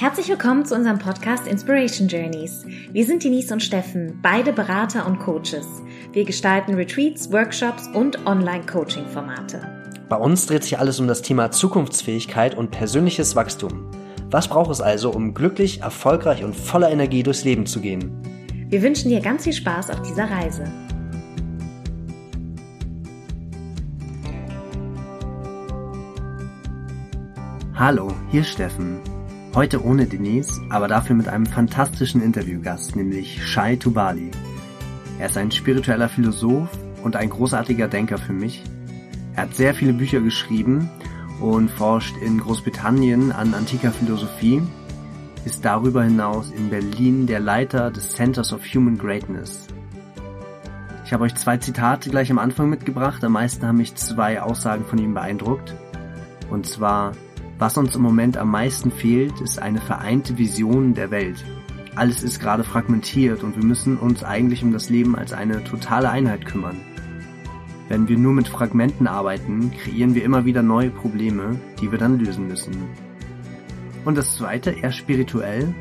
Herzlich 0.00 0.28
willkommen 0.28 0.64
zu 0.64 0.76
unserem 0.76 1.00
Podcast 1.00 1.48
Inspiration 1.48 2.06
Journeys. 2.06 2.64
Wir 2.92 3.04
sind 3.04 3.24
Denise 3.24 3.52
und 3.52 3.60
Steffen, 3.60 4.20
beide 4.22 4.52
Berater 4.52 5.04
und 5.04 5.18
Coaches. 5.18 5.66
Wir 6.12 6.24
gestalten 6.24 6.74
Retreats, 6.74 7.32
Workshops 7.32 7.88
und 7.88 8.24
Online-Coaching-Formate. 8.24 9.60
Bei 10.08 10.14
uns 10.14 10.46
dreht 10.46 10.62
sich 10.62 10.78
alles 10.78 11.00
um 11.00 11.08
das 11.08 11.22
Thema 11.22 11.50
Zukunftsfähigkeit 11.50 12.56
und 12.56 12.70
persönliches 12.70 13.34
Wachstum. 13.34 13.90
Was 14.30 14.46
braucht 14.46 14.70
es 14.70 14.80
also, 14.80 15.10
um 15.10 15.34
glücklich, 15.34 15.80
erfolgreich 15.80 16.44
und 16.44 16.54
voller 16.54 16.92
Energie 16.92 17.24
durchs 17.24 17.42
Leben 17.42 17.66
zu 17.66 17.80
gehen? 17.80 18.22
Wir 18.68 18.80
wünschen 18.82 19.08
dir 19.08 19.20
ganz 19.20 19.42
viel 19.42 19.52
Spaß 19.52 19.90
auf 19.90 20.02
dieser 20.02 20.30
Reise. 20.30 20.62
Hallo, 27.74 28.12
hier 28.30 28.42
ist 28.42 28.50
Steffen. 28.50 29.00
Heute 29.58 29.84
ohne 29.84 30.06
Denise, 30.06 30.62
aber 30.68 30.86
dafür 30.86 31.16
mit 31.16 31.26
einem 31.26 31.44
fantastischen 31.44 32.22
Interviewgast, 32.22 32.94
nämlich 32.94 33.44
Shai 33.44 33.74
Tubali. 33.74 34.30
Er 35.18 35.26
ist 35.26 35.36
ein 35.36 35.50
spiritueller 35.50 36.08
Philosoph 36.08 36.68
und 37.02 37.16
ein 37.16 37.28
großartiger 37.28 37.88
Denker 37.88 38.18
für 38.18 38.32
mich. 38.32 38.62
Er 39.34 39.42
hat 39.42 39.56
sehr 39.56 39.74
viele 39.74 39.94
Bücher 39.94 40.20
geschrieben 40.20 40.88
und 41.40 41.72
forscht 41.72 42.16
in 42.18 42.38
Großbritannien 42.38 43.32
an 43.32 43.52
antiker 43.52 43.90
Philosophie, 43.90 44.62
ist 45.44 45.64
darüber 45.64 46.04
hinaus 46.04 46.52
in 46.52 46.70
Berlin 46.70 47.26
der 47.26 47.40
Leiter 47.40 47.90
des 47.90 48.10
Centers 48.10 48.52
of 48.52 48.62
Human 48.72 48.96
Greatness. 48.96 49.66
Ich 51.04 51.12
habe 51.12 51.24
euch 51.24 51.34
zwei 51.34 51.56
Zitate 51.56 52.10
gleich 52.10 52.30
am 52.30 52.38
Anfang 52.38 52.70
mitgebracht, 52.70 53.24
am 53.24 53.32
meisten 53.32 53.66
haben 53.66 53.78
mich 53.78 53.96
zwei 53.96 54.40
Aussagen 54.40 54.84
von 54.84 54.98
ihm 54.98 55.14
beeindruckt. 55.14 55.74
Und 56.48 56.64
zwar, 56.64 57.10
was 57.58 57.76
uns 57.76 57.96
im 57.96 58.02
Moment 58.02 58.36
am 58.36 58.50
meisten 58.50 58.92
fehlt, 58.92 59.40
ist 59.40 59.60
eine 59.60 59.80
vereinte 59.80 60.38
Vision 60.38 60.94
der 60.94 61.10
Welt. 61.10 61.44
Alles 61.96 62.22
ist 62.22 62.38
gerade 62.38 62.62
fragmentiert 62.62 63.42
und 63.42 63.56
wir 63.56 63.64
müssen 63.64 63.96
uns 63.96 64.22
eigentlich 64.22 64.62
um 64.62 64.72
das 64.72 64.90
Leben 64.90 65.16
als 65.16 65.32
eine 65.32 65.64
totale 65.64 66.10
Einheit 66.10 66.46
kümmern. 66.46 66.76
Wenn 67.88 68.06
wir 68.06 68.16
nur 68.16 68.32
mit 68.32 68.46
Fragmenten 68.46 69.08
arbeiten, 69.08 69.72
kreieren 69.72 70.14
wir 70.14 70.22
immer 70.22 70.44
wieder 70.44 70.62
neue 70.62 70.90
Probleme, 70.90 71.58
die 71.80 71.90
wir 71.90 71.98
dann 71.98 72.20
lösen 72.20 72.46
müssen. 72.46 72.76
Und 74.04 74.16
das 74.16 74.36
zweite, 74.36 74.70
eher 74.70 74.92
spirituell, 74.92 75.74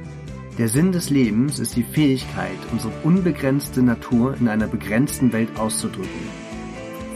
der 0.57 0.69
Sinn 0.69 0.91
des 0.91 1.11
Lebens 1.11 1.59
ist 1.59 1.75
die 1.75 1.83
Fähigkeit, 1.83 2.57
unsere 2.71 2.93
unbegrenzte 3.03 3.83
Natur 3.83 4.35
in 4.39 4.47
einer 4.47 4.67
begrenzten 4.67 5.31
Welt 5.31 5.49
auszudrücken. 5.59 6.09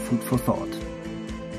Food 0.08 0.22
for 0.22 0.44
Thought. 0.44 0.81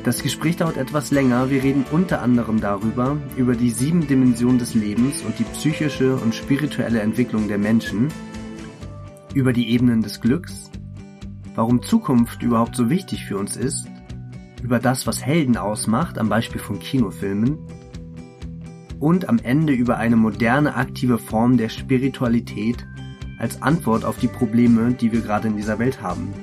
Das 0.03 0.21
Gespräch 0.21 0.57
dauert 0.57 0.75
etwas 0.75 1.11
länger. 1.11 1.49
Wir 1.49 1.63
reden 1.63 1.85
unter 1.89 2.21
anderem 2.21 2.59
darüber, 2.59 3.15
über 3.37 3.55
die 3.55 3.69
sieben 3.69 4.05
Dimensionen 4.05 4.59
des 4.59 4.73
Lebens 4.73 5.21
und 5.21 5.39
die 5.39 5.45
psychische 5.45 6.17
und 6.17 6.35
spirituelle 6.35 6.99
Entwicklung 6.99 7.47
der 7.47 7.57
Menschen, 7.57 8.09
über 9.33 9.53
die 9.53 9.69
Ebenen 9.69 10.01
des 10.01 10.19
Glücks, 10.19 10.69
warum 11.55 11.81
Zukunft 11.81 12.43
überhaupt 12.43 12.75
so 12.75 12.89
wichtig 12.89 13.23
für 13.25 13.37
uns 13.37 13.55
ist, 13.55 13.87
über 14.61 14.79
das, 14.79 15.07
was 15.07 15.25
Helden 15.25 15.55
ausmacht, 15.55 16.17
am 16.17 16.27
Beispiel 16.27 16.59
von 16.59 16.79
Kinofilmen, 16.79 17.57
und 18.99 19.29
am 19.29 19.39
Ende 19.39 19.71
über 19.71 19.97
eine 19.97 20.17
moderne 20.17 20.75
aktive 20.75 21.17
Form 21.17 21.55
der 21.55 21.69
Spiritualität 21.69 22.85
als 23.37 23.61
Antwort 23.61 24.03
auf 24.03 24.17
die 24.17 24.27
Probleme, 24.27 24.93
die 24.93 25.13
wir 25.13 25.21
gerade 25.21 25.47
in 25.47 25.55
dieser 25.55 25.79
Welt 25.79 26.01
haben. 26.01 26.33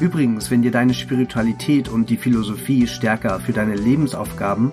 Übrigens, 0.00 0.50
wenn 0.50 0.62
dir 0.62 0.72
deine 0.72 0.92
Spiritualität 0.92 1.88
und 1.88 2.10
die 2.10 2.16
Philosophie 2.16 2.86
stärker 2.86 3.38
für 3.38 3.52
deine 3.52 3.76
Lebensaufgaben 3.76 4.72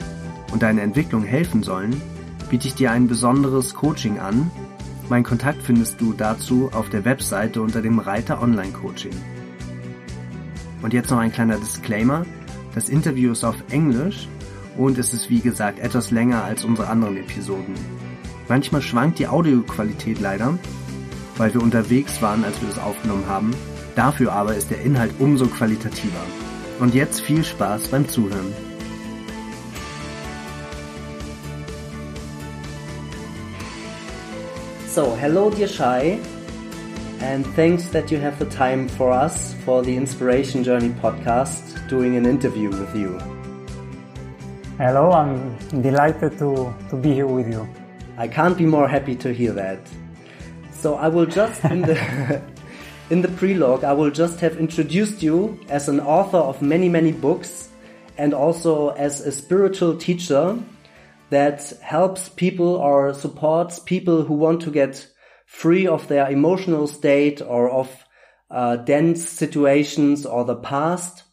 und 0.52 0.64
deine 0.64 0.82
Entwicklung 0.82 1.24
helfen 1.24 1.62
sollen, 1.62 2.02
biete 2.50 2.68
ich 2.68 2.74
dir 2.74 2.92
ein 2.92 3.08
besonderes 3.08 3.76
Coaching 3.76 4.20
an. 4.20 4.50
Mein 5.10 5.24
Kontakt 5.24 5.62
findest 5.62 6.02
du 6.02 6.14
dazu 6.14 6.70
auf 6.74 6.90
der 6.90 7.06
Webseite 7.06 7.62
unter 7.62 7.82
dem 7.82 8.00
Reiter 8.00 8.42
Online 8.42 8.72
Coaching. 8.72 9.14
Und 10.82 10.94
jetzt 10.94 11.12
noch 11.12 11.20
ein 11.20 11.32
kleiner 11.32 11.58
Disclaimer. 11.58 12.26
Das 12.74 12.90
Interview 12.90 13.32
ist 13.32 13.44
auf 13.44 13.56
Englisch 13.70 14.28
und 14.76 14.98
es 14.98 15.14
ist 15.14 15.30
wie 15.30 15.42
gesagt 15.42 15.80
etwas 15.80 16.10
länger 16.10 16.44
als 16.44 16.66
unsere 16.66 16.88
anderen 16.88 17.18
Episoden. 17.18 17.76
Manchmal 18.50 18.82
schwankt 18.82 19.20
die 19.20 19.28
Audioqualität 19.28 20.20
leider, 20.20 20.58
weil 21.38 21.54
wir 21.54 21.62
unterwegs 21.62 22.22
waren, 22.22 22.44
als 22.44 22.60
wir 22.60 22.70
das 22.70 22.80
aufgenommen 22.80 23.28
haben 23.28 23.52
Dafür 23.96 24.32
aber 24.32 24.56
ist 24.56 24.72
der 24.72 24.82
Inhalt 24.82 25.12
umso 25.20 25.48
qualitativer. 25.48 26.24
Und 26.80 26.96
jetzt 26.96 27.22
viel 27.22 27.44
Spaß 27.44 27.90
beim 27.90 28.08
Zuhören. 28.08 28.54
So, 34.88 35.16
hello 35.16 35.50
dear 35.50 35.70
Shai, 35.70 36.20
and 37.22 37.46
thanks 37.56 37.90
that 37.92 38.12
you 38.12 38.20
have 38.20 38.38
the 38.40 38.46
time 38.46 38.90
for 38.90 39.12
us 39.12 39.56
for 39.64 39.82
the 39.82 39.96
Inspiration 39.96 40.64
Journey 40.66 40.94
podcast, 41.02 41.62
doing 41.88 42.18
an 42.18 42.26
interview 42.26 42.70
with 42.70 42.94
you. 42.94 43.18
Hello, 44.78 45.12
I'm 45.12 45.56
delighted 45.82 46.38
to, 46.40 46.74
to 46.90 46.96
be 46.98 47.14
here 47.14 47.28
with 47.28 47.48
you. 47.48 47.68
I 48.18 48.28
can't 48.28 48.58
be 48.58 48.66
more 48.66 48.88
happy 48.88 49.16
to 49.16 49.34
hear 49.34 49.54
that. 49.54 49.80
So 50.74 50.96
I 50.96 51.08
will 51.08 51.26
just 51.26 51.64
in 51.64 51.84
the 51.84 52.42
In 53.12 53.22
the 53.22 53.28
prelogue, 53.28 53.84
I 53.84 53.92
will 53.92 54.10
just 54.10 54.40
have 54.40 54.56
introduced 54.56 55.22
you 55.22 55.60
as 55.68 55.90
an 55.90 56.00
author 56.00 56.38
of 56.38 56.62
many, 56.62 56.88
many 56.88 57.12
books 57.12 57.68
and 58.18 58.34
also 58.34 58.92
as 58.92 59.20
a 59.20 59.34
spiritual 59.34 59.98
teacher 59.98 60.58
that 61.30 61.74
helps 61.82 62.30
people 62.30 62.78
or 62.78 63.14
supports 63.14 63.80
people 63.80 64.24
who 64.24 64.36
want 64.36 64.62
to 64.62 64.72
get 64.72 65.06
free 65.46 65.86
of 65.88 66.08
their 66.08 66.32
emotional 66.32 66.88
state 66.88 67.42
or 67.42 67.70
of 67.70 67.90
uh, 68.50 68.78
dense 68.78 69.28
situations 69.28 70.26
or 70.26 70.46
the 70.46 70.56
past. 70.56 71.24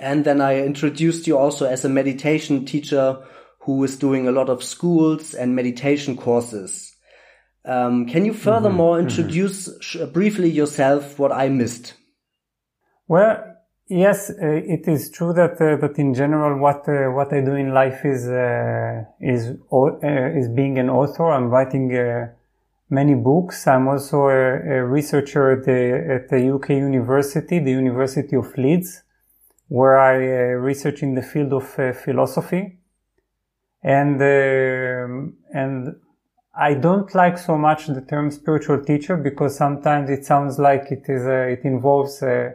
And 0.00 0.24
then 0.24 0.40
I 0.40 0.64
introduced 0.64 1.28
you 1.28 1.38
also 1.38 1.66
as 1.66 1.84
a 1.84 1.88
meditation 1.88 2.64
teacher 2.64 3.24
who 3.60 3.84
is 3.84 3.96
doing 3.96 4.26
a 4.26 4.32
lot 4.32 4.48
of 4.48 4.64
schools 4.64 5.32
and 5.32 5.54
meditation 5.54 6.16
courses. 6.16 6.96
Um, 7.68 8.06
can 8.06 8.24
you 8.24 8.32
furthermore 8.32 8.96
mm 8.96 9.00
-hmm. 9.00 9.08
introduce 9.08 9.58
briefly 10.12 10.48
yourself 10.48 11.18
what 11.18 11.32
I 11.44 11.48
missed? 11.50 11.96
Well, 13.06 13.36
yes, 13.88 14.30
uh, 14.30 14.74
it 14.74 14.86
is 14.88 15.10
true 15.10 15.34
that 15.34 15.60
uh, 15.60 15.76
that 15.80 15.98
in 15.98 16.14
general 16.14 16.58
what 16.60 16.88
uh, 16.88 17.12
what 17.16 17.32
I 17.32 17.40
do 17.42 17.54
in 17.56 17.74
life 17.74 18.08
is 18.08 18.26
uh, 18.26 19.04
is 19.20 19.52
uh, 19.72 20.38
is 20.40 20.48
being 20.48 20.78
an 20.78 20.88
author. 20.88 21.26
I'm 21.36 21.50
writing 21.50 21.92
uh, 21.94 22.28
many 22.88 23.14
books. 23.14 23.66
I'm 23.66 23.86
also 23.88 24.28
a, 24.28 24.42
a, 24.76 24.84
researcher 24.84 25.52
at 25.52 25.64
the 25.64 25.80
at 26.16 26.28
the 26.28 26.54
UK 26.54 26.68
University, 26.70 27.58
the 27.60 27.76
University 27.84 28.36
of 28.36 28.56
Leeds, 28.56 29.04
where 29.68 29.98
I 29.98 30.14
research 30.70 31.02
in 31.02 31.14
the 31.14 31.22
field 31.22 31.52
of 31.52 31.64
philosophy, 32.04 32.78
and 33.82 34.20
um, 34.22 35.36
and 35.52 35.96
I 36.60 36.74
don't 36.74 37.14
like 37.14 37.38
so 37.38 37.56
much 37.56 37.86
the 37.86 38.00
term 38.00 38.32
spiritual 38.32 38.82
teacher 38.84 39.16
because 39.16 39.56
sometimes 39.56 40.10
it 40.10 40.24
sounds 40.24 40.58
like 40.58 40.90
it 40.90 41.04
is 41.06 41.24
a, 41.24 41.50
it 41.50 41.60
involves 41.62 42.20
a, 42.20 42.52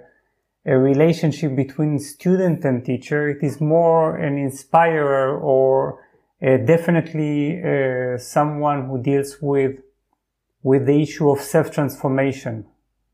a 0.65 0.77
relationship 0.77 1.55
between 1.55 1.99
student 1.99 2.65
and 2.65 2.83
teacher. 2.83 3.29
It 3.29 3.41
is 3.41 3.61
more 3.61 4.17
an 4.17 4.37
inspirer 4.37 5.39
or 5.39 6.01
uh, 6.45 6.57
definitely 6.57 7.63
uh, 7.63 8.17
someone 8.17 8.87
who 8.87 9.01
deals 9.01 9.37
with 9.41 9.79
with 10.63 10.85
the 10.85 11.01
issue 11.01 11.29
of 11.29 11.39
self 11.39 11.71
transformation. 11.71 12.65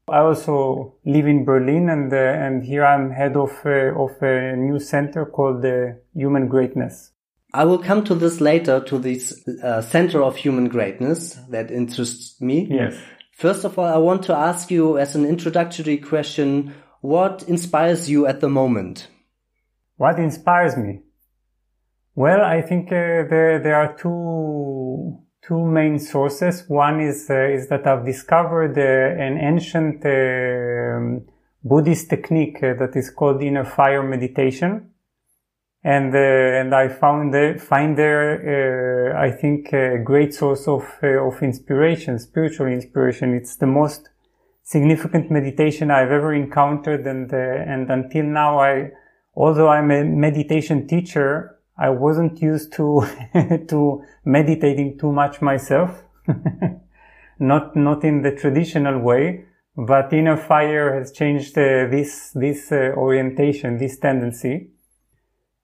I 0.07 0.19
also 0.19 0.95
live 1.05 1.27
in 1.27 1.45
Berlin, 1.45 1.89
and 1.89 2.11
uh, 2.11 2.17
and 2.17 2.63
here 2.63 2.83
I'm 2.83 3.11
head 3.11 3.37
of 3.37 3.51
uh, 3.63 3.93
of 3.95 4.19
a 4.23 4.55
new 4.55 4.79
center 4.79 5.27
called 5.27 5.61
the 5.61 5.99
Human 6.15 6.47
Greatness. 6.47 7.11
I 7.53 7.65
will 7.65 7.79
come 7.79 8.03
to 8.05 8.15
this 8.15 8.39
later 8.39 8.79
to 8.81 8.99
this 8.99 9.47
uh, 9.63 9.81
center 9.81 10.21
of 10.21 10.35
human 10.35 10.69
greatness 10.69 11.33
that 11.49 11.71
interests 11.71 12.39
me. 12.39 12.67
Yes. 12.69 12.95
First 13.31 13.65
of 13.65 13.79
all, 13.79 13.85
I 13.85 13.97
want 13.97 14.23
to 14.23 14.35
ask 14.35 14.69
you 14.69 14.99
as 14.99 15.15
an 15.15 15.25
introductory 15.25 15.97
question, 15.97 16.75
what 17.01 17.43
inspires 17.47 18.09
you 18.09 18.27
at 18.27 18.41
the 18.41 18.49
moment? 18.49 19.07
What 19.97 20.19
inspires 20.19 20.77
me? 20.77 20.99
Well, 22.13 22.41
I 22.41 22.61
think 22.61 22.87
uh, 22.87 23.25
there, 23.29 23.59
there 23.63 23.75
are 23.75 23.95
two, 23.97 25.17
two 25.41 25.65
main 25.65 25.97
sources. 25.99 26.65
One 26.67 26.99
is, 26.99 27.27
uh, 27.29 27.47
is 27.47 27.69
that 27.69 27.87
I've 27.87 28.05
discovered 28.05 28.77
uh, 28.77 29.23
an 29.23 29.37
ancient 29.37 30.05
um, 30.05 31.25
Buddhist 31.63 32.09
technique 32.09 32.57
uh, 32.61 32.73
that 32.75 32.95
is 32.95 33.09
called 33.09 33.41
inner 33.41 33.65
fire 33.65 34.03
meditation 34.03 34.91
and 35.83 36.13
uh, 36.13 36.17
and 36.17 36.75
I 36.75 36.89
found 36.89 37.33
there, 37.33 37.57
find 37.57 37.97
there 37.97 39.13
uh, 39.13 39.19
I 39.19 39.31
think 39.31 39.71
a 39.73 39.97
great 40.03 40.33
source 40.33 40.67
of 40.67 40.83
uh, 41.03 41.27
of 41.27 41.41
inspiration, 41.41 42.19
spiritual 42.19 42.67
inspiration. 42.67 43.33
It's 43.33 43.55
the 43.55 43.67
most 43.67 44.09
significant 44.63 45.31
meditation 45.31 45.89
I've 45.89 46.11
ever 46.11 46.33
encountered, 46.33 47.07
and 47.07 47.31
and 47.31 47.89
until 47.89 48.25
now 48.25 48.59
I, 48.59 48.91
although 49.35 49.69
I'm 49.69 49.89
a 49.91 50.03
meditation 50.03 50.87
teacher, 50.87 51.59
I 51.79 51.89
wasn't 51.91 52.41
used 52.41 52.73
to, 52.73 53.05
to 53.69 54.03
meditating 54.25 54.97
too 54.99 55.13
much 55.13 55.41
myself. 55.41 56.03
not, 57.39 57.75
not 57.75 58.03
in 58.03 58.21
the 58.21 58.31
traditional 58.31 58.99
way, 58.99 59.45
but 59.77 60.11
inner 60.11 60.35
fire 60.35 60.99
has 60.99 61.13
changed 61.13 61.57
uh, 61.57 61.87
this, 61.89 62.31
this 62.35 62.69
uh, 62.73 62.91
orientation, 62.97 63.77
this 63.77 63.97
tendency. 63.97 64.71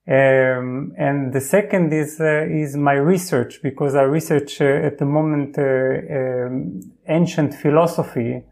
Um, 0.07 0.93
and 0.99 1.33
the 1.33 1.41
second 1.41 1.91
is 1.91 2.21
uh, 2.21 2.45
is 2.47 2.77
my 2.77 2.93
research 2.93 3.59
because 3.63 3.95
I 3.95 4.03
research 4.03 4.61
uh, 4.61 4.65
at 4.65 4.99
the 4.99 5.05
moment 5.05 5.57
uh, 5.57 5.63
um, 5.63 6.79
ancient 7.07 7.55
philosophy 7.55 8.43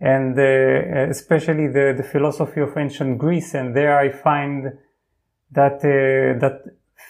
and 0.00 0.38
uh, 0.38 1.10
especially 1.10 1.68
the, 1.68 1.92
the 1.94 2.02
philosophy 2.02 2.62
of 2.62 2.74
ancient 2.78 3.18
Greece, 3.18 3.52
and 3.52 3.76
there 3.76 3.98
I 3.98 4.10
find 4.10 4.72
that 5.50 5.76
uh, 5.84 6.40
that 6.40 6.62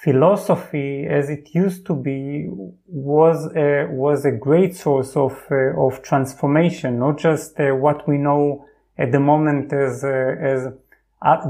philosophy, 0.02 1.06
as 1.08 1.30
it 1.30 1.54
used 1.54 1.86
to 1.86 1.94
be, 1.94 2.48
was 2.86 3.46
uh, 3.54 3.86
was 3.90 4.24
a 4.24 4.32
great 4.32 4.74
source 4.74 5.16
of 5.16 5.40
of 5.78 6.02
transformation, 6.02 6.98
not 6.98 7.18
just 7.18 7.54
what 7.58 8.08
we 8.08 8.18
know 8.18 8.66
at 8.98 9.12
the 9.12 9.20
moment 9.20 9.72
as 9.72 10.02
as 10.02 10.66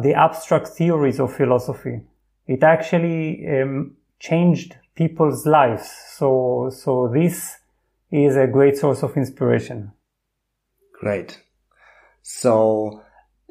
the 0.03 0.13
abstract 0.15 0.69
theories 0.69 1.19
of 1.19 1.35
philosophy 1.35 2.03
it 2.47 2.63
actually 2.63 3.47
um, 3.49 3.97
changed 4.19 4.77
people's 4.95 5.47
lives. 5.47 5.91
So, 6.13 6.71
so 6.73 7.09
this 7.09 7.59
is 8.11 8.37
a 8.37 8.47
great 8.47 8.77
source 8.77 9.03
of 9.03 9.17
inspiration. 9.17 9.93
Great. 10.93 11.41
So, 12.23 13.03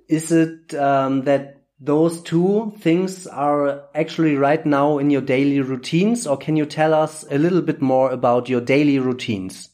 is 0.07 0.31
it 0.31 0.73
um, 0.73 1.23
that 1.23 1.63
those 1.79 2.21
two 2.21 2.73
things 2.79 3.27
are 3.27 3.83
actually 3.93 4.35
right 4.35 4.65
now 4.65 4.99
in 4.99 5.09
your 5.09 5.21
daily 5.21 5.59
routines, 5.59 6.25
or 6.25 6.37
can 6.37 6.55
you 6.55 6.65
tell 6.65 6.93
us 6.93 7.25
a 7.29 7.37
little 7.37 7.61
bit 7.61 7.81
more 7.81 8.09
about 8.11 8.47
your 8.47 8.61
daily 8.61 8.99
routines? 8.99 9.69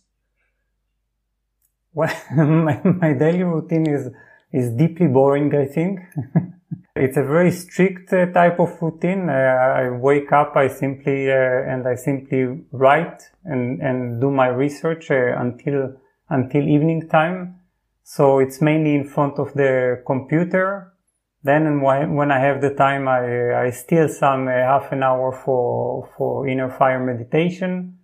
Well, 1.93 2.13
my, 2.35 2.81
my 2.83 3.13
daily 3.13 3.43
routine 3.43 3.87
is 3.87 4.09
is 4.51 4.71
deeply 4.71 5.07
boring, 5.07 5.53
I 5.55 5.65
think. 5.65 5.99
It's 6.99 7.15
a 7.15 7.23
very 7.23 7.51
strict 7.51 8.11
uh, 8.11 8.25
type 8.33 8.59
of 8.59 8.81
routine. 8.81 9.29
Uh, 9.29 9.33
I 9.33 9.89
wake 9.89 10.33
up, 10.33 10.57
I 10.57 10.67
simply, 10.67 11.31
uh, 11.31 11.63
and 11.65 11.87
I 11.87 11.95
simply 11.95 12.65
write 12.73 13.21
and, 13.45 13.81
and 13.81 14.19
do 14.19 14.29
my 14.29 14.47
research 14.47 15.09
uh, 15.09 15.37
until, 15.37 15.95
until 16.29 16.67
evening 16.67 17.07
time. 17.07 17.61
So 18.03 18.39
it's 18.39 18.61
mainly 18.61 18.95
in 18.95 19.07
front 19.07 19.39
of 19.39 19.53
the 19.53 20.03
computer. 20.05 20.93
Then 21.41 21.79
when 21.81 22.33
I 22.33 22.39
have 22.39 22.59
the 22.59 22.73
time, 22.73 23.07
I, 23.07 23.67
I 23.67 23.69
steal 23.69 24.09
some 24.09 24.49
uh, 24.49 24.51
half 24.51 24.91
an 24.91 25.01
hour 25.01 25.31
for, 25.31 26.09
for 26.17 26.49
inner 26.49 26.69
fire 26.69 26.99
meditation. 26.99 27.97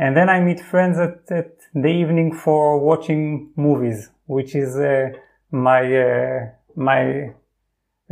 And 0.00 0.16
then 0.16 0.28
I 0.28 0.40
meet 0.40 0.58
friends 0.58 0.98
at, 0.98 1.30
at 1.30 1.58
the 1.74 1.86
evening 1.86 2.34
for 2.34 2.80
watching 2.80 3.52
movies, 3.54 4.10
which 4.26 4.56
is 4.56 4.74
uh, 5.52 5.56
my, 5.56 6.50
my 6.74 7.34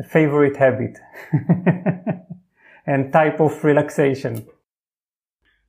favorite 0.09 0.57
habit 0.57 0.99
and 2.87 3.13
type 3.13 3.41
of 3.41 3.63
relaxation. 3.65 4.47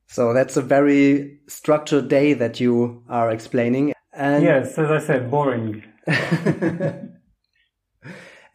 So 0.07 0.33
that's 0.33 0.57
a 0.57 0.62
very 0.62 1.39
structured 1.47 2.09
day 2.09 2.33
that 2.33 2.59
you 2.59 3.03
are 3.07 3.31
explaining. 3.31 3.94
And 4.13 4.44
yes, 4.44 4.77
as 4.77 4.91
I 4.91 5.00
said, 5.00 5.31
boring. 5.31 5.83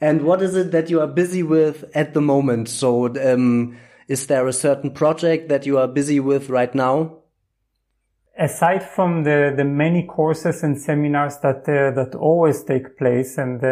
and 0.00 0.22
what 0.22 0.42
is 0.42 0.54
it 0.54 0.72
that 0.72 0.90
you 0.90 1.00
are 1.00 1.06
busy 1.06 1.42
with 1.42 1.84
at 1.94 2.12
the 2.12 2.20
moment? 2.20 2.68
So, 2.68 3.06
um, 3.32 3.78
is 4.06 4.26
there 4.26 4.46
a 4.46 4.52
certain 4.52 4.90
project 4.90 5.48
that 5.48 5.64
you 5.64 5.78
are 5.78 5.88
busy 5.88 6.20
with 6.20 6.50
right 6.50 6.74
now? 6.74 7.22
Aside 8.38 8.82
from 8.82 9.24
the, 9.24 9.52
the 9.56 9.64
many 9.64 10.04
courses 10.04 10.62
and 10.62 10.80
seminars 10.80 11.38
that 11.38 11.68
uh, 11.68 11.90
that 11.92 12.14
always 12.14 12.62
take 12.64 12.96
place, 12.98 13.38
and, 13.38 13.62
uh, 13.62 13.66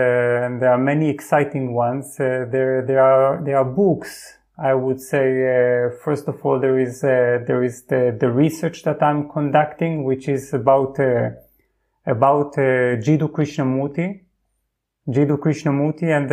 and, 0.45 0.61
there 0.61 0.73
are 0.73 0.79
many 0.79 1.11
exciting 1.11 1.75
ones, 1.75 2.19
uh, 2.19 2.47
there 2.51 2.85
there 2.87 3.03
are 3.03 3.43
there 3.45 3.59
are 3.59 3.65
books. 3.65 4.39
I 4.57 4.73
would 4.75 5.01
say 5.01 5.27
uh, 5.27 5.91
first 6.05 6.29
of 6.29 6.45
all 6.45 6.61
there 6.61 6.79
is 6.79 7.03
uh, 7.03 7.45
there 7.47 7.63
is 7.63 7.85
the, 7.85 8.17
the 8.19 8.31
research 8.31 8.85
that 8.85 9.03
I'm 9.03 9.29
conducting, 9.29 10.05
which 10.05 10.29
is 10.29 10.55
about 10.55 10.99
uh, 10.99 11.31
about 12.07 12.55
Jiddu 12.55 13.31
Krishnamurti. 13.31 14.21
Jiddu 15.07 15.37
Krishnamurti 15.39 16.05
and 16.05 16.31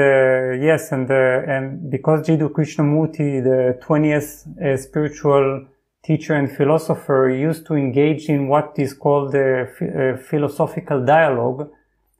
yes 0.63 0.93
and 0.93 1.09
and 1.09 1.91
because 1.91 2.25
Jiddu 2.27 2.49
Krishnamurti, 2.51 3.43
the 3.43 3.79
20th 3.83 4.79
spiritual 4.79 5.67
teacher 6.03 6.33
and 6.33 6.51
philosopher 6.51 7.29
used 7.29 7.65
to 7.67 7.75
engage 7.75 8.27
in 8.27 8.47
what 8.47 8.73
is 8.77 8.93
called 8.93 9.35
a, 9.35 9.67
a 9.81 10.17
philosophical 10.17 11.05
dialogue, 11.05 11.69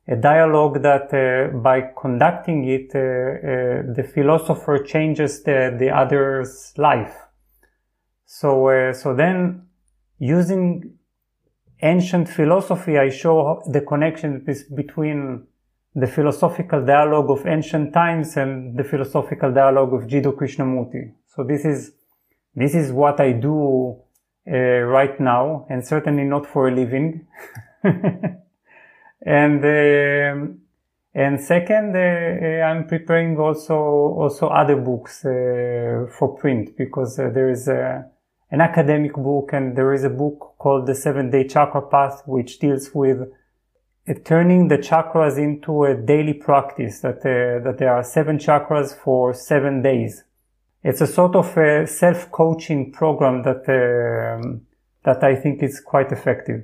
a 0.07 0.15
dialogue 0.15 0.81
that 0.81 1.13
uh, 1.13 1.57
by 1.57 1.81
conducting 1.99 2.67
it, 2.67 2.91
uh, 2.93 2.99
uh, 2.99 3.93
the 3.95 4.03
philosopher 4.13 4.83
changes 4.83 5.43
the, 5.43 5.75
the 5.79 5.89
other's 5.89 6.73
life. 6.77 7.15
So, 8.25 8.69
uh, 8.69 8.93
so 8.93 9.15
then 9.15 9.67
using 10.19 10.97
ancient 11.81 12.29
philosophy, 12.29 12.97
I 12.97 13.09
show 13.09 13.63
the 13.67 13.81
connection 13.81 14.45
between 14.75 15.47
the 15.95 16.07
philosophical 16.07 16.85
dialogue 16.85 17.29
of 17.29 17.45
ancient 17.45 17.93
times 17.93 18.37
and 18.37 18.77
the 18.77 18.83
philosophical 18.83 19.51
dialogue 19.51 19.93
of 19.93 20.07
Jiddu 20.07 20.33
Krishnamurti. 20.37 21.13
So 21.35 21.43
this 21.43 21.65
is 21.65 21.91
this 22.55 22.75
is 22.75 22.91
what 22.91 23.19
I 23.19 23.31
do 23.31 24.01
uh, 24.51 24.57
right 24.57 25.19
now, 25.19 25.65
and 25.69 25.85
certainly 25.85 26.23
not 26.23 26.45
for 26.45 26.67
a 26.67 26.75
living. 26.75 27.27
and 27.83 29.63
uh, 29.65 30.53
and 31.13 31.41
second, 31.41 31.95
uh, 31.95 31.99
uh, 31.99 32.63
I'm 32.65 32.87
preparing 32.87 33.37
also 33.37 33.75
also 33.75 34.47
other 34.47 34.77
books 34.77 35.25
uh, 35.25 36.07
for 36.17 36.35
print 36.39 36.77
because 36.77 37.19
uh, 37.19 37.29
there 37.29 37.49
is 37.49 37.67
a, 37.67 38.05
an 38.49 38.61
academic 38.61 39.13
book 39.13 39.51
and 39.53 39.75
there 39.75 39.93
is 39.93 40.03
a 40.03 40.09
book 40.09 40.55
called 40.57 40.87
the 40.87 40.95
Seven 40.95 41.29
Day 41.29 41.45
Chakra 41.47 41.81
Path, 41.81 42.23
which 42.25 42.59
deals 42.59 42.91
with 42.93 43.29
turning 44.23 44.67
the 44.67 44.77
chakras 44.77 45.37
into 45.37 45.83
a 45.83 45.95
daily 45.95 46.33
practice. 46.33 47.01
That 47.01 47.21
that 47.23 47.75
there 47.77 47.93
are 47.93 48.03
seven 48.03 48.37
chakras 48.37 48.97
for 48.97 49.33
seven 49.33 49.81
days 49.81 50.23
it's 50.83 51.01
a 51.01 51.07
sort 51.07 51.35
of 51.35 51.55
a 51.57 51.87
self-coaching 51.87 52.91
program 52.91 53.43
that 53.43 53.67
um, 53.69 54.61
that 55.03 55.23
I 55.23 55.35
think 55.35 55.63
is 55.63 55.79
quite 55.79 56.11
effective. 56.11 56.63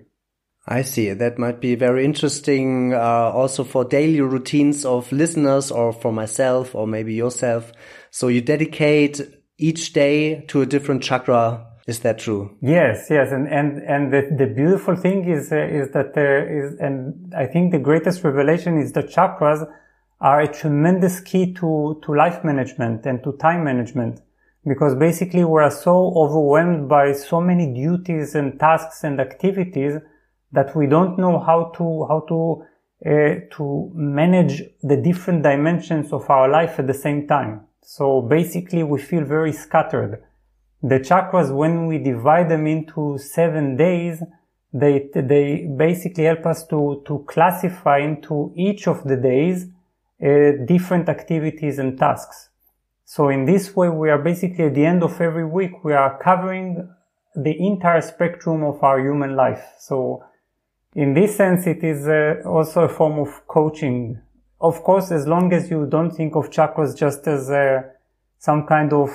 I 0.67 0.81
see. 0.81 1.13
That 1.13 1.39
might 1.39 1.61
be 1.61 1.75
very 1.75 2.03
interesting, 2.03 2.93
uh, 2.93 2.97
also 2.99 3.63
for 3.63 3.85
daily 3.85 4.19
routines 4.19 4.83
of 4.83 5.09
listeners 5.13 5.71
or 5.71 5.93
for 5.93 6.11
myself 6.11 6.75
or 6.75 6.85
maybe 6.85 7.13
yourself. 7.13 7.71
So 8.11 8.27
you 8.27 8.41
dedicate 8.41 9.21
each 9.57 9.93
day 9.93 10.41
to 10.47 10.61
a 10.61 10.65
different 10.65 11.03
chakra. 11.03 11.65
Is 11.87 11.99
that 11.99 12.19
true? 12.19 12.57
Yes, 12.61 13.07
yes. 13.09 13.31
And, 13.31 13.47
and, 13.47 13.81
and 13.83 14.11
the, 14.11 14.29
the 14.37 14.45
beautiful 14.53 14.97
thing 14.97 15.29
is, 15.29 15.53
uh, 15.53 15.55
is 15.55 15.91
that 15.91 16.15
there 16.15 16.45
is, 16.45 16.75
and 16.81 17.33
I 17.33 17.45
think 17.45 17.71
the 17.71 17.79
greatest 17.79 18.25
revelation 18.25 18.77
is 18.77 18.91
the 18.91 19.03
chakras 19.03 19.65
are 20.19 20.41
a 20.41 20.53
tremendous 20.53 21.19
key 21.19 21.53
to, 21.53 21.99
to 22.03 22.13
life 22.13 22.43
management 22.43 23.05
and 23.05 23.23
to 23.23 23.33
time 23.33 23.63
management 23.63 24.21
because 24.67 24.95
basically 24.95 25.43
we 25.43 25.61
are 25.61 25.71
so 25.71 26.13
overwhelmed 26.15 26.89
by 26.89 27.13
so 27.13 27.39
many 27.39 27.73
duties 27.73 28.35
and 28.35 28.59
tasks 28.59 29.03
and 29.03 29.19
activities 29.21 29.93
that 30.51 30.75
we 30.75 30.87
don't 30.87 31.17
know 31.17 31.39
how 31.39 31.71
to 31.75 32.05
how 32.07 32.19
to 32.27 32.63
uh, 33.05 33.39
to 33.55 33.91
manage 33.93 34.63
the 34.81 34.97
different 34.97 35.43
dimensions 35.43 36.11
of 36.11 36.29
our 36.29 36.49
life 36.49 36.79
at 36.79 36.87
the 36.87 36.93
same 36.93 37.27
time. 37.27 37.61
So 37.83 38.21
basically 38.21 38.83
we 38.83 38.99
feel 38.99 39.23
very 39.23 39.53
scattered. 39.53 40.23
The 40.81 40.99
chakras, 40.99 41.55
when 41.55 41.85
we 41.87 41.99
divide 41.99 42.49
them 42.49 42.65
into 42.65 43.17
seven 43.19 43.77
days, 43.77 44.23
they, 44.73 45.09
they 45.13 45.69
basically 45.77 46.25
help 46.25 46.45
us 46.45 46.65
to, 46.67 47.03
to 47.07 47.23
classify 47.27 47.99
into 47.99 48.51
each 48.55 48.87
of 48.87 49.03
the 49.03 49.15
days 49.15 49.67
different 50.19 51.09
activities 51.09 51.79
and 51.79 51.97
tasks. 51.97 52.49
So 53.05 53.29
in 53.29 53.45
this 53.45 53.75
way, 53.75 53.89
we 53.89 54.09
are 54.09 54.17
basically 54.17 54.65
at 54.65 54.75
the 54.75 54.85
end 54.85 55.01
of 55.01 55.21
every 55.21 55.45
week, 55.45 55.83
we 55.83 55.93
are 55.93 56.21
covering 56.21 56.89
the 57.35 57.55
entire 57.57 58.01
spectrum 58.01 58.63
of 58.63 58.83
our 58.83 58.99
human 58.99 59.35
life. 59.35 59.63
So 59.79 60.23
in 60.93 61.13
this 61.13 61.37
sense, 61.37 61.67
it 61.67 61.83
is 61.83 62.07
uh, 62.07 62.41
also 62.45 62.81
a 62.81 62.89
form 62.89 63.19
of 63.19 63.47
coaching. 63.47 64.19
Of 64.59 64.83
course, 64.83 65.11
as 65.11 65.27
long 65.27 65.53
as 65.53 65.69
you 65.69 65.85
don't 65.85 66.11
think 66.11 66.35
of 66.35 66.49
chakras 66.49 66.97
just 66.97 67.27
as 67.27 67.49
uh, 67.49 67.83
some 68.39 68.65
kind 68.65 68.91
of 68.91 69.09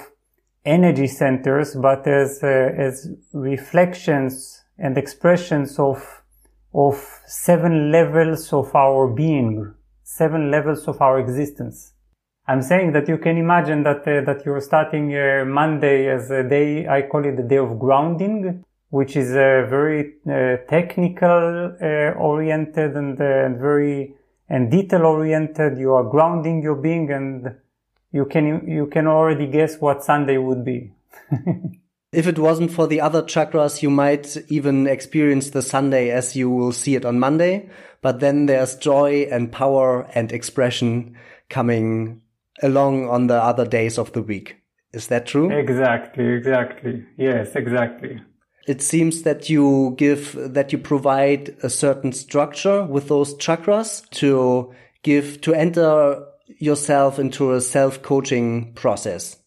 energy 0.64 1.08
centers, 1.08 1.74
but 1.74 2.06
as, 2.06 2.40
uh, 2.42 2.46
as 2.46 3.10
reflections 3.32 4.62
and 4.78 4.96
expressions 4.96 5.78
of, 5.78 6.22
of 6.72 7.20
seven 7.26 7.90
levels 7.90 8.52
of 8.52 8.74
our 8.74 9.08
being 9.08 9.74
seven 10.16 10.50
levels 10.50 10.86
of 10.88 11.00
our 11.00 11.18
existence. 11.18 11.94
I'm 12.46 12.62
saying 12.62 12.92
that 12.92 13.08
you 13.08 13.18
can 13.18 13.36
imagine 13.38 13.82
that 13.84 14.02
uh, 14.06 14.20
that 14.28 14.44
you're 14.44 14.60
starting 14.60 15.14
uh, 15.14 15.44
Monday 15.46 16.08
as 16.08 16.30
a 16.30 16.42
day. 16.42 16.86
I 16.88 17.02
call 17.02 17.24
it 17.24 17.36
the 17.36 17.42
day 17.42 17.58
of 17.58 17.78
grounding, 17.78 18.64
which 18.90 19.16
is 19.16 19.30
a 19.30 19.64
very 19.76 20.14
uh, 20.26 20.56
technical 20.68 21.76
uh, 21.80 22.18
oriented 22.30 22.96
and 22.96 23.18
uh, 23.20 23.48
very 23.68 24.14
and 24.48 24.70
detail 24.70 25.02
oriented. 25.06 25.78
You 25.78 25.94
are 25.94 26.04
grounding 26.04 26.62
your 26.62 26.76
being, 26.76 27.10
and 27.10 27.54
you 28.12 28.26
can 28.26 28.68
you 28.68 28.86
can 28.88 29.06
already 29.06 29.46
guess 29.46 29.80
what 29.80 30.04
Sunday 30.04 30.36
would 30.36 30.64
be. 30.64 30.92
if 32.12 32.26
it 32.26 32.38
wasn't 32.38 32.70
for 32.70 32.86
the 32.86 33.00
other 33.00 33.22
chakras, 33.22 33.82
you 33.82 33.90
might 33.90 34.36
even 34.48 34.86
experience 34.86 35.50
the 35.50 35.62
Sunday 35.62 36.10
as 36.10 36.36
you 36.36 36.50
will 36.50 36.72
see 36.72 36.94
it 36.94 37.04
on 37.04 37.18
Monday. 37.18 37.70
But 38.02 38.20
then 38.20 38.46
there's 38.46 38.76
joy 38.76 39.28
and 39.30 39.50
power 39.50 40.02
and 40.14 40.30
expression 40.30 41.16
coming 41.48 42.20
along 42.62 43.08
on 43.08 43.28
the 43.28 43.42
other 43.42 43.66
days 43.66 43.98
of 43.98 44.12
the 44.12 44.22
week. 44.22 44.56
Is 44.92 45.06
that 45.06 45.26
true? 45.26 45.50
Exactly, 45.50 46.26
exactly. 46.26 47.04
Yes, 47.16 47.56
exactly 47.56 48.20
it 48.66 48.80
seems 48.80 49.22
that 49.22 49.50
you 49.50 49.94
give 49.96 50.36
that 50.54 50.72
you 50.72 50.78
provide 50.78 51.56
a 51.62 51.70
certain 51.70 52.12
structure 52.12 52.84
with 52.84 53.08
those 53.08 53.34
chakras 53.34 54.08
to 54.10 54.72
give 55.02 55.40
to 55.40 55.54
enter 55.54 56.24
yourself 56.58 57.18
into 57.18 57.52
a 57.52 57.60
self-coaching 57.60 58.72
process 58.74 59.41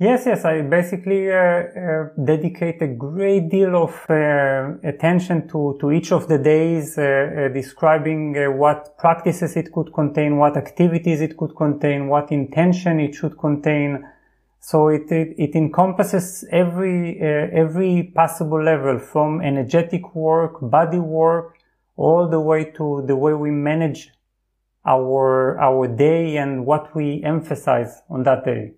yes 0.00 0.26
yes 0.26 0.44
i 0.44 0.60
basically 0.60 1.30
uh, 1.30 1.36
uh, 1.36 2.08
dedicate 2.24 2.82
a 2.82 2.88
great 2.88 3.48
deal 3.48 3.76
of 3.76 3.94
uh, 4.10 4.72
attention 4.82 5.46
to 5.46 5.76
to 5.80 5.92
each 5.92 6.10
of 6.10 6.26
the 6.26 6.36
days 6.36 6.98
uh, 6.98 7.02
uh, 7.02 7.48
describing 7.48 8.36
uh, 8.36 8.50
what 8.50 8.98
practices 8.98 9.56
it 9.56 9.72
could 9.72 9.92
contain 9.94 10.36
what 10.36 10.56
activities 10.56 11.20
it 11.20 11.36
could 11.36 11.54
contain 11.54 12.08
what 12.08 12.32
intention 12.32 12.98
it 12.98 13.14
should 13.14 13.38
contain 13.38 14.04
so 14.58 14.88
it, 14.88 15.12
it, 15.12 15.34
it 15.36 15.54
encompasses 15.54 16.42
every, 16.50 17.20
every 17.20 18.10
possible 18.14 18.64
level 18.64 18.98
from 18.98 19.42
energetic 19.42 20.14
work, 20.14 20.56
body 20.62 20.98
work, 20.98 21.58
all 21.98 22.30
the 22.30 22.40
way 22.40 22.72
to 22.76 23.04
the 23.06 23.14
way 23.14 23.34
we 23.34 23.50
manage 23.50 24.08
our, 24.86 25.60
our 25.60 25.86
day 25.86 26.38
and 26.38 26.64
what 26.64 26.96
we 26.96 27.22
emphasize 27.22 28.00
on 28.08 28.22
that 28.22 28.46
day. 28.46 28.72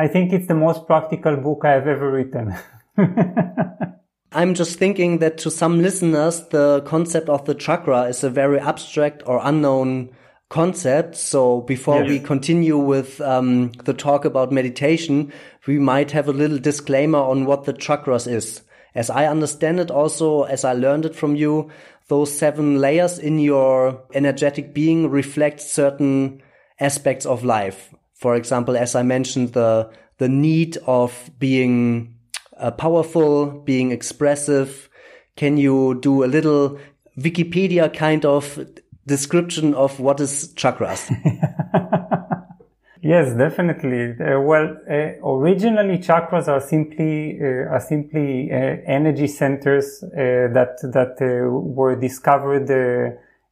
I 0.00 0.08
think 0.08 0.32
it's 0.32 0.46
the 0.46 0.54
most 0.54 0.86
practical 0.86 1.36
book 1.36 1.60
I 1.62 1.72
have 1.72 1.86
ever 1.86 2.10
written. 2.10 2.56
I'm 4.32 4.54
just 4.54 4.78
thinking 4.78 5.18
that 5.18 5.36
to 5.38 5.50
some 5.50 5.82
listeners, 5.82 6.40
the 6.48 6.80
concept 6.86 7.28
of 7.28 7.44
the 7.44 7.54
chakra 7.54 8.04
is 8.04 8.24
a 8.24 8.30
very 8.30 8.58
abstract 8.58 9.22
or 9.26 9.42
unknown 9.42 10.08
concept. 10.48 11.16
So 11.16 11.60
before 11.60 12.00
yes. 12.00 12.08
we 12.08 12.18
continue 12.18 12.78
with 12.78 13.20
um, 13.20 13.72
the 13.84 13.92
talk 13.92 14.24
about 14.24 14.50
meditation, 14.50 15.34
we 15.66 15.78
might 15.78 16.12
have 16.12 16.28
a 16.28 16.32
little 16.32 16.58
disclaimer 16.58 17.18
on 17.18 17.44
what 17.44 17.64
the 17.64 17.74
chakras 17.74 18.26
is. 18.26 18.62
As 18.94 19.10
I 19.10 19.26
understand 19.26 19.80
it 19.80 19.90
also, 19.90 20.44
as 20.44 20.64
I 20.64 20.72
learned 20.72 21.04
it 21.04 21.14
from 21.14 21.36
you, 21.36 21.70
those 22.08 22.32
seven 22.32 22.80
layers 22.80 23.18
in 23.18 23.38
your 23.38 24.02
energetic 24.14 24.72
being 24.72 25.10
reflect 25.10 25.60
certain 25.60 26.40
aspects 26.78 27.26
of 27.26 27.44
life. 27.44 27.94
For 28.20 28.36
example, 28.36 28.76
as 28.76 28.94
I 28.94 29.02
mentioned, 29.02 29.54
the, 29.54 29.90
the 30.18 30.28
need 30.28 30.76
of 30.86 31.30
being 31.38 32.14
uh, 32.56 32.70
powerful, 32.70 33.46
being 33.46 33.92
expressive. 33.92 34.88
Can 35.36 35.56
you 35.56 35.98
do 36.00 36.22
a 36.22 36.26
little 36.26 36.78
Wikipedia 37.18 37.92
kind 37.92 38.24
of 38.24 38.58
description 39.06 39.74
of 39.74 40.00
what 40.00 40.20
is 40.20 40.52
chakras. 40.54 41.10
yes, 43.02 43.34
definitely. 43.36 44.12
Uh, 44.12 44.40
well, 44.40 44.76
uh, 44.88 45.28
originally 45.28 45.98
chakras 45.98 46.48
are 46.48 46.60
simply 46.60 47.38
uh, 47.40 47.74
are 47.74 47.80
simply 47.80 48.50
uh, 48.52 48.56
energy 48.86 49.26
centers 49.26 50.02
uh, 50.02 50.08
that 50.56 50.78
that 50.96 51.16
were 51.50 51.96
discovered 51.96 52.70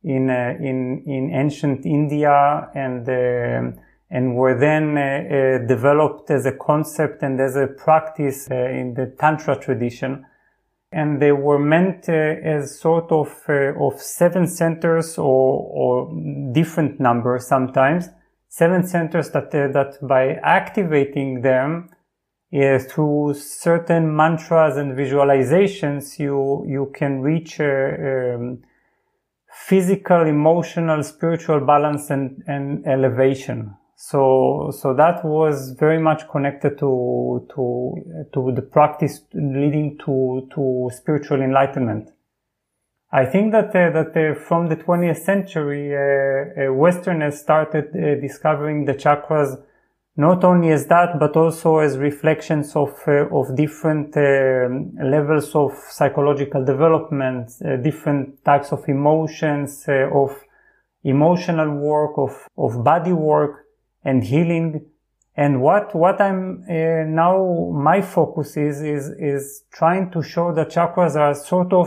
in 0.05 0.31
in 0.31 1.03
in 1.07 1.31
ancient 1.35 1.85
India 1.85 2.71
and 2.75 3.07
and 4.11 4.37
were 4.37 4.59
then 4.59 5.67
developed 5.67 6.31
as 6.31 6.47
a 6.47 6.53
concept 6.53 7.23
and 7.23 7.41
as 7.41 7.57
a 7.57 7.67
practice 7.67 8.49
in 8.49 8.95
the 8.95 9.15
tantra 9.19 9.55
tradition. 9.59 10.25
And 10.91 11.21
they 11.21 11.33
were 11.33 11.59
meant 11.59 12.09
uh, 12.09 12.13
as 12.13 12.81
sort 12.81 13.13
of 13.13 13.29
uh, 13.49 13.75
of 13.79 14.01
seven 14.01 14.47
centers 14.47 15.19
or, 15.19 15.69
or 15.71 16.53
different 16.53 16.99
numbers 16.99 17.47
sometimes. 17.47 18.09
Seven 18.49 18.87
centers 18.87 19.31
that 19.31 19.55
uh, 19.55 19.69
that 19.73 19.99
by 20.01 20.37
activating 20.43 21.43
them 21.43 21.91
uh, 22.55 22.79
through 22.79 23.35
certain 23.35 24.17
mantras 24.17 24.79
and 24.79 24.97
visualizations 24.97 26.19
you 26.19 26.65
you 26.67 26.91
can 26.95 27.21
reach 27.21 27.61
uh, 27.61 27.65
um, 27.65 28.63
physical 29.53 30.23
emotional 30.23 31.03
spiritual 31.03 31.61
balance 31.61 32.09
and, 32.09 32.43
and 32.47 32.87
elevation 32.87 33.75
so, 34.01 34.71
so 34.73 34.95
that 34.95 35.25
was 35.25 35.73
very 35.73 35.99
much 35.99 36.29
connected 36.29 36.79
to, 36.79 37.45
to, 37.53 38.27
to 38.33 38.53
the 38.55 38.63
practice 38.63 39.23
leading 39.35 39.99
to, 40.05 40.49
to 40.55 40.89
spiritual 40.95 41.43
enlightenment. 41.43 42.11
I 43.11 43.25
think 43.25 43.51
that, 43.51 43.71
uh, 43.75 43.91
that 43.91 44.17
uh, 44.17 44.39
from 44.39 44.69
the 44.69 44.77
20th 44.77 45.19
century, 45.19 45.97
uh, 45.97 46.69
uh 46.69 46.73
Westerners 46.73 47.41
started 47.41 47.87
uh, 47.89 48.21
discovering 48.21 48.85
the 48.85 48.95
chakras 48.95 49.61
not 50.17 50.45
only 50.45 50.71
as 50.71 50.87
that, 50.87 51.19
but 51.19 51.37
also 51.37 51.79
as 51.79 51.99
reflections 51.99 52.77
of, 52.77 52.95
uh, 53.09 53.27
of 53.37 53.57
different 53.57 54.15
levels 54.15 55.57
of 55.57 55.73
psychological 55.91 56.65
development, 56.65 57.51
different 57.83 58.45
types 58.45 58.71
of 58.71 58.89
emotions, 58.89 59.87
of 59.89 60.37
emotional 61.03 61.71
work, 61.71 62.13
of, 62.17 62.47
of 62.57 62.85
body 62.85 63.13
work 63.13 63.65
and 64.09 64.25
healing. 64.25 64.87
And 65.37 65.61
what, 65.61 65.95
what 65.95 66.21
I'm 66.21 66.65
uh, 66.69 67.05
now, 67.23 67.71
my 67.73 68.01
focus 68.01 68.57
is, 68.57 68.83
is, 68.83 69.11
is 69.35 69.65
trying 69.71 70.11
to 70.13 70.23
show 70.23 70.53
that 70.55 70.71
chakras 70.71 71.15
are 71.15 71.35
sort 71.35 71.73
of, 71.73 71.87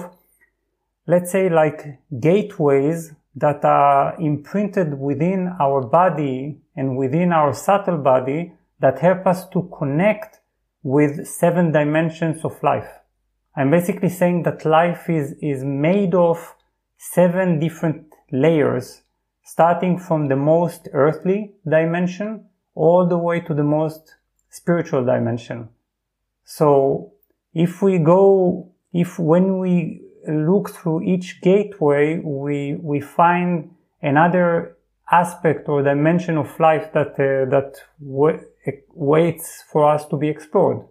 let's 1.07 1.31
say 1.31 1.49
like 1.49 1.99
gateways 2.19 3.13
that 3.35 3.65
are 3.65 4.15
imprinted 4.19 4.99
within 4.99 5.49
our 5.59 5.81
body 5.81 6.61
and 6.75 6.95
within 6.95 7.33
our 7.33 7.53
subtle 7.53 7.97
body 7.97 8.53
that 8.79 8.99
help 8.99 9.25
us 9.25 9.49
to 9.49 9.69
connect 9.77 10.39
with 10.83 11.27
seven 11.27 11.71
dimensions 11.71 12.45
of 12.45 12.61
life. 12.63 12.91
I'm 13.55 13.71
basically 13.71 14.09
saying 14.09 14.43
that 14.43 14.65
life 14.65 15.09
is, 15.09 15.33
is 15.41 15.63
made 15.63 16.13
of 16.13 16.55
seven 16.97 17.59
different 17.59 18.13
layers 18.31 19.01
starting 19.43 19.97
from 19.97 20.27
the 20.27 20.35
most 20.35 20.87
earthly 20.93 21.53
dimension 21.69 22.45
all 22.75 23.07
the 23.07 23.17
way 23.17 23.39
to 23.39 23.53
the 23.53 23.63
most 23.63 24.15
spiritual 24.49 25.03
dimension. 25.03 25.69
So 26.43 27.13
if 27.53 27.81
we 27.81 27.97
go, 27.97 28.71
if 28.93 29.19
when 29.19 29.59
we 29.59 30.01
look 30.27 30.69
through 30.69 31.03
each 31.03 31.41
gateway, 31.41 32.19
we, 32.23 32.75
we 32.81 33.01
find 33.01 33.71
another 34.01 34.77
aspect 35.11 35.67
or 35.67 35.83
dimension 35.83 36.37
of 36.37 36.57
life 36.59 36.91
that, 36.93 37.13
uh, 37.13 37.49
that 37.49 37.75
waits 37.99 39.63
for 39.71 39.89
us 39.89 40.05
to 40.07 40.17
be 40.17 40.29
explored. 40.29 40.85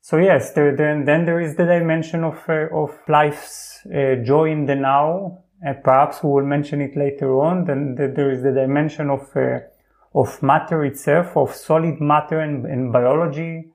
So 0.00 0.16
yes, 0.16 0.52
there, 0.54 0.74
then, 0.74 1.04
then 1.04 1.26
there 1.26 1.40
is 1.40 1.56
the 1.56 1.66
dimension 1.66 2.24
of, 2.24 2.38
uh, 2.48 2.68
of 2.72 2.90
life's 3.06 3.80
uh, 3.86 4.16
joy 4.24 4.50
in 4.50 4.64
the 4.64 4.74
now, 4.74 5.44
and 5.62 5.82
perhaps 5.84 6.22
we 6.22 6.30
will 6.30 6.46
mention 6.46 6.80
it 6.80 6.96
later 6.96 7.38
on, 7.40 7.64
then 7.64 7.94
there 7.96 8.30
is 8.30 8.42
the 8.42 8.52
dimension 8.52 9.10
of, 9.10 9.28
uh, 9.36 9.58
of 10.14 10.42
matter 10.42 10.84
itself, 10.84 11.36
of 11.36 11.54
solid 11.54 12.00
matter 12.00 12.40
and, 12.40 12.64
and 12.64 12.92
biology, 12.92 13.70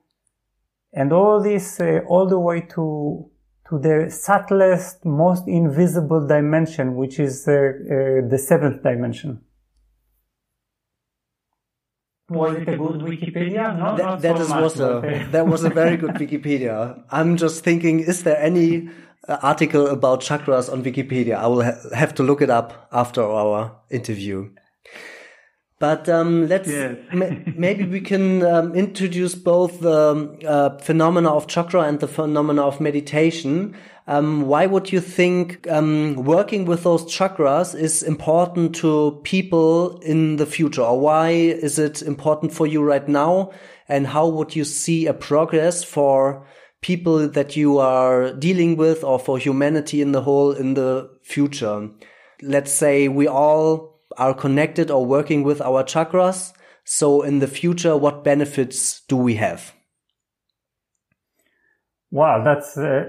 and 0.92 1.12
all 1.12 1.40
this 1.40 1.80
uh, 1.80 2.00
all 2.08 2.26
the 2.26 2.38
way 2.38 2.60
to, 2.60 3.30
to 3.68 3.78
the 3.78 4.10
subtlest, 4.10 5.04
most 5.04 5.46
invisible 5.46 6.26
dimension, 6.26 6.96
which 6.96 7.20
is 7.20 7.46
uh, 7.46 7.52
uh 7.52 8.28
the 8.28 8.38
seventh 8.38 8.82
dimension. 8.82 9.40
Was 12.28 12.56
it 12.56 12.68
a 12.68 12.76
good 12.76 13.00
Wikipedia? 13.02 13.78
No, 13.78 13.96
that, 13.96 14.20
that 14.22 14.46
so 14.48 14.60
was 14.60 14.80
a 14.80 15.28
that 15.30 15.46
was 15.46 15.62
a 15.62 15.70
very 15.70 15.96
good 15.96 16.14
Wikipedia. 16.14 17.04
I'm 17.08 17.36
just 17.36 17.62
thinking, 17.62 18.00
is 18.00 18.24
there 18.24 18.38
any 18.38 18.88
article 19.28 19.86
about 19.88 20.20
chakras 20.20 20.72
on 20.72 20.82
Wikipedia. 20.82 21.36
I 21.36 21.46
will 21.46 21.62
ha 21.62 21.72
have 21.94 22.14
to 22.16 22.22
look 22.22 22.42
it 22.42 22.50
up 22.50 22.88
after 22.92 23.22
our 23.22 23.76
interview. 23.90 24.50
But 25.78 26.08
um, 26.08 26.48
let's 26.48 26.70
yeah. 26.70 26.94
maybe 27.12 27.84
we 27.84 28.00
can 28.00 28.42
um, 28.42 28.74
introduce 28.74 29.34
both 29.34 29.80
the 29.80 30.38
uh, 30.46 30.78
phenomena 30.78 31.30
of 31.30 31.46
chakra 31.46 31.82
and 31.82 32.00
the 32.00 32.08
phenomena 32.08 32.62
of 32.62 32.80
meditation. 32.80 33.76
Um, 34.08 34.46
why 34.46 34.66
would 34.66 34.92
you 34.92 35.00
think 35.00 35.66
um, 35.68 36.14
working 36.14 36.64
with 36.64 36.84
those 36.84 37.04
chakras 37.04 37.74
is 37.74 38.02
important 38.02 38.74
to 38.76 39.20
people 39.24 39.98
in 39.98 40.36
the 40.36 40.46
future, 40.46 40.82
or 40.82 40.98
why 40.98 41.30
is 41.30 41.78
it 41.78 42.00
important 42.02 42.54
for 42.54 42.66
you 42.66 42.82
right 42.82 43.06
now? 43.06 43.50
And 43.88 44.06
how 44.06 44.28
would 44.28 44.56
you 44.56 44.64
see 44.64 45.06
a 45.06 45.12
progress 45.12 45.84
for 45.84 46.46
people 46.80 47.28
that 47.28 47.56
you 47.56 47.78
are 47.78 48.32
dealing 48.32 48.76
with, 48.76 49.02
or 49.04 49.18
for 49.18 49.38
humanity 49.38 50.00
in 50.00 50.12
the 50.12 50.22
whole 50.22 50.52
in 50.52 50.74
the 50.74 51.10
future? 51.22 51.90
Let's 52.42 52.72
say 52.72 53.08
we 53.08 53.26
all 53.26 54.00
are 54.16 54.34
connected 54.34 54.90
or 54.90 55.04
working 55.04 55.42
with 55.42 55.60
our 55.60 55.84
chakras. 55.84 56.52
So 56.84 57.22
in 57.22 57.40
the 57.40 57.48
future, 57.48 57.96
what 57.96 58.24
benefits 58.24 59.00
do 59.08 59.16
we 59.16 59.34
have? 59.34 59.72
Wow, 62.10 62.44
that's 62.44 62.78
uh, 62.78 63.08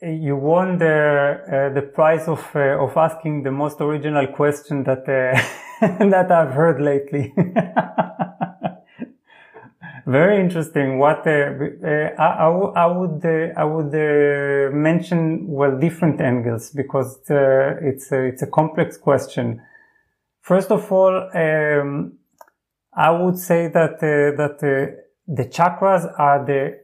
you 0.00 0.36
won 0.36 0.78
the 0.78 0.88
uh, 0.88 1.74
the 1.74 1.82
prize 1.82 2.26
of 2.28 2.44
uh, 2.54 2.82
of 2.82 2.96
asking 2.96 3.42
the 3.42 3.50
most 3.50 3.80
original 3.80 4.26
question 4.28 4.84
that 4.84 5.00
uh, 5.08 5.38
that 6.10 6.32
I've 6.32 6.52
heard 6.54 6.80
lately. 6.80 7.34
Very 10.08 10.40
interesting. 10.40 10.98
What 10.98 11.26
uh, 11.26 11.30
uh, 11.30 12.14
I, 12.18 12.48
I, 12.76 12.86
would 12.86 13.26
I 13.26 13.64
would 13.64 13.92
mention 14.72 15.46
well 15.46 15.78
different 15.78 16.18
angles 16.22 16.70
because 16.70 17.18
it's 17.28 18.10
a, 18.10 18.24
it's 18.24 18.40
a 18.40 18.46
complex 18.46 18.96
question. 18.96 19.60
First 20.40 20.70
of 20.70 20.90
all, 20.90 21.28
um, 21.34 22.14
I 22.96 23.10
would 23.10 23.36
say 23.36 23.68
that 23.68 23.96
uh, 23.96 24.34
that 24.40 24.56
uh, 24.62 24.96
the 25.26 25.44
chakras 25.44 26.10
are 26.18 26.42
the 26.42 26.78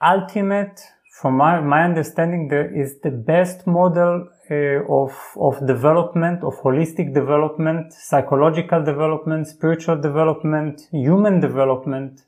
ultimate, 0.00 0.80
from 1.20 1.38
my, 1.38 1.60
my 1.60 1.82
understanding, 1.82 2.48
is 2.52 3.00
the 3.00 3.10
best 3.10 3.66
model 3.66 4.28
uh, 4.48 4.54
of 4.88 5.12
of 5.36 5.66
development, 5.66 6.44
of 6.44 6.54
holistic 6.60 7.12
development, 7.12 7.92
psychological 7.92 8.84
development, 8.84 9.48
spiritual 9.48 10.00
development, 10.00 10.82
human 10.92 11.40
development, 11.40 12.22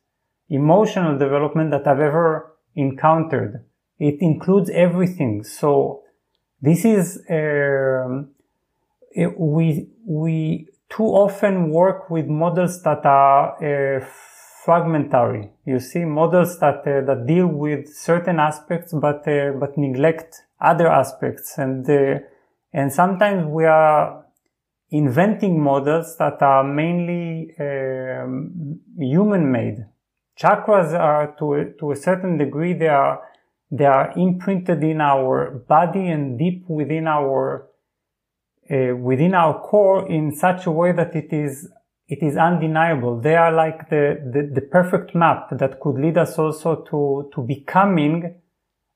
emotional 0.51 1.17
development 1.19 1.71
that 1.71 1.87
I've 1.87 2.01
ever 2.01 2.57
encountered. 2.75 3.65
It 3.99 4.17
includes 4.21 4.69
everything. 4.71 5.45
So 5.45 6.03
this 6.61 6.85
is. 6.85 7.23
It, 9.13 9.39
we 9.39 9.89
we 10.07 10.69
too 10.89 11.05
often 11.05 11.71
work 11.71 12.11
with 12.11 12.27
models 12.27 12.83
that 12.83 13.05
are 13.05 13.57
uh, 13.59 14.07
fragmentary. 14.65 15.51
You 15.65 15.81
see, 15.81 16.05
models 16.05 16.59
that 16.61 16.87
uh, 16.87 17.05
that 17.07 17.27
deal 17.27 17.49
with 17.49 17.89
certain 17.89 18.39
aspects 18.39 18.93
but 18.93 19.27
uh, 19.27 19.53
but 19.59 19.77
neglect 19.77 20.43
other 20.61 20.87
aspects, 20.87 21.59
and 21.59 21.89
uh, 21.91 22.21
and 22.73 22.93
sometimes 22.93 23.47
we 23.47 23.65
are 23.65 24.25
inventing 24.91 25.61
models 25.61 26.17
that 26.19 26.41
are 26.43 26.63
mainly 26.63 27.55
um, 27.59 28.79
human-made. 28.99 29.87
Chakras 30.41 30.99
are 30.99 31.35
to 31.39 31.55
a, 31.55 31.65
to 31.79 31.93
a 31.93 31.97
certain 31.97 32.39
degree 32.39 32.73
they 32.73 32.89
are 32.89 33.23
they 33.71 33.85
are 33.85 34.13
imprinted 34.17 34.83
in 34.83 35.01
our 35.01 35.65
body 35.69 36.09
and 36.09 36.39
deep 36.39 36.65
within 36.69 37.07
our 37.07 37.69
uh, 38.71 38.97
within 38.97 39.35
our 39.35 39.61
core 39.61 40.09
in 40.11 40.35
such 40.35 40.67
a 40.67 40.71
way 40.71 40.93
that 40.93 41.15
it 41.15 41.33
is 41.33 41.69
it 42.11 42.25
is 42.25 42.37
undeniable. 42.37 43.21
They 43.21 43.37
are 43.37 43.53
like 43.53 43.89
the, 43.89 44.21
the, 44.33 44.51
the 44.53 44.61
perfect 44.61 45.15
map 45.15 45.49
that 45.53 45.79
could 45.79 45.95
lead 45.95 46.19
us 46.19 46.37
also 46.39 46.83
to, 46.91 47.31
to 47.33 47.41
becoming 47.41 48.35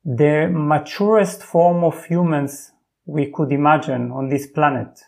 the 0.05 0.49
maturest 0.53 1.41
form 1.43 1.85
of 1.85 2.05
humans 2.05 2.73
we 3.07 3.31
could 3.31 3.53
imagine 3.53 4.11
on 4.11 4.29
this 4.31 4.49
planet. 4.49 5.01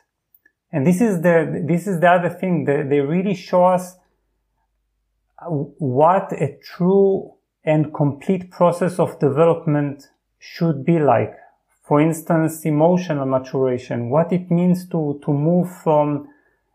And 0.71 0.87
this 0.87 1.01
is 1.01 1.21
the, 1.23 1.65
this 1.67 1.89
is 1.89 1.99
the 1.99 2.09
other 2.09 2.31
thing. 2.31 2.65
They, 2.65 2.83
they 2.83 3.01
really 3.01 3.35
show 3.35 3.65
us 3.65 3.97
what 5.43 6.33
a 6.33 6.59
true 6.63 7.35
and 7.65 7.93
complete 7.93 8.51
process 8.51 8.99
of 8.99 9.19
development 9.19 10.09
should 10.39 10.85
be 10.85 10.99
like 10.99 11.35
for 11.87 12.01
instance, 12.01 12.65
emotional 12.65 13.27
maturation, 13.27 14.11
what 14.11 14.33
it 14.33 14.51
means 14.51 14.89
to, 14.89 15.21
to 15.25 15.33
move 15.33 15.71
from, 15.85 16.29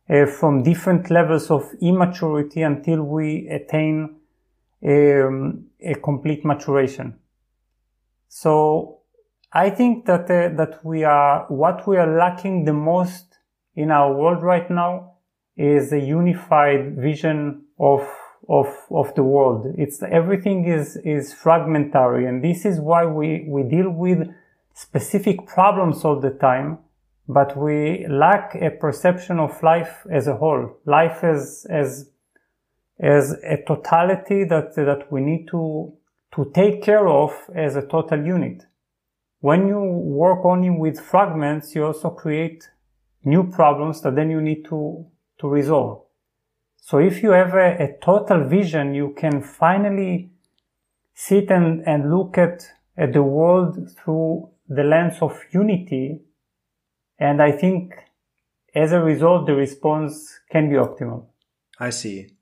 uh, 0.10 0.26
from 0.26 0.64
different 0.64 1.12
levels 1.12 1.52
of 1.52 1.70
immaturity 1.82 2.62
until 2.62 3.04
we 3.04 3.46
attain 3.50 4.16
um, 4.88 5.66
a 5.82 5.96
complete 5.96 6.46
maturation. 6.46 7.14
So 8.30 9.00
I 9.52 9.70
think 9.70 10.06
that, 10.06 10.32
uh, 10.32 10.56
that 10.56 10.80
we 10.82 11.04
are, 11.04 11.46
what 11.50 11.86
we 11.86 11.98
are 11.98 12.18
lacking 12.18 12.64
the 12.64 12.74
most 12.74 13.38
in 13.76 13.92
our 13.92 14.14
world 14.14 14.42
right 14.42 14.72
now 14.72 15.16
is 15.58 15.92
a 15.92 16.00
unified 16.00 16.96
vision 16.96 17.66
of 17.78 18.08
of 18.48 18.68
of 18.90 19.14
the 19.16 19.24
world. 19.24 19.68
It's 19.78 20.02
everything 20.04 20.66
is 20.68 20.98
is 21.04 21.34
fragmentary, 21.34 22.26
and 22.26 22.44
this 22.44 22.66
is 22.66 22.80
why 22.80 23.06
we 23.06 23.46
we 23.48 23.64
deal 23.64 23.90
with 23.90 24.28
specific 24.74 25.46
problems 25.48 26.04
all 26.04 26.20
the 26.20 26.32
time, 26.32 26.80
but 27.28 27.58
we 27.58 28.06
lack 28.08 28.56
a 28.56 28.72
perception 28.72 29.40
of 29.40 29.62
life 29.64 30.06
as 30.12 30.28
a 30.28 30.36
whole, 30.36 30.78
life 30.86 31.24
as, 31.24 31.66
as, 31.70 32.10
as 33.00 33.34
a 33.44 33.58
totality 33.68 34.44
that, 34.46 34.76
that 34.76 35.12
we 35.12 35.22
need 35.22 35.48
to, 35.50 35.94
to 36.36 36.52
take 36.54 36.82
care 36.82 37.08
of 37.08 37.32
as 37.56 37.76
a 37.76 37.86
total 37.86 38.26
unit. 38.26 38.64
When 39.40 39.68
you 39.68 39.80
work 39.82 40.46
only 40.46 40.70
with 40.70 41.00
fragments, 41.00 41.74
you 41.76 41.86
also 41.86 42.10
create 42.10 42.70
new 43.24 43.50
problems 43.50 44.02
that 44.02 44.16
then 44.16 44.30
you 44.30 44.42
need 44.42 44.66
to, 44.66 45.06
to 45.40 45.48
resolve. 45.48 46.04
So 46.82 46.98
if 46.98 47.24
you 47.24 47.32
have 47.32 47.54
a, 47.54 47.84
a 47.84 47.98
total 48.04 48.44
vision, 48.44 48.94
you 48.94 49.14
can 49.16 49.42
finally 49.42 50.32
sit 51.14 51.50
and, 51.52 51.88
and 51.88 52.12
look 52.12 52.38
at, 52.38 52.66
at 52.98 53.14
the 53.14 53.22
world 53.22 53.78
through 53.98 54.50
the 54.68 54.84
lens 54.84 55.18
of 55.22 55.40
unity. 55.54 56.22
And 57.20 57.42
I 57.42 57.52
think 57.52 57.94
as 58.74 58.92
a 58.92 59.00
result, 59.00 59.46
the 59.46 59.54
response 59.54 60.40
can 60.50 60.70
be 60.70 60.76
optimal. 60.76 61.28
I 61.80 61.92
see. 61.92 62.36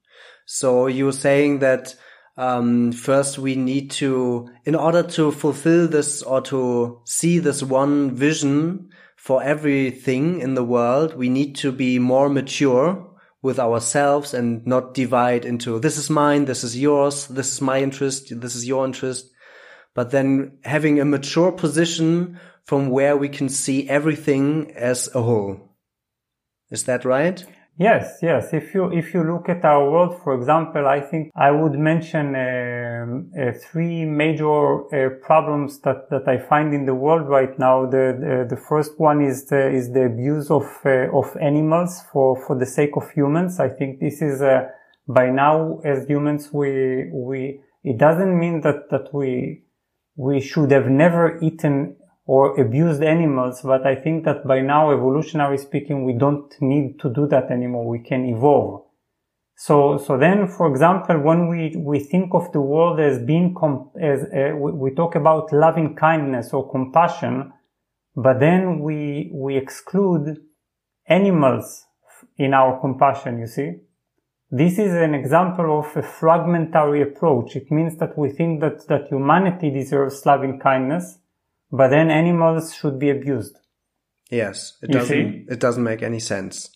So 0.45 0.88
you're 0.88 1.12
saying 1.12 1.60
that 1.60 1.95
um, 2.38 2.93
first 2.93 3.39
we 3.39 3.56
need 3.56 3.91
to, 3.91 4.49
in 4.63 4.73
order 4.73 5.04
to 5.04 5.32
fulfill 5.34 5.89
this 5.89 6.23
or 6.23 6.39
to 6.43 7.02
see 7.04 7.39
this 7.39 7.62
one 7.62 8.15
vision 8.15 8.89
for 9.17 9.43
everything 9.43 10.39
in 10.39 10.54
the 10.54 10.63
world, 10.63 11.15
we 11.15 11.28
need 11.28 11.58
to 11.58 11.73
be 11.73 11.99
more 11.99 12.30
mature 12.30 13.08
with 13.41 13.60
ourselves 13.60 14.34
and 14.34 14.65
not 14.67 14.93
divide 14.93 15.45
into 15.45 15.80
this 15.80 15.97
is 15.97 16.10
mine, 16.10 16.45
this 16.45 16.63
is 16.63 16.78
yours, 16.78 17.28
this 17.28 17.54
is 17.54 17.62
my 17.62 17.82
interest, 17.82 18.39
this 18.41 18.56
is 18.56 18.67
your 18.67 18.86
interest 18.86 19.30
but 19.99 20.12
then 20.12 20.60
having 20.63 20.99
a 20.99 21.06
mature 21.06 21.52
position 21.52 22.39
from 22.65 22.89
where 22.89 23.17
we 23.17 23.30
can 23.30 23.49
see 23.49 23.89
everything 23.89 24.71
as 24.75 25.10
a 25.15 25.21
whole. 25.21 25.75
Is 26.69 26.84
that 26.84 27.06
right? 27.06 27.43
Yes, 27.79 28.19
yes. 28.21 28.51
If 28.51 28.73
you 28.73 28.91
if 28.91 29.13
you 29.13 29.23
look 29.23 29.47
at 29.47 29.63
our 29.63 29.89
world, 29.89 30.21
for 30.21 30.33
example, 30.35 30.85
I 30.85 30.99
think 30.99 31.31
I 31.33 31.49
would 31.51 31.79
mention 31.79 32.35
um, 32.35 33.31
uh, 33.39 33.53
three 33.53 34.03
major 34.03 34.83
uh, 34.93 35.11
problems 35.21 35.79
that, 35.83 36.09
that 36.09 36.27
I 36.27 36.39
find 36.39 36.73
in 36.73 36.85
the 36.85 36.93
world 36.93 37.29
right 37.29 37.57
now. 37.57 37.85
The 37.85 38.05
the, 38.19 38.55
the 38.55 38.61
first 38.61 38.99
one 38.99 39.21
is 39.21 39.45
the 39.45 39.69
is 39.69 39.93
the 39.93 40.03
abuse 40.07 40.51
of 40.51 40.65
uh, 40.83 41.07
of 41.17 41.37
animals 41.39 42.01
for 42.11 42.35
for 42.45 42.57
the 42.59 42.65
sake 42.65 42.97
of 42.97 43.09
humans. 43.11 43.61
I 43.61 43.69
think 43.69 44.01
this 44.01 44.21
is 44.21 44.41
uh, 44.41 44.67
by 45.07 45.29
now 45.29 45.79
as 45.85 46.05
humans 46.05 46.49
we 46.51 47.09
we 47.13 47.61
it 47.85 47.97
doesn't 47.97 48.37
mean 48.37 48.59
that 48.59 48.89
that 48.91 49.13
we 49.13 49.63
we 50.17 50.41
should 50.41 50.71
have 50.71 50.87
never 50.89 51.39
eaten 51.39 51.95
or 52.33 52.61
abused 52.61 53.01
animals, 53.01 53.61
but 53.63 53.87
I 53.87 53.95
think 53.95 54.23
that 54.25 54.45
by 54.45 54.61
now, 54.61 54.91
evolutionary 54.91 55.57
speaking, 55.57 56.05
we 56.05 56.13
don't 56.13 56.53
need 56.61 56.99
to 56.99 57.11
do 57.11 57.25
that 57.25 57.49
anymore. 57.49 57.87
We 57.87 58.03
can 58.03 58.23
evolve. 58.23 58.85
So, 59.55 59.97
so 59.97 60.15
then, 60.15 60.47
for 60.47 60.69
example, 60.69 61.19
when 61.19 61.47
we, 61.47 61.75
we 61.75 61.97
think 61.97 62.35
of 62.35 62.51
the 62.51 62.61
world 62.61 62.99
as 62.99 63.17
being, 63.17 63.55
com- 63.59 63.89
as, 63.99 64.25
uh, 64.25 64.55
we, 64.55 64.71
we 64.73 64.93
talk 64.93 65.15
about 65.15 65.51
loving 65.51 65.95
kindness 65.95 66.53
or 66.53 66.69
compassion, 66.69 67.51
but 68.15 68.39
then 68.39 68.79
we, 68.81 69.31
we 69.33 69.57
exclude 69.57 70.37
animals 71.07 71.83
in 72.37 72.53
our 72.53 72.79
compassion, 72.79 73.39
you 73.39 73.47
see? 73.47 73.71
This 74.51 74.77
is 74.77 74.93
an 74.93 75.15
example 75.15 75.79
of 75.79 75.97
a 75.97 76.03
fragmentary 76.03 77.01
approach. 77.01 77.55
It 77.55 77.71
means 77.71 77.97
that 77.97 78.15
we 78.15 78.29
think 78.29 78.61
that, 78.61 78.87
that 78.87 79.07
humanity 79.07 79.71
deserves 79.71 80.23
loving 80.27 80.59
kindness, 80.59 81.18
but 81.71 81.89
then 81.89 82.10
animals 82.10 82.73
should 82.73 82.99
be 82.99 83.10
abused. 83.10 83.58
Yes, 84.29 84.77
it 84.82 84.91
doesn't, 84.91 85.47
it 85.49 85.60
doesn't 85.60 85.84
make 85.84 86.03
any 86.03 86.19
sense. 86.19 86.69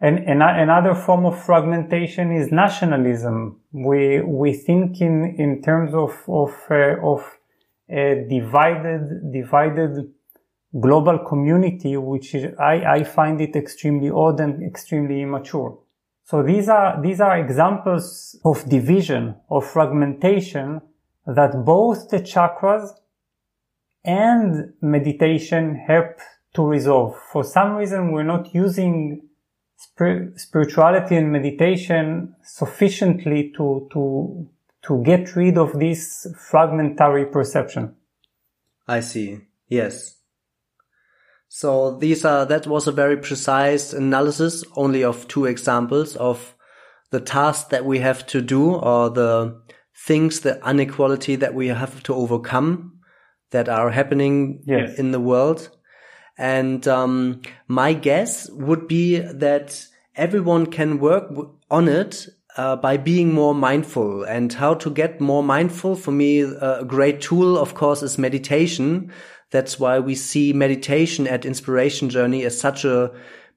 And, 0.00 0.18
and 0.20 0.42
another 0.42 0.94
form 0.94 1.26
of 1.26 1.44
fragmentation 1.44 2.32
is 2.32 2.50
nationalism. 2.50 3.60
We, 3.72 4.20
we 4.22 4.54
think 4.54 5.00
in, 5.00 5.34
in 5.36 5.60
terms 5.60 5.92
of, 5.92 6.16
of, 6.26 6.54
uh, 6.70 6.96
of 7.02 7.22
a 7.88 8.26
divided, 8.28 9.32
divided 9.32 10.10
global 10.80 11.18
community, 11.18 11.96
which 11.96 12.34
is, 12.34 12.54
I, 12.58 12.84
I 12.84 13.04
find 13.04 13.40
it 13.40 13.56
extremely 13.56 14.08
odd 14.08 14.40
and 14.40 14.62
extremely 14.62 15.20
immature. 15.20 15.78
So 16.24 16.42
these 16.42 16.68
are, 16.68 17.02
these 17.02 17.20
are 17.20 17.38
examples 17.38 18.38
of 18.44 18.66
division, 18.68 19.34
of 19.50 19.66
fragmentation 19.66 20.80
that 21.26 21.64
both 21.64 22.08
the 22.08 22.20
chakras 22.20 22.90
and 24.04 24.72
meditation 24.80 25.74
help 25.86 26.18
to 26.54 26.64
resolve. 26.64 27.16
For 27.32 27.44
some 27.44 27.76
reason, 27.76 28.12
we're 28.12 28.22
not 28.22 28.54
using 28.54 29.28
spir- 29.76 30.32
spirituality 30.36 31.16
and 31.16 31.30
meditation 31.32 32.34
sufficiently 32.42 33.52
to, 33.56 33.88
to, 33.92 34.48
to 34.82 35.02
get 35.04 35.36
rid 35.36 35.58
of 35.58 35.78
this 35.78 36.26
fragmentary 36.50 37.26
perception. 37.26 37.94
I 38.88 39.00
see. 39.00 39.38
Yes. 39.68 40.16
So 41.48 41.96
these 41.96 42.24
are, 42.24 42.46
that 42.46 42.66
was 42.66 42.86
a 42.86 42.92
very 42.92 43.16
precise 43.16 43.92
analysis 43.92 44.64
only 44.76 45.04
of 45.04 45.28
two 45.28 45.46
examples 45.46 46.16
of 46.16 46.54
the 47.10 47.20
tasks 47.20 47.68
that 47.70 47.84
we 47.84 47.98
have 47.98 48.26
to 48.28 48.40
do 48.40 48.74
or 48.74 49.10
the 49.10 49.60
things, 50.06 50.40
the 50.40 50.60
inequality 50.68 51.36
that 51.36 51.54
we 51.54 51.68
have 51.68 52.02
to 52.04 52.14
overcome 52.14 52.99
that 53.50 53.68
are 53.68 53.90
happening 53.90 54.62
yes. 54.64 54.98
in 54.98 55.12
the 55.12 55.20
world. 55.20 55.68
And 56.38 56.86
um, 56.88 57.42
my 57.68 57.92
guess 57.92 58.48
would 58.50 58.88
be 58.88 59.18
that 59.18 59.86
everyone 60.16 60.66
can 60.66 60.98
work 60.98 61.30
on 61.70 61.88
it 61.88 62.28
uh, 62.56 62.76
by 62.76 62.96
being 62.96 63.32
more 63.32 63.54
mindful 63.54 64.24
and 64.24 64.52
how 64.52 64.74
to 64.74 64.90
get 64.90 65.20
more 65.20 65.42
mindful. 65.42 65.96
For 65.96 66.12
me, 66.12 66.40
a 66.40 66.84
great 66.84 67.20
tool, 67.20 67.58
of 67.58 67.74
course, 67.74 68.02
is 68.02 68.18
meditation. 68.18 69.12
That's 69.50 69.78
why 69.78 69.98
we 69.98 70.14
see 70.14 70.52
meditation 70.52 71.26
at 71.26 71.44
Inspiration 71.44 72.08
Journey 72.08 72.44
as 72.44 72.58
such 72.58 72.84
a 72.84 73.12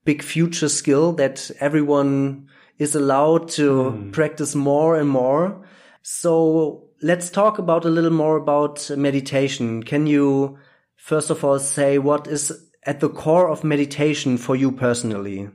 big 0.06 0.22
future 0.22 0.70
skill 0.70 1.14
that 1.14 1.50
everyone 1.60 2.48
is 2.78 2.96
allowed 2.96 3.50
to 3.50 3.72
mm. 3.72 4.12
practice 4.12 4.56
more 4.56 4.96
and 4.96 5.08
more. 5.08 5.66
So 6.02 6.83
let's 7.04 7.30
talk 7.30 7.60
about 7.60 7.86
a 7.86 7.90
little 7.90 8.12
more 8.12 8.38
about 8.38 8.90
meditation. 8.98 9.84
Can 9.84 10.08
you 10.08 10.58
first 10.96 11.30
of 11.30 11.44
all 11.44 11.60
say 11.60 11.98
what 11.98 12.28
is 12.28 12.52
at 12.86 13.00
the 13.02 13.10
core 13.10 13.50
of 13.50 13.64
meditation 13.64 14.38
for 14.38 14.56
you 14.56 14.72
personally? 14.72 15.50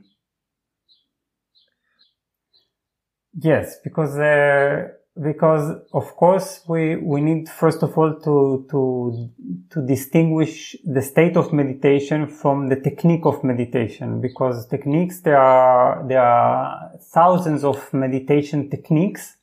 Yes, 3.33 3.77
because 3.83 4.17
uh, 4.17 4.89
because 5.21 5.75
of 5.93 6.15
course 6.15 6.61
we 6.67 6.95
we 6.95 7.21
need 7.21 7.49
first 7.49 7.83
of 7.83 7.97
all 7.97 8.19
to 8.19 8.65
to 8.69 9.29
to 9.71 9.85
distinguish 9.85 10.75
the 10.85 11.01
state 11.01 11.35
of 11.35 11.51
meditation 11.51 12.27
from 12.27 12.69
the 12.69 12.75
technique 12.75 13.25
of 13.25 13.43
meditation 13.43 14.21
because 14.21 14.67
techniques 14.67 15.21
there 15.21 15.37
are 15.37 16.07
there 16.07 16.21
are 16.21 16.91
thousands 17.13 17.63
of 17.63 17.93
meditation 17.93 18.69
techniques 18.69 19.35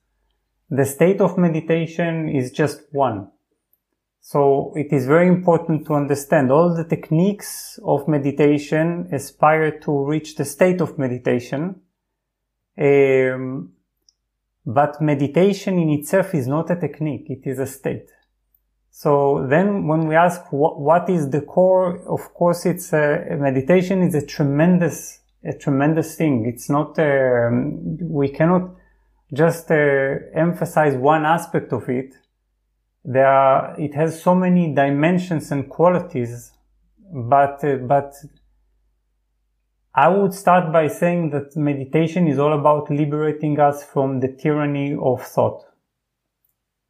the 0.71 0.85
state 0.85 1.21
of 1.21 1.39
meditation 1.39 2.29
is 2.29 2.51
just 2.51 2.83
one. 2.93 3.29
So 4.21 4.73
it 4.75 4.93
is 4.93 5.07
very 5.07 5.29
important 5.29 5.87
to 5.87 5.95
understand 5.95 6.51
all 6.51 6.75
the 6.75 6.85
techniques 6.85 7.79
of 7.85 8.09
meditation 8.09 9.09
aspire 9.13 9.79
to 9.81 10.05
reach 10.05 10.35
the 10.35 10.45
state 10.45 10.81
of 10.81 10.99
meditation. 10.99 11.83
Um, 12.77 13.73
but 14.67 15.01
meditation 15.01 15.79
in 15.79 15.91
itself 15.91 16.35
is 16.35 16.49
not 16.49 16.71
a 16.73 16.77
technique, 16.77 17.27
it 17.31 17.49
is 17.49 17.61
a 17.61 17.67
state. 17.67 18.11
So 18.91 19.47
then 19.49 19.87
when 19.87 20.09
we 20.09 20.17
ask 20.17 20.53
what, 20.53 20.81
what 20.81 21.09
is 21.09 21.31
the 21.31 21.43
core, 21.43 21.99
of 22.09 22.35
course 22.35 22.67
it's 22.67 22.93
a, 22.93 23.37
meditation 23.39 24.03
is 24.03 24.17
a 24.17 24.27
tremendous, 24.27 25.21
a 25.45 25.53
tremendous 25.53 26.17
thing. 26.17 26.47
It's 26.47 26.69
not, 26.69 26.99
um, 26.99 27.99
we 28.01 28.29
cannot 28.31 28.75
just 29.33 29.71
uh, 29.71 30.15
emphasize 30.35 30.95
one 30.97 31.25
aspect 31.25 31.73
of 31.73 31.89
it, 31.89 32.15
there 33.05 33.27
are, 33.27 33.79
it 33.79 33.95
has 33.95 34.21
so 34.23 34.35
many 34.35 34.75
dimensions 34.75 35.53
and 35.53 35.69
qualities, 35.69 36.53
but, 37.13 37.63
uh, 37.65 37.77
but 37.77 38.15
I 39.95 40.09
would 40.09 40.35
start 40.35 40.73
by 40.73 40.89
saying 40.89 41.31
that 41.31 41.57
meditation 41.57 42.29
is 42.29 42.39
all 42.39 42.53
about 42.53 42.91
liberating 42.91 43.59
us 43.59 43.83
from 43.83 44.21
the 44.21 44.29
tyranny 44.29 44.95
of 45.01 45.23
thought. 45.23 45.65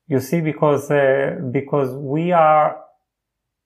You 0.08 0.20
see, 0.20 0.40
because, 0.40 0.90
uh, 0.90 1.36
because 1.52 1.94
we 1.94 2.32
are, 2.32 2.80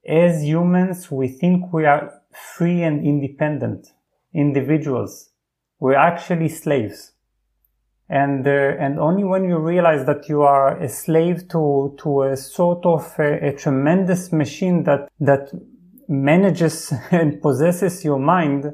as 0.06 0.42
humans, 0.42 1.10
we 1.10 1.28
think 1.28 1.72
we 1.72 1.86
are 1.86 2.12
free 2.56 2.82
and 2.82 3.04
independent 3.06 3.88
individuals. 4.34 5.30
We're 5.78 5.94
actually 5.94 6.48
slaves 6.48 7.12
and 8.10 8.44
uh, 8.44 8.74
and 8.80 8.98
only 8.98 9.22
when 9.22 9.44
you 9.44 9.58
realize 9.58 10.04
that 10.04 10.28
you 10.28 10.42
are 10.42 10.76
a 10.82 10.88
slave 10.88 11.48
to 11.48 11.94
to 12.02 12.22
a 12.24 12.36
sort 12.36 12.84
of 12.84 13.14
a, 13.20 13.50
a 13.50 13.52
tremendous 13.52 14.32
machine 14.32 14.82
that 14.82 15.08
that 15.20 15.52
manages 16.08 16.92
and 17.12 17.40
possesses 17.40 18.04
your 18.04 18.18
mind, 18.18 18.66
uh, 18.66 18.72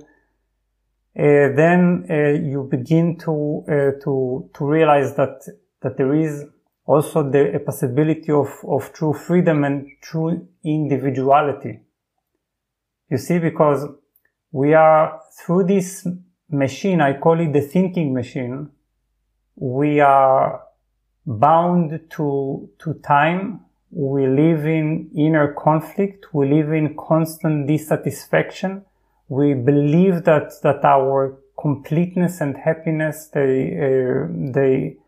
then 1.15 2.07
uh, 2.09 2.31
you 2.31 2.67
begin 2.71 3.19
to 3.19 3.63
uh, 3.69 4.03
to 4.03 4.49
to 4.55 4.65
realize 4.65 5.15
that 5.17 5.47
that 5.83 5.99
there 5.99 6.15
is 6.15 6.45
also 6.87 7.23
the 7.31 7.61
possibility 7.63 8.33
of 8.33 8.49
of 8.67 8.91
true 8.95 9.13
freedom 9.13 9.65
and 9.65 9.87
true 10.01 10.49
individuality. 10.65 11.81
You 13.11 13.19
see, 13.19 13.39
because 13.39 13.87
we 14.51 14.73
are 14.73 15.21
through 15.39 15.65
this 15.65 16.09
machine, 16.49 17.03
I 17.03 17.19
call 17.19 17.39
it 17.39 17.53
the 17.53 17.61
thinking 17.61 18.15
machine 18.15 18.71
we 19.57 20.01
are 20.01 20.63
bound 21.27 22.01
to, 22.11 22.69
to 22.79 22.95
time. 23.03 23.61
We 23.91 24.27
live 24.27 24.67
in 24.67 25.11
inner 25.17 25.55
conflict. 25.55 26.27
We 26.33 26.49
live 26.49 26.73
in 26.73 26.97
constant 26.97 27.67
dissatisfaction. 27.67 28.85
We 29.29 29.55
believe 29.55 30.25
that, 30.25 30.53
that 30.63 30.85
our 30.85 31.39
completeness 31.59 32.41
and 32.41 32.57
happiness, 32.57 33.29
they, 33.33 33.73
uh, 33.77 34.29
they 34.53 34.99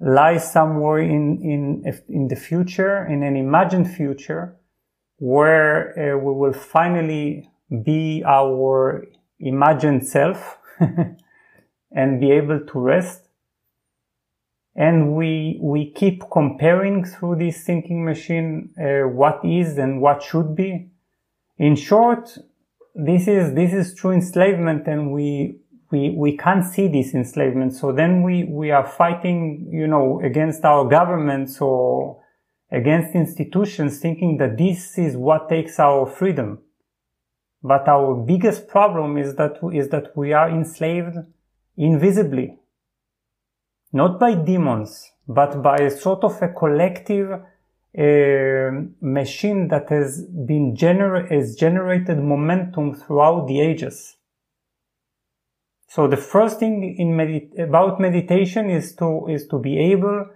lie 0.00 0.38
somewhere 0.38 0.98
in, 0.98 1.40
in, 1.42 2.02
in 2.08 2.28
the 2.28 2.36
future, 2.36 3.06
in 3.06 3.22
an 3.22 3.36
imagined 3.36 3.88
future 3.94 4.56
where 5.18 5.94
uh, 5.96 6.18
we 6.18 6.34
will 6.34 6.52
finally 6.52 7.48
be 7.84 8.24
our 8.26 9.06
imagined 9.38 10.06
self 10.06 10.58
and 11.92 12.20
be 12.20 12.32
able 12.32 12.58
to 12.58 12.78
rest 12.80 13.28
and 14.74 15.14
we 15.14 15.58
we 15.60 15.90
keep 15.90 16.22
comparing 16.30 17.04
through 17.04 17.36
this 17.36 17.62
thinking 17.64 18.04
machine 18.04 18.70
uh, 18.80 19.06
what 19.08 19.40
is 19.44 19.78
and 19.78 20.00
what 20.00 20.22
should 20.22 20.54
be. 20.56 20.88
In 21.58 21.76
short 21.76 22.38
this 22.94 23.28
is 23.28 23.54
this 23.54 23.72
is 23.72 23.94
true 23.94 24.12
enslavement 24.12 24.86
and 24.86 25.12
we 25.12 25.58
we 25.90 26.10
we 26.10 26.36
can't 26.36 26.64
see 26.64 26.88
this 26.88 27.14
enslavement. 27.14 27.74
So 27.74 27.92
then 27.92 28.22
we 28.22 28.44
we 28.44 28.70
are 28.70 28.86
fighting 28.86 29.68
you 29.70 29.86
know 29.86 30.20
against 30.22 30.64
our 30.64 30.88
governments 30.88 31.60
or 31.60 32.22
against 32.70 33.14
institutions 33.14 33.98
thinking 33.98 34.38
that 34.38 34.56
this 34.56 34.96
is 34.96 35.16
what 35.16 35.50
takes 35.50 35.78
our 35.78 36.06
freedom. 36.06 36.60
But 37.62 37.86
our 37.86 38.14
biggest 38.14 38.68
problem 38.68 39.18
is 39.18 39.36
that 39.36 39.58
is 39.74 39.90
that 39.90 40.16
we 40.16 40.32
are 40.32 40.48
enslaved 40.48 41.16
invisibly 41.76 42.58
not 43.92 44.18
by 44.18 44.34
demons, 44.34 45.12
but 45.28 45.62
by 45.62 45.76
a 45.76 45.90
sort 45.90 46.24
of 46.24 46.40
a 46.42 46.48
collective 46.48 47.30
uh, 47.32 48.70
machine 49.00 49.68
that 49.68 49.90
has 49.90 50.24
been 50.24 50.74
gener- 50.74 51.30
has 51.30 51.54
generated 51.56 52.18
momentum 52.18 52.94
throughout 52.94 53.46
the 53.46 53.60
ages. 53.60 54.16
So 55.88 56.08
the 56.08 56.16
first 56.16 56.58
thing 56.58 56.96
in 56.98 57.62
about 57.62 58.00
meditation 58.00 58.70
is 58.70 58.94
to 58.96 59.26
is 59.28 59.46
to 59.48 59.58
be 59.58 59.78
able 59.92 60.26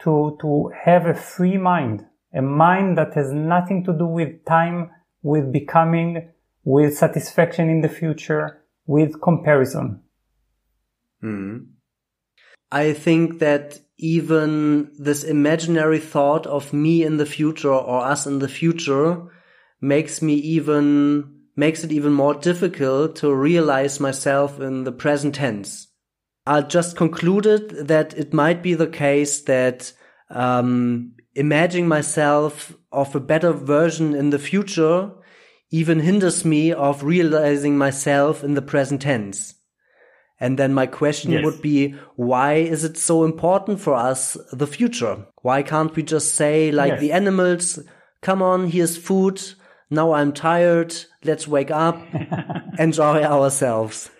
to 0.00 0.36
to 0.40 0.72
have 0.84 1.06
a 1.06 1.14
free 1.14 1.58
mind, 1.58 2.04
a 2.34 2.42
mind 2.42 2.98
that 2.98 3.14
has 3.14 3.30
nothing 3.30 3.84
to 3.84 3.92
do 3.92 4.06
with 4.06 4.44
time, 4.44 4.90
with 5.22 5.52
becoming, 5.52 6.32
with 6.64 6.98
satisfaction 6.98 7.70
in 7.70 7.82
the 7.82 7.88
future, 7.88 8.64
with 8.84 9.20
comparison. 9.22 10.02
Mm. 11.22 11.66
I 12.70 12.92
think 12.92 13.38
that 13.38 13.78
even 13.98 14.90
this 14.98 15.24
imaginary 15.24 16.00
thought 16.00 16.46
of 16.46 16.72
me 16.72 17.02
in 17.02 17.16
the 17.16 17.26
future 17.26 17.72
or 17.72 18.04
us 18.04 18.26
in 18.26 18.38
the 18.40 18.48
future 18.48 19.22
makes 19.80 20.20
me 20.20 20.34
even 20.34 21.32
makes 21.56 21.84
it 21.84 21.92
even 21.92 22.12
more 22.12 22.34
difficult 22.34 23.16
to 23.16 23.34
realize 23.34 23.98
myself 23.98 24.60
in 24.60 24.84
the 24.84 24.92
present 24.92 25.34
tense. 25.36 25.88
I 26.46 26.60
just 26.60 26.96
concluded 26.96 27.88
that 27.88 28.12
it 28.14 28.34
might 28.34 28.62
be 28.62 28.74
the 28.74 28.86
case 28.86 29.40
that 29.42 29.92
um, 30.28 31.14
imagining 31.34 31.88
myself 31.88 32.76
of 32.92 33.14
a 33.14 33.20
better 33.20 33.52
version 33.52 34.14
in 34.14 34.30
the 34.30 34.38
future 34.38 35.10
even 35.70 36.00
hinders 36.00 36.44
me 36.44 36.72
of 36.72 37.02
realizing 37.02 37.76
myself 37.76 38.44
in 38.44 38.54
the 38.54 38.62
present 38.62 39.02
tense. 39.02 39.54
And 40.38 40.58
then 40.58 40.74
my 40.74 40.86
question 40.86 41.32
yes. 41.32 41.44
would 41.44 41.62
be, 41.62 41.94
why 42.16 42.54
is 42.54 42.84
it 42.84 42.98
so 42.98 43.24
important 43.24 43.80
for 43.80 43.94
us, 43.94 44.36
the 44.52 44.66
future? 44.66 45.26
Why 45.42 45.62
can't 45.62 45.94
we 45.96 46.02
just 46.02 46.34
say, 46.34 46.70
like 46.70 46.92
yes. 46.92 47.00
the 47.00 47.12
animals, 47.12 47.78
come 48.20 48.42
on, 48.42 48.68
here's 48.68 48.96
food. 48.98 49.40
Now 49.88 50.12
I'm 50.12 50.32
tired. 50.32 50.94
Let's 51.24 51.48
wake 51.48 51.70
up, 51.70 51.98
enjoy 52.78 53.22
ourselves. 53.22 54.10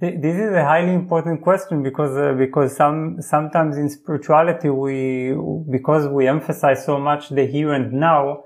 This 0.00 0.36
is 0.36 0.52
a 0.54 0.64
highly 0.64 0.94
important 0.94 1.42
question 1.42 1.82
because 1.82 2.16
uh, 2.16 2.32
because 2.32 2.74
some 2.74 3.20
sometimes 3.20 3.76
in 3.76 3.90
spirituality 3.90 4.70
we 4.70 5.36
because 5.70 6.08
we 6.08 6.26
emphasize 6.26 6.86
so 6.86 6.98
much 6.98 7.28
the 7.28 7.44
here 7.44 7.74
and 7.74 7.92
now 7.92 8.44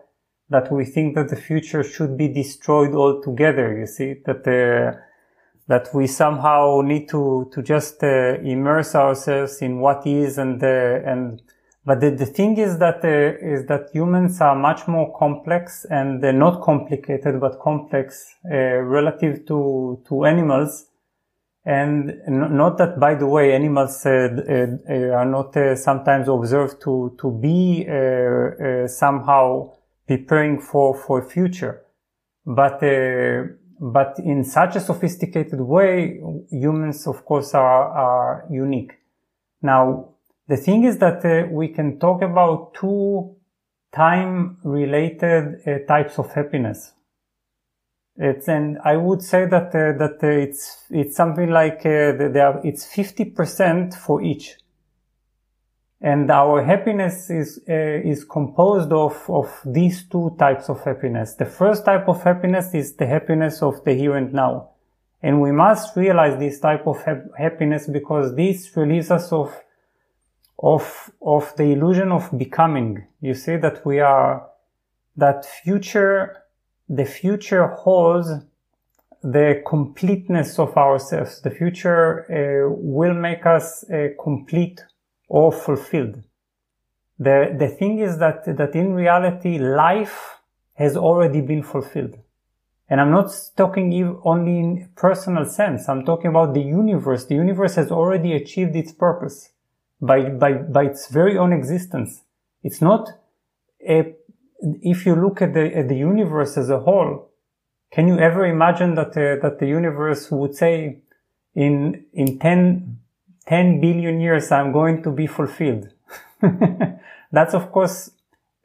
that 0.51 0.73
we 0.73 0.85
think 0.85 1.15
that 1.15 1.29
the 1.29 1.37
future 1.37 1.85
should 1.85 2.19
be 2.19 2.27
destroyed 2.27 2.93
altogether. 2.95 3.79
You 3.79 3.87
see 3.87 4.15
that 4.27 4.43
uh, 4.49 4.99
that 5.67 5.89
we 5.95 6.07
somehow 6.07 6.81
need 6.83 7.09
to 7.09 7.49
to 7.53 7.63
just 7.63 8.03
uh, 8.03 8.39
immerse 8.43 8.95
ourselves 8.95 9.63
in 9.63 9.81
what 9.81 10.07
is 10.07 10.39
and 10.39 10.63
uh, 10.63 11.01
and 11.07 11.43
but 11.87 12.01
the, 12.01 12.11
the 12.11 12.27
thing 12.27 12.57
is 12.57 12.79
that 12.79 13.05
uh, 13.05 13.47
is 13.47 13.67
that 13.67 13.91
humans 13.93 14.41
are 14.41 14.57
much 14.57 14.89
more 14.89 15.17
complex 15.19 15.85
and 15.91 16.23
they're 16.23 16.33
not 16.33 16.63
complicated 16.63 17.41
but 17.41 17.61
complex 17.61 18.27
uh, 18.51 18.57
relative 18.57 19.47
to 19.47 20.03
to 20.09 20.25
animals. 20.25 20.87
And 21.67 22.21
not 22.29 22.77
that, 22.77 23.01
by 23.01 23.15
the 23.15 23.27
way, 23.27 23.55
animals 23.55 24.05
uh, 24.05 24.11
uh, 24.11 24.93
are 25.17 25.25
not 25.25 25.57
uh, 25.57 25.75
sometimes 25.77 26.29
observed 26.29 26.83
to 26.83 27.17
to 27.19 27.31
be 27.31 27.87
somehow 28.87 29.73
preparing 30.07 30.61
for 30.61 30.95
for 30.95 31.27
future, 31.27 31.83
but 32.45 32.81
but 33.93 34.19
in 34.19 34.45
such 34.45 34.77
a 34.77 34.81
sophisticated 34.81 35.61
way, 35.61 36.19
humans, 36.51 37.07
of 37.07 37.25
course, 37.25 37.53
are 37.55 37.89
are 37.89 38.47
unique. 38.51 38.93
Now, 39.61 40.09
the 40.49 40.57
thing 40.57 40.85
is 40.85 40.99
that 40.99 41.25
uh, 41.25 41.49
we 41.51 41.69
can 41.69 41.99
talk 41.99 42.23
about 42.23 42.75
two 42.75 43.37
time-related 43.93 45.61
uh, 45.67 45.79
types 45.87 46.19
of 46.19 46.33
happiness. 46.33 46.93
It's 48.17 48.49
and 48.49 48.79
I 48.85 48.97
would 48.97 49.23
say 49.23 49.47
that 49.47 49.75
uh, 49.75 49.99
that 49.99 50.19
uh, 50.23 50.29
it's 50.29 50.87
it's 50.91 51.17
something 51.17 51.51
like 51.51 51.81
uh, 51.85 52.17
are, 52.49 52.61
it's 52.65 52.87
fifty 52.87 53.25
percent 53.25 53.95
for 53.95 54.23
each, 54.23 54.57
and 56.05 56.31
our 56.31 56.63
happiness 56.63 57.31
is 57.31 57.61
uh, 57.67 58.11
is 58.13 58.25
composed 58.25 58.93
of 58.93 59.17
of 59.29 59.49
these 59.65 60.07
two 60.07 60.37
types 60.39 60.69
of 60.69 60.85
happiness. 60.85 61.35
The 61.35 61.47
first 61.47 61.87
type 61.87 62.07
of 62.09 62.23
happiness 62.23 62.75
is 62.75 62.95
the 62.97 63.07
happiness 63.07 63.63
of 63.63 63.83
the 63.85 63.95
here 63.95 64.15
and 64.15 64.31
now, 64.33 64.69
and 65.23 65.41
we 65.41 65.51
must 65.51 65.97
realize 65.97 66.39
this 66.39 66.61
type 66.61 66.87
of 66.87 67.03
ha- 67.03 67.25
happiness 67.39 67.87
because 67.87 68.37
this 68.37 68.77
relieves 68.77 69.11
us 69.11 69.33
of 69.33 69.51
of 70.59 71.11
of 71.23 71.57
the 71.57 71.73
illusion 71.73 72.13
of 72.13 72.29
becoming. 72.37 73.07
You 73.23 73.33
see 73.33 73.57
that 73.57 73.87
we 73.87 74.01
are 74.01 74.47
that 75.17 75.47
future 75.47 76.45
the 76.87 77.07
future 77.07 77.69
holds 77.69 78.29
the 79.23 79.63
completeness 79.67 80.59
of 80.59 80.77
ourselves. 80.77 81.41
The 81.41 81.51
future 81.51 82.27
uh, 82.29 82.69
will 82.77 83.15
make 83.15 83.47
us 83.47 83.85
uh, 83.89 84.09
complete 84.23 84.83
or 85.29 85.53
fulfilled. 85.53 86.23
The, 87.19 87.55
the 87.59 87.69
thing 87.69 87.99
is 88.01 88.19
that, 88.19 88.45
that 88.45 88.75
in 88.75 88.95
reality, 88.95 89.59
life 89.59 90.39
has 90.75 90.97
already 90.97 91.41
been 91.41 91.63
fulfilled. 91.63 92.19
And 92.89 93.01
I'm 93.01 93.11
not 93.11 93.33
talking 93.57 94.21
only 94.25 94.59
in 94.59 94.91
personal 94.97 95.47
sense. 95.47 95.89
I'm 95.89 96.05
talking 96.05 96.29
about 96.29 96.55
the 96.55 96.61
universe. 96.61 97.25
The 97.25 97.37
universe 97.37 97.77
has 97.77 97.91
already 97.91 98.35
achieved 98.35 98.77
its 98.77 98.93
purpose 98.93 99.51
by, 100.01 100.29
by, 100.29 100.53
by 100.53 100.85
its 100.85 101.09
very 101.09 101.39
own 101.39 101.53
existence. 101.53 102.23
It's 102.63 102.83
not 102.83 103.11
a 103.89 104.15
if 104.83 105.07
you 105.07 105.15
look 105.15 105.43
at 105.43 105.55
the, 105.55 105.77
at 105.77 105.89
the 105.89 105.97
universe 105.97 106.57
as 106.57 106.71
a 106.71 106.81
whole, 106.81 107.31
can 107.93 108.09
you 108.09 108.19
ever 108.19 108.47
imagine 108.47 108.95
that, 108.95 109.09
uh, 109.09 109.41
that 109.43 109.59
the 109.61 109.67
universe 109.67 110.31
would 110.31 110.55
say 110.55 110.99
in, 111.55 112.05
in 112.13 112.39
10, 112.39 112.99
10 113.47 113.81
billion 113.81 114.21
years, 114.21 114.51
I'm 114.51 114.73
going 114.73 115.03
to 115.03 115.11
be 115.11 115.27
fulfilled? 115.27 115.89
That's 117.33 117.55
of 117.55 117.71
course 117.73 118.11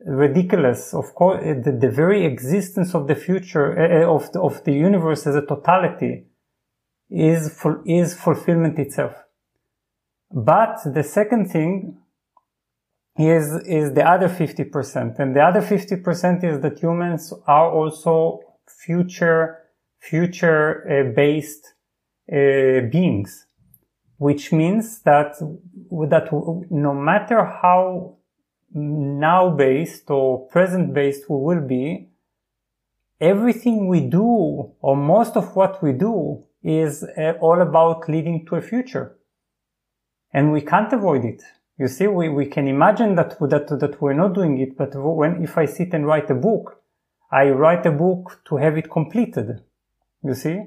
ridiculous. 0.05 0.93
Of 0.93 1.13
course, 1.13 1.43
the, 1.43 1.71
the 1.71 1.89
very 1.89 2.25
existence 2.25 2.95
of 2.95 3.07
the 3.07 3.15
future, 3.15 3.77
uh, 3.77 4.13
of, 4.13 4.31
the, 4.31 4.41
of 4.41 4.63
the 4.63 4.73
universe 4.73 5.27
as 5.27 5.35
a 5.35 5.45
totality 5.45 6.25
is, 7.09 7.53
full, 7.53 7.81
is 7.85 8.13
fulfillment 8.13 8.79
itself. 8.79 9.13
But 10.31 10.79
the 10.85 11.03
second 11.03 11.51
thing 11.51 11.97
is, 13.17 13.53
is 13.65 13.93
the 13.93 14.07
other 14.07 14.29
50%. 14.29 15.19
And 15.19 15.35
the 15.35 15.41
other 15.41 15.61
50% 15.61 16.43
is 16.43 16.61
that 16.61 16.79
humans 16.79 17.33
are 17.47 17.71
also 17.71 18.41
future, 18.67 19.57
future 19.99 20.85
uh, 20.87 21.15
based 21.15 21.73
uh, 22.31 22.87
beings, 22.91 23.47
which 24.19 24.51
means 24.51 24.99
that, 25.03 25.39
that 25.39 26.27
no 26.69 26.93
matter 26.93 27.43
how 27.61 28.17
now 28.73 29.49
based 29.49 30.09
or 30.09 30.45
present 30.47 30.93
based 30.93 31.29
we 31.29 31.37
will 31.37 31.65
be, 31.65 32.09
everything 33.21 33.87
we 33.87 34.01
do 34.01 34.71
or 34.81 34.95
most 34.95 35.37
of 35.37 35.55
what 35.55 35.81
we 35.81 35.93
do 35.93 36.43
is 36.61 37.05
uh, 37.17 37.31
all 37.39 37.61
about 37.61 38.09
leading 38.09 38.45
to 38.45 38.55
a 38.55 38.61
future. 38.61 39.15
And 40.33 40.51
we 40.51 40.61
can't 40.61 40.91
avoid 40.91 41.23
it. 41.23 41.41
You 41.77 41.87
see, 41.87 42.07
we, 42.07 42.27
we 42.27 42.45
can 42.45 42.67
imagine 42.67 43.15
that, 43.15 43.39
that, 43.39 43.67
that 43.79 44.01
we're 44.01 44.13
not 44.13 44.33
doing 44.33 44.59
it, 44.59 44.77
but 44.77 44.93
when, 44.95 45.41
if 45.41 45.57
I 45.57 45.65
sit 45.65 45.93
and 45.93 46.05
write 46.05 46.29
a 46.29 46.35
book, 46.35 46.81
I 47.31 47.51
write 47.51 47.85
a 47.85 47.91
book 47.91 48.41
to 48.49 48.57
have 48.57 48.77
it 48.77 48.91
completed. 48.91 49.61
You 50.21 50.33
see? 50.33 50.63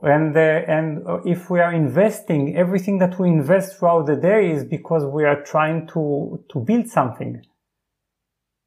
And, 0.00 0.36
uh, 0.36 0.40
and 0.40 1.02
if 1.26 1.50
we 1.50 1.60
are 1.60 1.72
investing, 1.72 2.56
everything 2.56 2.98
that 2.98 3.18
we 3.18 3.28
invest 3.28 3.78
throughout 3.78 4.06
the 4.06 4.16
day 4.16 4.50
is 4.50 4.64
because 4.64 5.04
we 5.04 5.24
are 5.24 5.42
trying 5.42 5.86
to, 5.88 6.42
to 6.50 6.58
build 6.58 6.88
something. 6.88 7.42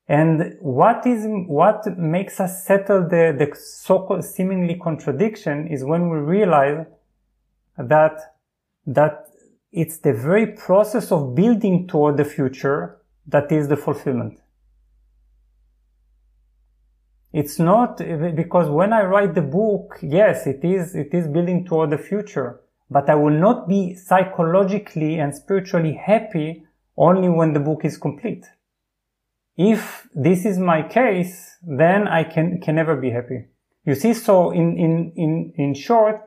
And 0.08 0.56
what 0.60 1.06
is, 1.08 1.26
what 1.48 1.98
makes 1.98 2.40
us 2.40 2.64
settle 2.64 3.02
the, 3.10 3.36
the 3.38 3.56
so-called 3.56 4.24
seemingly 4.24 4.76
contradiction 4.76 5.68
is 5.68 5.84
when 5.84 6.10
we 6.10 6.20
realize 6.20 6.86
that, 7.78 8.36
that 8.86 9.26
it's 9.72 9.98
the 9.98 10.14
very 10.14 10.48
process 10.48 11.12
of 11.12 11.34
building 11.34 11.88
toward 11.88 12.18
the 12.18 12.26
future 12.26 13.02
that 13.28 13.52
is 13.52 13.68
the 13.68 13.76
fulfillment. 13.76 14.40
It's 17.36 17.60
not 17.60 17.98
because 17.98 18.70
when 18.70 18.94
I 18.94 19.04
write 19.04 19.36
the 19.36 19.42
book, 19.42 20.00
yes, 20.02 20.48
it 20.48 20.64
is, 20.64 20.96
it 20.96 21.10
is 21.12 21.28
building 21.28 21.66
toward 21.66 21.90
the 21.90 21.98
future, 21.98 22.62
but 22.90 23.10
I 23.10 23.16
will 23.16 23.38
not 23.38 23.68
be 23.68 23.94
psychologically 23.94 25.20
and 25.20 25.36
spiritually 25.36 26.00
happy 26.02 26.64
only 26.96 27.28
when 27.28 27.52
the 27.52 27.60
book 27.60 27.84
is 27.84 27.98
complete. 27.98 28.46
If 29.58 30.08
this 30.16 30.46
is 30.46 30.58
my 30.58 30.82
case, 30.82 31.58
then 31.62 32.08
I 32.08 32.24
can, 32.24 32.62
can 32.62 32.76
never 32.76 32.96
be 32.96 33.10
happy. 33.10 33.48
You 33.86 33.96
see, 33.96 34.14
so 34.14 34.52
in, 34.52 34.78
in, 34.78 35.12
in, 35.18 35.54
in 35.58 35.74
short, 35.74 36.22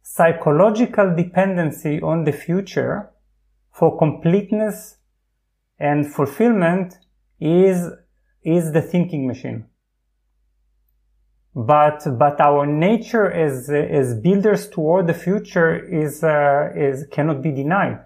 psychological 0.00 1.14
dependency 1.14 2.00
on 2.00 2.24
the 2.24 2.32
future 2.32 3.10
for 3.72 3.98
completeness 3.98 4.96
and 5.78 6.10
fulfillment 6.10 6.94
is, 7.38 7.90
is 8.42 8.72
the 8.72 8.80
thinking 8.80 9.26
machine. 9.26 9.66
But, 11.56 12.04
but 12.18 12.38
our 12.40 12.66
nature 12.66 13.32
as, 13.32 13.70
as 13.70 14.14
builders 14.20 14.68
toward 14.68 15.06
the 15.06 15.14
future 15.14 15.74
is, 15.74 16.22
uh, 16.22 16.70
is, 16.76 17.06
cannot 17.10 17.40
be 17.42 17.50
denied. 17.50 18.00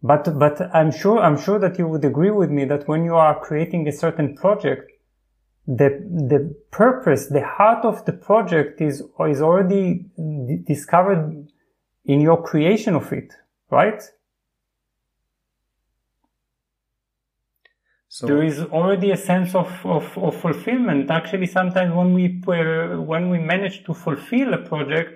But, 0.00 0.38
but 0.38 0.60
I'm 0.72 0.92
sure, 0.92 1.18
I'm 1.18 1.36
sure 1.36 1.58
that 1.58 1.78
you 1.78 1.88
would 1.88 2.04
agree 2.04 2.30
with 2.30 2.50
me 2.50 2.64
that 2.66 2.86
when 2.86 3.04
you 3.04 3.16
are 3.16 3.38
creating 3.38 3.88
a 3.88 3.92
certain 3.92 4.36
project, 4.36 4.92
the 5.66 5.90
the 6.28 6.54
purpose, 6.70 7.28
the 7.28 7.46
heart 7.46 7.84
of 7.84 8.04
the 8.04 8.12
project 8.12 8.80
is 8.80 9.02
is 9.28 9.40
already 9.40 10.06
d- 10.16 10.58
discovered 10.66 11.46
in 12.04 12.20
your 12.20 12.42
creation 12.42 12.96
of 12.96 13.12
it, 13.12 13.32
right? 13.70 14.02
So 18.14 18.26
there 18.26 18.42
is 18.42 18.60
already 18.60 19.10
a 19.10 19.16
sense 19.16 19.54
of, 19.54 19.70
of, 19.86 20.18
of 20.18 20.36
fulfillment. 20.36 21.10
Actually, 21.10 21.46
sometimes 21.46 21.94
when 21.94 22.12
we, 22.12 22.42
uh, 22.46 23.00
when 23.00 23.30
we 23.30 23.38
manage 23.38 23.84
to 23.84 23.94
fulfill 23.94 24.52
a 24.52 24.58
project, 24.58 25.14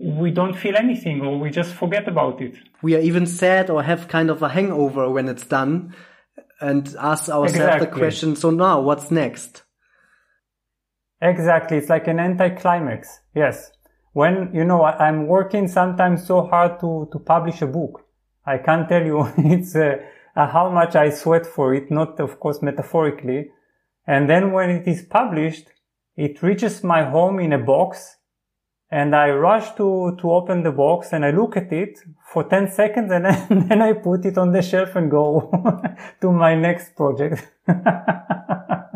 we 0.00 0.32
don't 0.32 0.56
feel 0.56 0.74
anything 0.74 1.20
or 1.20 1.38
we 1.38 1.50
just 1.50 1.72
forget 1.72 2.08
about 2.08 2.42
it. 2.42 2.54
We 2.82 2.96
are 2.96 2.98
even 2.98 3.26
sad 3.26 3.70
or 3.70 3.84
have 3.84 4.08
kind 4.08 4.28
of 4.28 4.42
a 4.42 4.48
hangover 4.48 5.08
when 5.08 5.28
it's 5.28 5.46
done 5.46 5.94
and 6.60 6.84
ask 6.98 7.28
ourselves 7.28 7.52
exactly. 7.52 7.86
the 7.86 7.92
question, 7.92 8.34
so 8.34 8.50
now 8.50 8.80
what's 8.80 9.12
next? 9.12 9.62
Exactly. 11.22 11.76
It's 11.76 11.88
like 11.88 12.08
an 12.08 12.18
anticlimax. 12.18 13.20
Yes. 13.36 13.70
When, 14.14 14.50
you 14.52 14.64
know, 14.64 14.82
I'm 14.82 15.28
working 15.28 15.68
sometimes 15.68 16.26
so 16.26 16.42
hard 16.42 16.80
to, 16.80 17.08
to 17.12 17.20
publish 17.20 17.62
a 17.62 17.68
book. 17.68 18.04
I 18.44 18.58
can't 18.58 18.88
tell 18.88 19.06
you 19.06 19.28
it's, 19.38 19.76
uh, 19.76 19.98
uh, 20.36 20.46
how 20.46 20.70
much 20.70 20.96
I 20.96 21.10
sweat 21.10 21.46
for 21.46 21.74
it, 21.74 21.90
not 21.90 22.20
of 22.20 22.40
course 22.40 22.62
metaphorically. 22.62 23.50
And 24.06 24.28
then 24.28 24.52
when 24.52 24.70
it 24.70 24.86
is 24.88 25.02
published, 25.02 25.68
it 26.16 26.42
reaches 26.42 26.82
my 26.82 27.04
home 27.04 27.38
in 27.40 27.52
a 27.52 27.58
box 27.58 28.16
and 28.90 29.14
I 29.14 29.30
rush 29.30 29.70
to, 29.76 30.16
to 30.20 30.32
open 30.32 30.62
the 30.62 30.72
box 30.72 31.12
and 31.12 31.24
I 31.24 31.30
look 31.30 31.56
at 31.56 31.72
it 31.72 32.00
for 32.32 32.44
10 32.44 32.72
seconds 32.72 33.12
and 33.12 33.24
then, 33.48 33.68
then 33.68 33.82
I 33.82 33.92
put 33.92 34.24
it 34.24 34.36
on 34.36 34.52
the 34.52 34.62
shelf 34.62 34.96
and 34.96 35.10
go 35.10 35.50
to 36.20 36.32
my 36.32 36.54
next 36.54 36.96
project. 36.96 37.46
the 37.66 38.86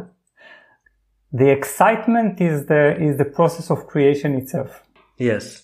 excitement 1.33 2.41
is 2.41 2.67
the, 2.67 2.97
is 3.01 3.17
the 3.19 3.25
process 3.25 3.71
of 3.71 3.87
creation 3.87 4.35
itself. 4.35 4.83
Yes. 5.17 5.64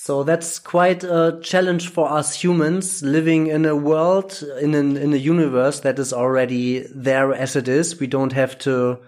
So 0.00 0.22
that's 0.22 0.60
quite 0.60 1.02
a 1.02 1.40
challenge 1.42 1.88
for 1.88 2.08
us 2.08 2.32
humans 2.32 3.02
living 3.02 3.48
in 3.48 3.66
a 3.66 3.74
world, 3.74 4.44
in 4.60 4.76
an, 4.76 4.96
in 4.96 5.12
a 5.12 5.16
universe 5.16 5.80
that 5.80 5.98
is 5.98 6.12
already 6.12 6.86
there 6.94 7.34
as 7.34 7.56
it 7.56 7.66
is. 7.66 7.98
We 7.98 8.06
don't 8.06 8.32
have 8.32 8.56
to, 8.60 9.00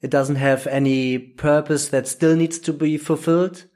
it 0.00 0.08
doesn't 0.08 0.36
have 0.36 0.66
any 0.66 1.18
purpose 1.18 1.88
that 1.88 2.08
still 2.08 2.34
needs 2.34 2.58
to 2.60 2.72
be 2.72 2.96
fulfilled. 2.96 3.66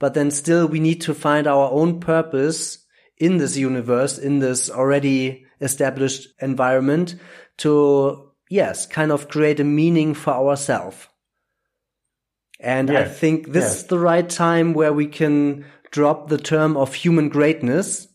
But 0.00 0.14
then 0.14 0.32
still 0.32 0.66
we 0.66 0.80
need 0.80 1.00
to 1.02 1.14
find 1.14 1.46
our 1.46 1.70
own 1.70 2.00
purpose 2.00 2.84
in 3.16 3.38
this 3.38 3.56
universe, 3.56 4.18
in 4.18 4.40
this 4.40 4.68
already 4.68 5.46
established 5.60 6.26
environment 6.42 7.14
to, 7.58 8.32
yes, 8.48 8.84
kind 8.84 9.12
of 9.12 9.28
create 9.28 9.60
a 9.60 9.64
meaning 9.64 10.14
for 10.14 10.34
ourselves. 10.34 11.06
And. 12.58 12.90
I 12.90 13.04
think 13.04 13.52
this 13.52 13.76
is 13.76 13.84
the 13.84 13.98
right 13.98 14.28
time 14.28 14.74
where 14.74 14.92
we 14.92 15.06
can 15.06 15.64
drop 15.90 16.28
the 16.28 16.38
term 16.38 16.76
of 16.76 16.94
human 16.94 17.28
greatness 17.28 18.08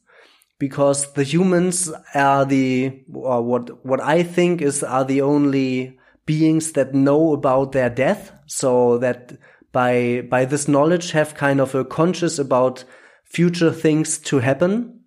because 0.60 1.12
the 1.14 1.24
humans 1.24 1.92
are 2.14 2.46
the 2.46 3.04
or 3.14 3.42
what 3.42 3.86
what 3.86 4.02
I 4.02 4.24
think 4.24 4.62
is 4.62 4.84
are 4.84 5.04
the 5.04 5.22
only 5.22 6.00
beings 6.26 6.72
that 6.74 6.94
know 6.94 7.34
about 7.34 7.72
their 7.72 7.90
death. 7.90 8.32
So 8.48 8.98
that 9.00 9.38
by 9.72 10.22
by 10.30 10.46
this 10.46 10.68
knowledge 10.68 11.12
have 11.12 11.36
kind 11.36 11.60
of 11.60 11.76
a 11.76 11.84
conscious 11.84 12.40
about 12.40 12.86
future 13.24 13.72
things 13.72 14.18
to 14.20 14.40
happen. 14.40 15.02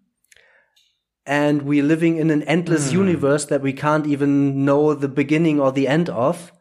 And 1.25 1.63
we're 1.63 1.85
living 1.85 2.17
in 2.17 2.31
an 2.31 2.43
endless 2.45 2.91
mm. 2.91 2.95
universe 2.95 3.47
that 3.47 3.63
we 3.63 3.73
can't 3.73 4.07
even 4.07 4.65
know 4.65 4.95
the 4.95 5.09
beginning 5.09 5.61
or 5.61 5.73
the 5.73 5.87
end 5.89 6.09
of. 6.09 6.53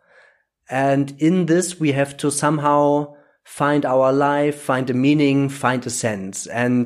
And 0.69 1.15
in 1.19 1.45
this 1.45 1.79
we 1.79 1.93
have 1.93 2.17
to 2.17 2.31
somehow 2.31 3.16
find 3.47 3.85
our 3.85 4.11
life, 4.11 4.61
find 4.61 4.89
a 4.89 4.93
meaning, 4.93 5.47
find 5.47 5.85
a 5.87 5.89
sense. 5.89 6.47
And 6.47 6.85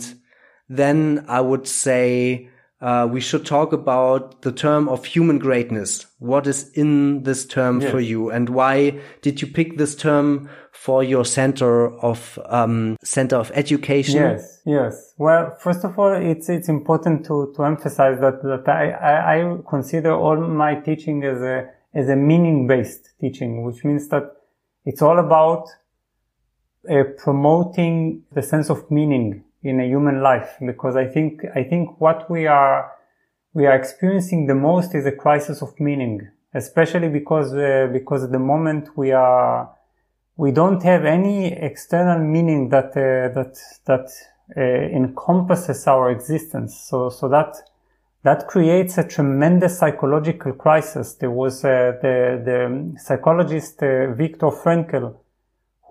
then 0.69 1.25
I 1.27 1.41
would 1.41 1.67
say 1.67 2.49
uh, 2.79 3.07
we 3.11 3.19
should 3.19 3.45
talk 3.47 3.73
about 3.73 4.43
the 4.43 4.51
term 4.51 4.87
of 4.87 5.03
human 5.03 5.39
greatness. 5.39 6.05
What 6.19 6.45
is 6.45 6.71
in 6.73 7.23
this 7.23 7.47
term 7.47 7.81
yeah. 7.81 7.89
for 7.89 7.99
you, 7.99 8.29
and 8.29 8.47
why 8.49 8.99
did 9.23 9.41
you 9.41 9.47
pick 9.47 9.77
this 9.77 9.95
term 9.95 10.49
for 10.71 11.03
your 11.03 11.25
center 11.25 11.89
of 11.99 12.39
um, 12.45 12.95
center 13.03 13.37
of 13.37 13.51
education? 13.55 14.21
Yes, 14.21 14.61
yes. 14.65 15.13
Well, 15.17 15.57
first 15.59 15.83
of 15.83 15.97
all, 15.97 16.13
it's 16.13 16.47
it's 16.47 16.69
important 16.69 17.25
to 17.25 17.53
to 17.55 17.63
emphasize 17.63 18.19
that 18.21 18.43
that 18.43 18.69
I 18.69 18.91
I, 18.91 19.35
I 19.35 19.57
consider 19.67 20.13
all 20.13 20.37
my 20.37 20.75
teaching 20.75 21.23
as 21.23 21.41
a 21.41 21.69
as 21.93 22.07
a 22.07 22.15
meaning 22.15 22.67
based 22.67 23.09
teaching, 23.19 23.63
which 23.63 23.83
means 23.83 24.07
that 24.09 24.31
it's 24.85 25.01
all 25.01 25.19
about 25.19 25.67
uh, 26.89 27.03
promoting 27.17 28.23
the 28.33 28.41
sense 28.41 28.69
of 28.69 28.89
meaning 28.89 29.43
in 29.63 29.79
a 29.79 29.85
human 29.85 30.21
life 30.21 30.57
because 30.65 30.95
I 30.95 31.05
think 31.05 31.43
I 31.55 31.63
think 31.63 32.01
what 32.01 32.29
we 32.29 32.47
are 32.47 32.91
we 33.53 33.65
are 33.67 33.75
experiencing 33.75 34.47
the 34.47 34.55
most 34.55 34.95
is 34.95 35.05
a 35.05 35.11
crisis 35.11 35.61
of 35.61 35.79
meaning, 35.79 36.27
especially 36.53 37.09
because 37.09 37.53
uh, 37.53 37.87
because 37.91 38.23
at 38.23 38.31
the 38.31 38.39
moment 38.39 38.97
we 38.97 39.11
are 39.11 39.69
we 40.37 40.51
don't 40.51 40.81
have 40.83 41.05
any 41.05 41.53
external 41.53 42.19
meaning 42.19 42.69
that 42.69 42.91
uh, 42.97 43.33
that 43.35 43.57
that 43.85 44.09
uh, 44.57 44.61
encompasses 44.61 45.85
our 45.87 46.09
existence. 46.09 46.75
So 46.89 47.09
so 47.09 47.27
that 47.29 47.57
that 48.23 48.47
creates 48.47 48.97
a 48.97 49.03
tremendous 49.03 49.77
psychological 49.77 50.53
crisis. 50.53 51.15
There 51.15 51.31
was 51.31 51.63
uh, 51.63 51.93
the 52.01 52.41
the 52.43 52.99
psychologist 52.99 53.83
uh, 53.83 54.13
Viktor 54.13 54.47
Frankl 54.47 55.15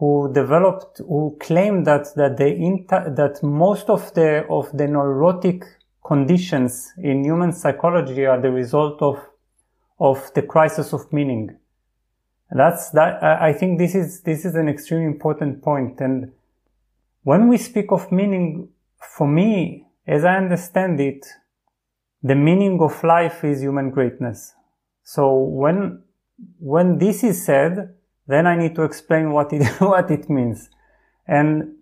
who 0.00 0.32
developed, 0.32 0.98
who 0.98 1.36
claimed 1.38 1.86
that, 1.86 2.06
that 2.16 2.38
the 2.38 2.48
inter, 2.48 3.12
that 3.14 3.42
most 3.42 3.90
of 3.90 4.12
the, 4.14 4.46
of 4.48 4.66
the 4.72 4.88
neurotic 4.88 5.62
conditions 6.02 6.90
in 6.96 7.22
human 7.22 7.52
psychology 7.52 8.24
are 8.24 8.40
the 8.40 8.50
result 8.50 9.02
of, 9.02 9.18
of 9.98 10.32
the 10.34 10.40
crisis 10.40 10.94
of 10.94 11.12
meaning. 11.12 11.54
That's 12.50 12.88
that, 12.92 13.22
I 13.22 13.52
think 13.52 13.78
this 13.78 13.94
is, 13.94 14.22
this 14.22 14.46
is 14.46 14.54
an 14.54 14.70
extremely 14.70 15.04
important 15.04 15.62
point. 15.62 16.00
And 16.00 16.32
when 17.22 17.48
we 17.48 17.58
speak 17.58 17.92
of 17.92 18.10
meaning, 18.10 18.70
for 19.16 19.28
me, 19.28 19.86
as 20.06 20.24
I 20.24 20.36
understand 20.36 20.98
it, 20.98 21.26
the 22.22 22.34
meaning 22.34 22.80
of 22.80 23.04
life 23.04 23.44
is 23.44 23.60
human 23.60 23.90
greatness. 23.90 24.54
So 25.04 25.36
when, 25.36 26.02
when 26.58 26.96
this 26.96 27.22
is 27.22 27.44
said, 27.44 27.94
then 28.30 28.46
I 28.46 28.56
need 28.56 28.74
to 28.76 28.82
explain 28.82 29.32
what 29.32 29.52
it, 29.52 29.66
what 29.80 30.10
it 30.10 30.28
means. 30.28 30.68
And 31.26 31.76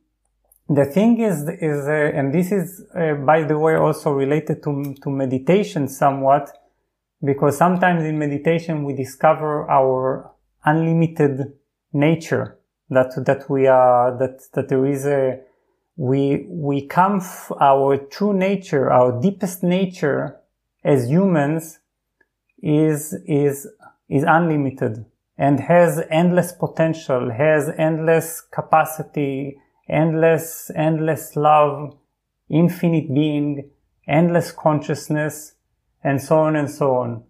the 0.69 0.85
thing 0.85 1.21
is, 1.21 1.49
is, 1.49 1.89
uh, 1.89 2.13
and 2.15 2.33
this 2.33 2.53
is, 2.53 2.85
uh, 2.95 3.15
by 3.15 3.43
the 3.45 3.59
way, 3.59 3.77
also 3.77 4.13
related 4.13 4.63
to, 4.65 4.95
to 5.03 5.11
meditation 5.11 5.89
somewhat, 5.89 6.51
because 7.25 7.57
sometimes 7.57 8.05
in 8.05 8.19
meditation 8.19 8.85
we 8.85 8.93
discover 8.93 9.69
our 9.71 10.31
unlimited 10.65 11.55
nature, 11.93 12.59
that, 12.91 13.13
that 13.25 13.49
we 13.49 13.67
are, 13.67 14.17
that, 14.19 14.41
that 14.53 14.69
there 14.69 14.85
is 14.87 15.07
a, 15.07 15.41
we, 15.97 16.47
we 16.49 16.87
come, 16.87 17.17
f- 17.17 17.51
our 17.61 17.97
true 17.97 18.35
nature, 18.35 18.91
our 18.91 19.21
deepest 19.21 19.63
nature 19.63 20.37
as 20.85 21.09
humans 21.09 21.81
is, 22.63 23.15
is, 23.27 23.67
is 24.09 24.25
unlimited 24.27 25.05
and 25.39 25.61
has 25.61 26.03
endless 26.11 26.53
potential, 26.53 27.31
has 27.31 27.71
endless 27.79 28.41
capacity, 28.41 29.57
endless, 29.89 30.71
endless 30.75 31.37
love, 31.37 31.97
infinite 32.51 33.15
being, 33.15 33.71
endless 34.09 34.51
consciousness, 34.51 35.55
and 36.03 36.21
so 36.21 36.39
on 36.41 36.57
and 36.57 36.71
so 36.71 36.97
on. 36.97 37.23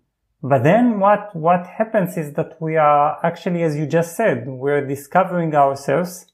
But 0.43 0.63
then 0.63 1.01
what, 1.01 1.35
what 1.35 1.67
happens 1.67 2.17
is 2.17 2.33
that 2.35 2.57
we 2.61 2.77
are 2.77 3.19
actually, 3.25 3.63
as 3.63 3.77
you 3.77 3.87
just 3.87 4.17
said, 4.17 4.47
we're 4.47 4.87
discovering 4.87 5.55
ourselves 5.55 6.27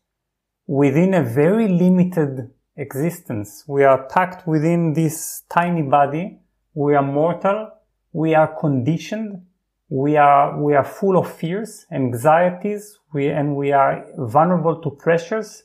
within 0.66 1.14
a 1.14 1.22
very 1.22 1.68
limited 1.68 2.50
existence. 2.76 3.64
We 3.66 3.82
are 3.84 4.06
packed 4.08 4.46
within 4.46 4.92
this 4.92 5.42
tiny 5.48 5.82
body. 5.82 6.38
We 6.74 6.94
are 6.94 7.02
mortal. 7.02 7.70
We 8.12 8.34
are 8.34 8.54
conditioned 8.60 9.42
we 9.88 10.16
are 10.16 10.60
we 10.60 10.74
are 10.74 10.84
full 10.84 11.16
of 11.16 11.30
fears 11.30 11.86
anxieties 11.92 12.98
we 13.12 13.28
and 13.28 13.54
we 13.56 13.72
are 13.72 14.04
vulnerable 14.18 14.80
to 14.82 14.90
pressures. 14.90 15.64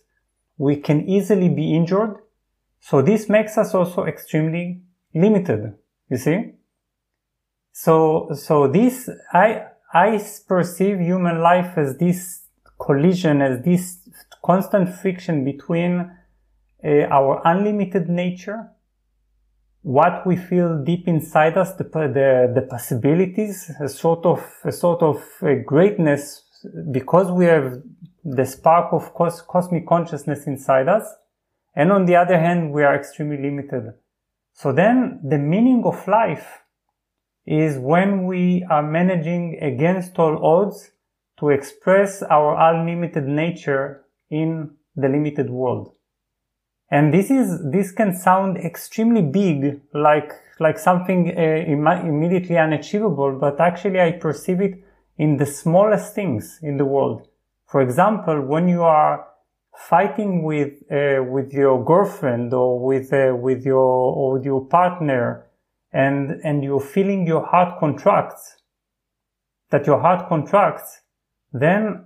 We 0.58 0.76
can 0.76 1.08
easily 1.08 1.50
be 1.50 1.74
injured. 1.74 2.18
So 2.82 3.02
this 3.02 3.30
makes 3.30 3.58
us 3.58 3.74
also 3.74 4.06
extremely 4.06 4.82
limited 5.14 5.74
you 6.10 6.18
see? 6.18 6.52
So 7.72 8.32
so 8.34 8.68
this 8.68 9.10
i 9.34 9.64
i 9.94 10.20
perceive 10.48 11.00
human 11.00 11.40
life 11.40 11.78
as 11.78 11.98
this 11.98 12.48
collision 12.80 13.42
as 13.42 13.64
this 13.64 14.00
constant 14.44 14.94
friction 14.96 15.46
between 15.46 16.12
uh, 16.84 16.90
our 17.18 17.42
unlimited 17.46 18.10
nature 18.10 18.70
what 19.82 20.26
we 20.28 20.36
feel 20.36 20.84
deep 20.84 21.08
inside 21.08 21.58
us, 21.58 21.74
the, 21.74 21.84
the, 21.84 22.52
the 22.54 22.62
possibilities, 22.70 23.72
a 23.80 23.88
sort 23.88 24.26
of, 24.26 24.44
a 24.64 24.72
sort 24.72 25.02
of 25.02 25.24
a 25.42 25.56
greatness 25.56 26.44
because 26.92 27.32
we 27.32 27.46
have 27.46 27.82
the 28.24 28.46
spark 28.46 28.92
of 28.92 29.14
cos- 29.14 29.42
cosmic 29.42 29.88
consciousness 29.88 30.46
inside 30.48 30.90
us. 30.90 31.06
And 31.76 31.92
on 31.92 32.06
the 32.06 32.16
other 32.16 32.38
hand, 32.38 32.74
we 32.74 32.84
are 32.84 32.96
extremely 32.96 33.42
limited. 33.42 33.94
So 34.54 34.74
then 34.74 35.22
the 35.24 35.38
meaning 35.38 35.84
of 35.86 36.06
life 36.08 36.64
is 37.46 37.78
when 37.78 38.26
we 38.26 38.66
are 38.70 38.84
managing 38.84 39.58
against 39.62 40.20
all 40.20 40.46
odds 40.46 40.92
to 41.40 41.50
express 41.50 42.22
our 42.24 42.58
unlimited 42.60 43.24
nature 43.24 44.06
in 44.30 44.72
the 44.96 45.08
limited 45.08 45.50
world. 45.50 45.96
And 46.92 47.14
this 47.14 47.30
is, 47.30 47.62
this 47.72 47.92
can 47.92 48.16
sound 48.16 48.58
extremely 48.58 49.22
big, 49.22 49.82
like, 49.94 50.32
like 50.60 50.80
something 50.80 51.34
uh, 51.38 51.42
Im- 51.42 51.88
immediately 51.88 52.58
unachievable, 52.58 53.38
but 53.40 53.60
actually 53.60 54.02
I 54.02 54.14
perceive 54.14 54.60
it 54.62 54.84
in 55.18 55.38
the 55.38 55.46
smallest 55.46 56.16
things 56.16 56.60
in 56.62 56.78
the 56.78 56.86
world. 56.86 57.28
For 57.68 57.82
example, 57.82 58.42
when 58.42 58.68
you 58.68 58.82
are 58.82 59.28
fighting 59.78 60.44
with, 60.44 60.74
uh, 60.92 61.24
with 61.24 61.54
your 61.54 61.84
girlfriend 61.86 62.54
or 62.54 62.84
with, 62.84 63.14
uh, 63.14 63.36
with 63.36 63.64
your, 63.66 63.78
or 63.78 64.34
with 64.34 64.44
your 64.44 64.66
partner 64.66 65.46
and, 65.94 66.42
and 66.44 66.64
you're 66.64 66.82
feeling 66.82 67.28
your 67.28 67.46
heart 67.46 67.80
contracts, 67.80 68.58
that 69.70 69.86
your 69.86 70.02
heart 70.02 70.28
contracts, 70.28 71.02
then 71.54 72.06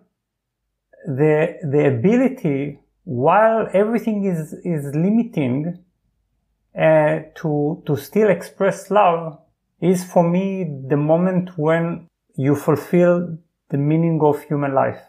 the, 1.05 1.57
the 1.63 1.87
ability, 1.87 2.79
while 3.03 3.67
everything 3.73 4.25
is, 4.25 4.53
is 4.63 4.93
limiting, 4.95 5.83
uh, 6.75 7.19
to, 7.35 7.83
to 7.85 7.95
still 7.95 8.29
express 8.29 8.89
love 8.89 9.37
is 9.79 10.03
for 10.03 10.27
me 10.27 10.63
the 10.87 10.97
moment 10.97 11.51
when 11.57 12.07
you 12.35 12.55
fulfill 12.55 13.37
the 13.69 13.77
meaning 13.77 14.19
of 14.23 14.41
human 14.43 14.73
life. 14.73 15.01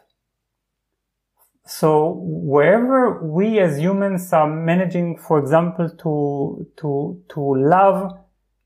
So 1.66 2.20
wherever 2.22 3.22
we 3.22 3.58
as 3.60 3.78
humans 3.78 4.30
are 4.32 4.48
managing, 4.48 5.16
for 5.16 5.38
example, 5.38 5.88
to, 5.88 6.66
to, 6.76 7.22
to 7.30 7.40
love, 7.56 8.18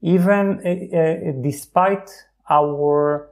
even 0.02 0.60
uh, 0.64 0.98
uh, 0.98 1.42
despite 1.42 2.10
our, 2.50 3.30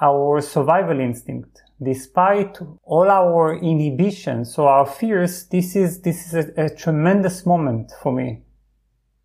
our 0.00 0.42
survival 0.42 1.00
instinct, 1.00 1.62
despite 1.82 2.58
all 2.84 3.10
our 3.10 3.56
inhibitions 3.58 4.58
or 4.58 4.68
our 4.68 4.86
fears, 4.86 5.46
this 5.46 5.76
is, 5.76 6.00
this 6.02 6.26
is 6.26 6.34
a, 6.34 6.64
a 6.64 6.74
tremendous 6.74 7.46
moment 7.46 7.92
for 8.02 8.12
me. 8.12 8.42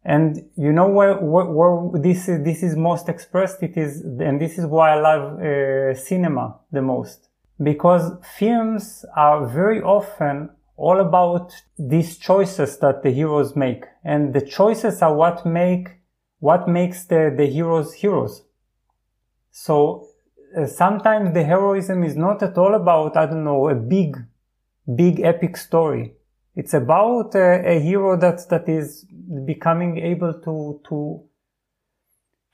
And 0.04 0.50
you 0.56 0.72
know 0.72 0.88
where, 0.88 1.18
where, 1.18 1.46
where, 1.46 2.02
this 2.02 2.30
is, 2.30 2.44
this 2.44 2.64
is 2.64 2.78
most 2.78 3.10
expressed? 3.10 3.62
It 3.62 3.76
is, 3.76 4.02
and 4.02 4.40
this 4.40 4.58
is 4.58 4.66
why 4.66 4.92
I 4.92 5.02
love 5.02 5.40
uh, 5.42 5.96
cinema 5.96 6.60
the 6.72 6.82
most. 6.82 7.28
Because 7.62 8.12
films 8.38 9.06
are 9.16 9.46
very 9.48 9.82
often 9.82 10.50
all 10.78 11.02
about 11.02 11.52
these 11.78 12.18
choices 12.18 12.78
that 12.78 13.04
the 13.04 13.12
heroes 13.12 13.56
make. 13.56 13.84
And 14.06 14.34
the 14.34 14.42
choices 14.42 15.02
are 15.02 15.14
what 15.14 15.46
make, 15.46 15.90
what 16.40 16.70
makes 16.70 17.06
the, 17.06 17.34
the 17.36 17.48
heroes 17.48 17.94
heroes. 17.94 18.44
So 19.52 20.07
Uh, 20.56 20.66
sometimes 20.66 21.34
the 21.34 21.44
heroism 21.44 22.04
is 22.04 22.16
not 22.16 22.42
at 22.42 22.58
all 22.58 22.76
about, 22.76 23.18
I 23.18 23.26
don't 23.26 23.44
know, 23.44 23.70
a 23.70 23.76
big, 23.76 24.18
big 24.96 25.20
epic 25.20 25.58
story. 25.58 26.14
It's 26.56 26.74
about 26.74 27.36
a, 27.36 27.78
a 27.78 27.80
hero 27.80 28.18
that, 28.18 28.48
that 28.50 28.70
is 28.70 29.06
becoming 29.46 29.98
able 29.98 30.34
to, 30.34 30.82
to, 30.90 31.24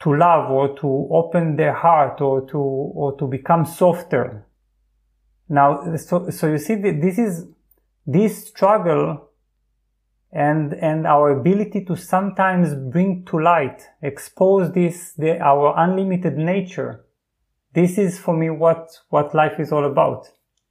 to 0.01 0.15
love 0.15 0.49
or 0.49 0.75
to 0.79 1.07
open 1.11 1.55
their 1.55 1.73
heart 1.73 2.19
or 2.19 2.45
to, 2.47 2.57
or 2.57 3.15
to 3.17 3.27
become 3.27 3.65
softer. 3.65 4.45
Now, 5.47 5.95
so, 5.97 6.29
so 6.29 6.47
you 6.47 6.57
see 6.57 6.75
that 6.75 6.99
this 7.01 7.17
is, 7.17 7.47
this 8.05 8.47
struggle 8.47 9.29
and, 10.31 10.73
and 10.73 11.05
our 11.05 11.29
ability 11.39 11.85
to 11.85 11.95
sometimes 11.95 12.73
bring 12.73 13.23
to 13.25 13.39
light, 13.39 13.83
expose 14.01 14.73
this, 14.73 15.13
the, 15.13 15.39
our 15.39 15.75
unlimited 15.77 16.37
nature. 16.37 17.05
This 17.73 17.97
is 17.97 18.19
for 18.19 18.35
me 18.35 18.49
what, 18.49 18.89
what 19.09 19.33
life 19.33 19.59
is 19.59 19.71
all 19.71 19.85
about. 19.85 20.27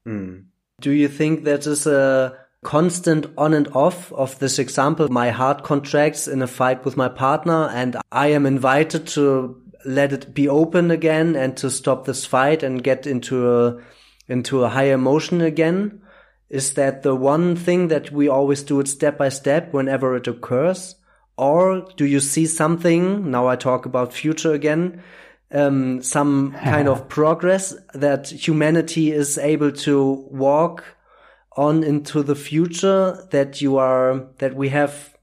Mm. 0.07 0.45
Do 0.81 0.91
you 0.91 1.09
think 1.09 1.45
that 1.45 1.67
is 1.67 1.87
a, 1.87 2.37
constant 2.63 3.27
on 3.37 3.55
and 3.55 3.69
off 3.75 4.13
of 4.13 4.39
this 4.39 4.59
example. 4.59 5.09
My 5.09 5.31
heart 5.31 5.65
contracts 5.65 6.29
in 6.29 6.43
a 6.43 6.47
fight 6.47 6.85
with 6.85 6.97
my 6.97 7.09
partner 7.09 7.69
and 7.69 7.97
I 8.11 8.29
am 8.29 8.47
invited 8.47 9.07
to 9.09 9.61
let 9.85 10.13
it 10.13 10.33
be 10.33 10.49
open 10.49 10.91
again 10.91 11.35
and 11.35 11.57
to 11.57 11.71
stop 11.71 12.05
this 12.05 12.25
fight 12.25 12.63
and 12.63 12.85
get 12.85 13.07
into 13.07 13.53
a, 13.53 13.83
into 14.29 14.63
a 14.63 14.69
higher 14.69 14.95
emotion 14.95 15.41
again. 15.41 16.03
Is 16.49 16.75
that 16.75 17.03
the 17.03 17.17
one 17.17 17.57
thing 17.57 17.89
that 17.89 18.13
we 18.13 18.29
always 18.29 18.63
do 18.63 18.79
it 18.79 18.87
step 18.87 19.19
by 19.19 19.29
step 19.29 19.73
whenever 19.73 20.15
it 20.15 20.29
occurs? 20.29 20.95
Or 21.37 21.89
do 21.97 22.05
you 22.05 22.21
see 22.21 22.47
something? 22.47 23.31
Now 23.31 23.49
I 23.49 23.57
talk 23.57 23.87
about 23.87 24.13
future 24.13 24.53
again. 24.53 25.03
Um, 25.55 26.03
some 26.03 26.53
kind 26.53 26.89
of 26.89 27.09
progress 27.11 27.75
that 27.93 28.29
humanity 28.29 29.13
is 29.13 29.37
able 29.37 29.71
to 29.73 30.27
walk 30.31 30.85
on 31.57 31.85
into 31.85 32.23
the 32.23 32.35
future 32.35 33.27
that 33.31 33.61
you 33.61 33.77
are 33.77 34.29
that 34.39 34.55
we 34.55 34.71
have 34.71 35.17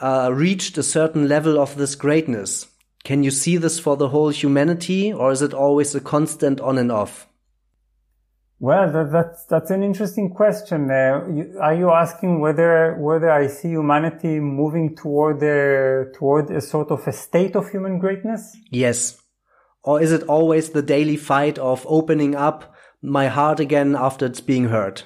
uh, 0.00 0.30
reached 0.32 0.78
a 0.78 0.82
certain 0.82 1.28
level 1.28 1.58
of 1.58 1.76
this 1.76 1.94
greatness. 1.94 2.66
Can 3.04 3.22
you 3.22 3.30
see 3.30 3.56
this 3.56 3.78
for 3.78 3.96
the 3.96 4.08
whole 4.08 4.30
humanity 4.30 5.12
or 5.12 5.30
is 5.30 5.42
it 5.42 5.54
always 5.54 5.94
a 5.94 6.00
constant 6.00 6.60
on 6.60 6.78
and 6.78 6.90
off? 6.90 7.28
Well 8.58 8.90
that, 8.90 9.12
that's 9.12 9.44
that's 9.44 9.70
an 9.70 9.82
interesting 9.82 10.30
question. 10.30 10.90
Uh, 10.90 11.26
you, 11.30 11.58
are 11.60 11.74
you 11.74 11.90
asking 11.90 12.40
whether 12.40 12.96
whether 12.98 13.30
i 13.30 13.48
see 13.48 13.68
humanity 13.68 14.40
moving 14.40 14.96
toward 14.96 15.42
a, 15.42 16.06
toward 16.14 16.50
a 16.50 16.62
sort 16.62 16.90
of 16.90 17.06
a 17.06 17.12
state 17.12 17.54
of 17.54 17.68
human 17.68 17.98
greatness? 17.98 18.56
Yes 18.70 19.20
or 19.86 20.02
is 20.02 20.12
it 20.12 20.22
always 20.24 20.70
the 20.70 20.82
daily 20.82 21.16
fight 21.16 21.58
of 21.58 21.86
opening 21.88 22.34
up 22.34 22.74
my 23.00 23.28
heart 23.28 23.60
again 23.60 23.96
after 23.96 24.26
it's 24.26 24.42
being 24.42 24.68
hurt 24.68 25.04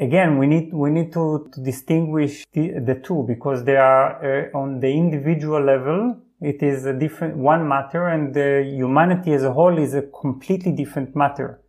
Again, 0.00 0.38
we 0.38 0.46
need 0.46 0.72
we 0.72 0.90
need 0.90 1.12
to, 1.12 1.48
to 1.52 1.60
distinguish 1.62 2.44
the, 2.52 2.80
the, 2.84 2.96
two 2.96 3.24
because 3.28 3.64
they 3.64 3.76
are 3.76 4.50
uh, 4.52 4.58
on 4.58 4.80
the 4.80 4.88
individual 4.88 5.62
level. 5.62 6.16
It 6.40 6.62
is 6.62 6.84
a 6.84 6.92
different 6.92 7.36
one 7.36 7.68
matter, 7.68 8.08
and 8.08 8.34
humanity 8.34 9.32
as 9.32 9.44
a 9.44 9.52
whole 9.52 9.78
is 9.78 9.94
a 9.94 10.02
completely 10.02 10.72
different 10.72 11.14
matter. 11.14 11.60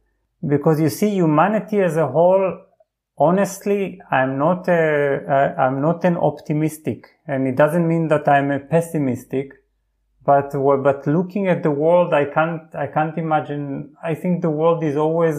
Because 0.45 0.81
you 0.81 0.89
see, 0.89 1.09
humanity 1.09 1.81
as 1.81 1.97
a 1.97 2.07
whole, 2.07 2.61
honestly, 3.17 4.01
I'm 4.11 4.39
not 4.39 4.67
a, 4.67 5.55
I'm 5.59 5.81
not 5.81 6.03
an 6.03 6.17
optimistic, 6.17 7.05
and 7.27 7.47
it 7.47 7.55
doesn't 7.55 7.87
mean 7.87 8.07
that 8.07 8.27
I'm 8.27 8.49
a 8.49 8.59
pessimistic. 8.59 9.53
But 10.25 10.51
but 10.53 11.05
looking 11.05 11.47
at 11.47 11.63
the 11.63 11.71
world, 11.71 12.13
I 12.13 12.25
can't 12.25 12.73
I 12.75 12.87
can't 12.87 13.17
imagine. 13.17 13.95
I 14.03 14.15
think 14.15 14.41
the 14.41 14.49
world 14.49 14.83
is 14.83 14.97
always 14.97 15.37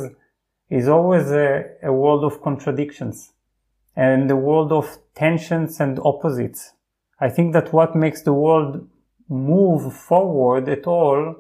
is 0.71 0.89
always 0.89 1.31
a, 1.31 1.65
a 1.83 1.93
world 1.93 2.25
of 2.25 2.43
contradictions 2.43 3.33
and 3.97 4.29
the 4.29 4.37
world 4.37 4.73
of 4.73 4.99
tensions 5.15 5.81
and 5.81 5.99
opposites. 6.05 6.73
I 7.19 7.31
think 7.31 7.55
that 7.55 7.73
what 7.73 7.97
makes 7.97 8.23
the 8.23 8.35
world 8.35 8.87
move 9.29 9.95
forward 9.95 10.69
at 10.69 10.87
all 10.87 11.35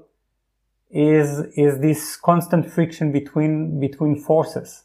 is, 0.90 1.40
is 1.56 1.80
this 1.80 2.16
constant 2.16 2.70
friction 2.70 3.12
between, 3.12 3.78
between 3.78 4.16
forces. 4.16 4.84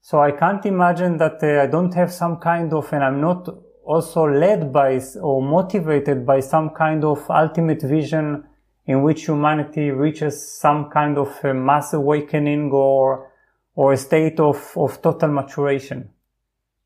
So 0.00 0.20
I 0.20 0.30
can't 0.30 0.64
imagine 0.64 1.16
that 1.18 1.42
uh, 1.42 1.62
I 1.62 1.66
don't 1.66 1.94
have 1.94 2.12
some 2.12 2.36
kind 2.36 2.72
of, 2.72 2.92
and 2.92 3.02
I'm 3.02 3.20
not 3.20 3.48
also 3.84 4.24
led 4.24 4.72
by 4.72 5.00
or 5.20 5.42
motivated 5.42 6.24
by 6.26 6.40
some 6.40 6.70
kind 6.70 7.04
of 7.04 7.28
ultimate 7.30 7.82
vision 7.82 8.44
in 8.86 9.02
which 9.02 9.26
humanity 9.26 9.90
reaches 9.90 10.58
some 10.60 10.90
kind 10.90 11.18
of 11.18 11.42
mass 11.44 11.92
awakening 11.92 12.70
or 12.72 13.32
or 13.74 13.92
a 13.92 13.96
state 13.96 14.38
of, 14.38 14.72
of 14.76 15.00
total 15.00 15.30
maturation. 15.30 16.10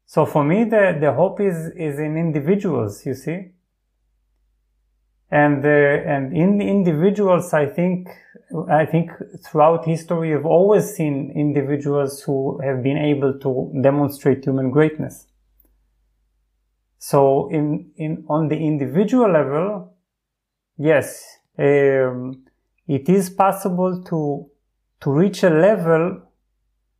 So 0.06 0.24
for 0.24 0.44
me, 0.44 0.64
the, 0.64 0.96
the 1.00 1.12
hope 1.12 1.40
is, 1.40 1.72
is 1.76 1.98
in 1.98 2.16
individuals, 2.16 3.04
you 3.04 3.14
see. 3.14 3.50
And, 5.30 5.64
uh, 5.64 5.68
and 5.68 6.36
in 6.36 6.60
individuals, 6.60 7.52
I 7.52 7.66
think, 7.66 8.08
I 8.70 8.86
think 8.86 9.10
throughout 9.44 9.84
history, 9.84 10.36
we've 10.36 10.46
always 10.46 10.94
seen 10.94 11.32
individuals 11.34 12.22
who 12.22 12.60
have 12.62 12.84
been 12.84 12.96
able 12.96 13.36
to 13.40 13.72
demonstrate 13.82 14.44
human 14.44 14.70
greatness. 14.70 15.26
So 17.08 17.48
in, 17.50 17.92
in, 17.96 18.24
on 18.28 18.48
the 18.48 18.56
individual 18.56 19.30
level, 19.30 19.94
yes, 20.76 21.24
um, 21.56 22.44
it 22.88 23.08
is 23.08 23.30
possible 23.30 24.02
to, 24.02 24.50
to 25.02 25.10
reach 25.12 25.44
a 25.44 25.50
level 25.50 26.22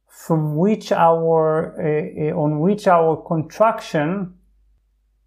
from 0.07 0.55
which 0.55 0.93
our 0.93 1.75
uh, 1.77 2.41
on 2.41 2.61
which 2.61 2.87
our 2.87 3.17
contraction 3.27 4.35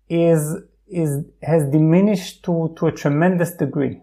is 0.08 0.56
is 0.88 1.26
has 1.44 1.70
diminished 1.70 2.46
to 2.46 2.74
to 2.78 2.88
a 2.88 2.94
tremendous 2.94 3.56
degree. 3.56 4.02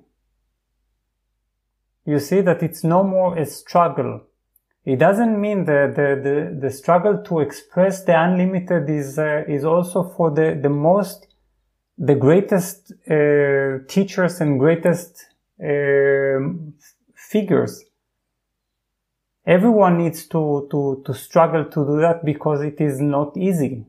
You 2.04 2.18
see 2.18 2.42
that 2.42 2.62
it's 2.62 2.84
no 2.84 3.02
more 3.02 3.38
a 3.38 3.46
struggle 3.46 4.26
it 4.86 4.98
doesn't 4.98 5.38
mean 5.38 5.64
that 5.64 5.96
the, 5.96 6.20
the, 6.22 6.58
the 6.60 6.70
struggle 6.70 7.22
to 7.24 7.40
express 7.40 8.04
the 8.04 8.18
unlimited 8.18 8.88
is 8.88 9.18
uh, 9.18 9.42
is 9.48 9.64
also 9.64 10.04
for 10.16 10.30
the 10.30 10.58
the 10.62 10.70
most 10.70 11.26
the 11.98 12.14
greatest 12.14 12.92
uh, 13.10 13.84
teachers 13.88 14.40
and 14.40 14.60
greatest 14.60 15.26
uh, 15.62 16.38
figures. 17.14 17.84
Everyone 19.46 19.98
needs 19.98 20.26
to, 20.26 20.66
to, 20.70 21.02
to 21.06 21.14
struggle 21.14 21.64
to 21.64 21.86
do 21.86 22.00
that 22.00 22.24
because 22.24 22.62
it 22.62 22.80
is 22.80 23.00
not 23.00 23.36
easy. 23.36 23.86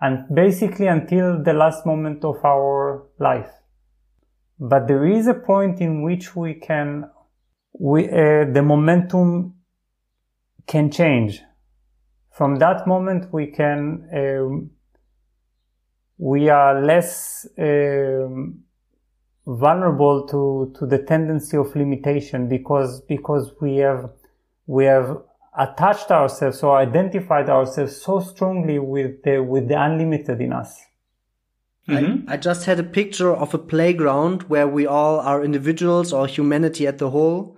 And 0.00 0.26
basically 0.34 0.88
until 0.88 1.42
the 1.42 1.52
last 1.52 1.86
moment 1.86 2.24
of 2.24 2.44
our 2.44 3.04
life. 3.18 3.50
But 4.58 4.88
there 4.88 5.06
is 5.06 5.28
a 5.28 5.34
point 5.34 5.80
in 5.80 6.02
which 6.02 6.34
we 6.36 6.54
can, 6.54 7.08
we, 7.78 8.08
uh, 8.08 8.44
the 8.44 8.62
momentum 8.62 9.54
can 10.66 10.90
change. 10.90 11.42
From 12.30 12.56
that 12.56 12.86
moment, 12.86 13.32
we 13.32 13.48
can, 13.48 14.08
um, 14.12 14.70
we 16.18 16.48
are 16.48 16.80
less 16.82 17.46
um, 17.58 18.60
vulnerable 19.46 20.26
to, 20.28 20.74
to 20.78 20.86
the 20.86 20.98
tendency 20.98 21.56
of 21.56 21.74
limitation 21.76 22.48
because, 22.48 23.00
because 23.02 23.52
we 23.60 23.76
have, 23.76 24.10
we 24.66 24.84
have 24.86 25.18
attached 25.56 26.10
ourselves 26.10 26.62
or 26.62 26.76
identified 26.76 27.48
ourselves 27.48 28.00
so 28.00 28.20
strongly 28.20 28.78
with 28.78 29.22
the, 29.22 29.40
with 29.40 29.68
the 29.68 29.80
unlimited 29.80 30.40
in 30.40 30.52
us. 30.52 30.80
Mm-hmm. 31.88 32.28
I, 32.28 32.34
I 32.34 32.36
just 32.36 32.64
had 32.64 32.80
a 32.80 32.84
picture 32.84 33.32
of 33.34 33.52
a 33.52 33.58
playground 33.58 34.44
where 34.44 34.66
we 34.66 34.86
all 34.86 35.20
are 35.20 35.44
individuals 35.44 36.12
or 36.12 36.26
humanity 36.26 36.86
at 36.86 36.98
the 36.98 37.10
whole. 37.10 37.56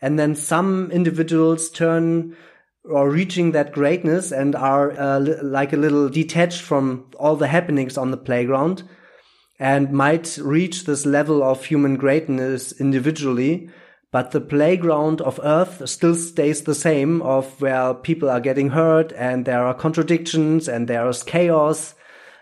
And 0.00 0.18
then 0.18 0.34
some 0.34 0.90
individuals 0.90 1.70
turn 1.70 2.36
or 2.84 3.10
reaching 3.10 3.52
that 3.52 3.72
greatness 3.72 4.32
and 4.32 4.54
are 4.54 4.98
uh, 4.98 5.18
li- 5.18 5.40
like 5.42 5.72
a 5.72 5.76
little 5.76 6.08
detached 6.08 6.62
from 6.62 7.06
all 7.18 7.36
the 7.36 7.48
happenings 7.48 7.98
on 7.98 8.10
the 8.10 8.16
playground 8.16 8.82
and 9.58 9.92
might 9.92 10.38
reach 10.40 10.84
this 10.84 11.04
level 11.04 11.42
of 11.42 11.64
human 11.64 11.96
greatness 11.96 12.72
individually. 12.80 13.68
But 14.10 14.30
the 14.30 14.40
playground 14.40 15.20
of 15.20 15.40
Earth 15.42 15.86
still 15.88 16.14
stays 16.14 16.62
the 16.62 16.74
same 16.74 17.20
of 17.20 17.60
where 17.60 17.92
people 17.92 18.30
are 18.30 18.40
getting 18.40 18.70
hurt 18.70 19.12
and 19.12 19.44
there 19.44 19.66
are 19.66 19.74
contradictions 19.74 20.68
and 20.68 20.88
there 20.88 21.06
is 21.08 21.22
chaos 21.22 21.94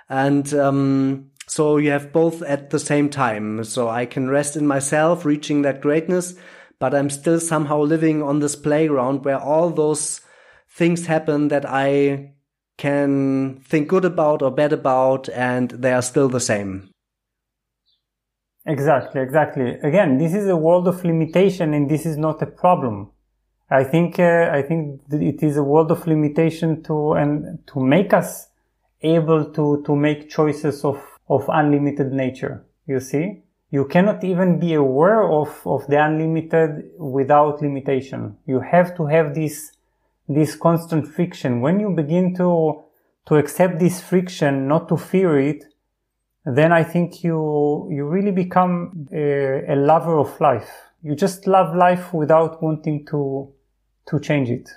and 0.08 0.52
um, 0.54 1.30
so 1.46 1.76
you 1.76 1.90
have 1.90 2.12
both 2.12 2.42
at 2.42 2.70
the 2.70 2.78
same 2.78 3.08
time. 3.08 3.64
So 3.64 3.88
I 3.88 4.06
can 4.06 4.28
rest 4.28 4.56
in 4.56 4.66
myself, 4.66 5.24
reaching 5.24 5.62
that 5.62 5.80
greatness, 5.80 6.34
but 6.78 6.94
I'm 6.94 7.10
still 7.10 7.40
somehow 7.40 7.80
living 7.80 8.22
on 8.22 8.40
this 8.40 8.56
playground 8.56 9.24
where 9.24 9.38
all 9.38 9.70
those 9.70 10.20
things 10.68 11.06
happen 11.06 11.48
that 11.48 11.64
I 11.66 12.32
can 12.76 13.60
think 13.64 13.88
good 13.88 14.04
about 14.04 14.42
or 14.42 14.50
bad 14.50 14.72
about, 14.72 15.28
and 15.30 15.70
they 15.70 15.92
are 15.92 16.02
still 16.02 16.28
the 16.28 16.40
same. 16.40 16.90
Exactly, 18.66 19.20
exactly. 19.20 19.78
Again, 19.82 20.18
this 20.18 20.34
is 20.34 20.48
a 20.48 20.56
world 20.56 20.88
of 20.88 21.04
limitation, 21.04 21.72
and 21.72 21.88
this 21.88 22.04
is 22.04 22.16
not 22.16 22.42
a 22.42 22.46
problem. 22.46 23.10
I 23.70 23.82
think 23.84 24.18
uh, 24.18 24.50
I 24.52 24.62
think 24.62 25.00
it 25.10 25.42
is 25.42 25.56
a 25.56 25.62
world 25.62 25.90
of 25.90 26.06
limitation 26.06 26.82
to 26.84 27.12
and 27.14 27.58
to 27.68 27.80
make 27.80 28.12
us 28.12 28.48
able 29.02 29.44
to, 29.52 29.82
to 29.84 29.96
make 29.96 30.30
choices 30.30 30.84
of, 30.84 31.02
of 31.28 31.44
unlimited 31.48 32.12
nature. 32.12 32.64
You 32.86 33.00
see? 33.00 33.42
You 33.70 33.84
cannot 33.86 34.22
even 34.22 34.60
be 34.60 34.74
aware 34.74 35.28
of, 35.28 35.60
of 35.66 35.86
the 35.88 36.02
unlimited 36.04 36.90
without 36.98 37.60
limitation. 37.60 38.36
You 38.46 38.60
have 38.60 38.96
to 38.96 39.06
have 39.06 39.34
this, 39.34 39.72
this 40.28 40.54
constant 40.54 41.08
friction. 41.08 41.60
When 41.60 41.80
you 41.80 41.90
begin 41.90 42.34
to, 42.36 42.84
to 43.26 43.34
accept 43.34 43.78
this 43.80 44.00
friction, 44.00 44.68
not 44.68 44.88
to 44.88 44.96
fear 44.96 45.38
it, 45.38 45.64
then 46.44 46.72
I 46.72 46.84
think 46.84 47.24
you, 47.24 47.88
you 47.90 48.06
really 48.06 48.30
become 48.30 49.08
a, 49.12 49.72
a 49.72 49.74
lover 49.74 50.16
of 50.16 50.40
life. 50.40 50.70
You 51.02 51.16
just 51.16 51.46
love 51.46 51.74
life 51.74 52.14
without 52.14 52.62
wanting 52.62 53.04
to, 53.06 53.52
to 54.08 54.20
change 54.20 54.48
it. 54.48 54.70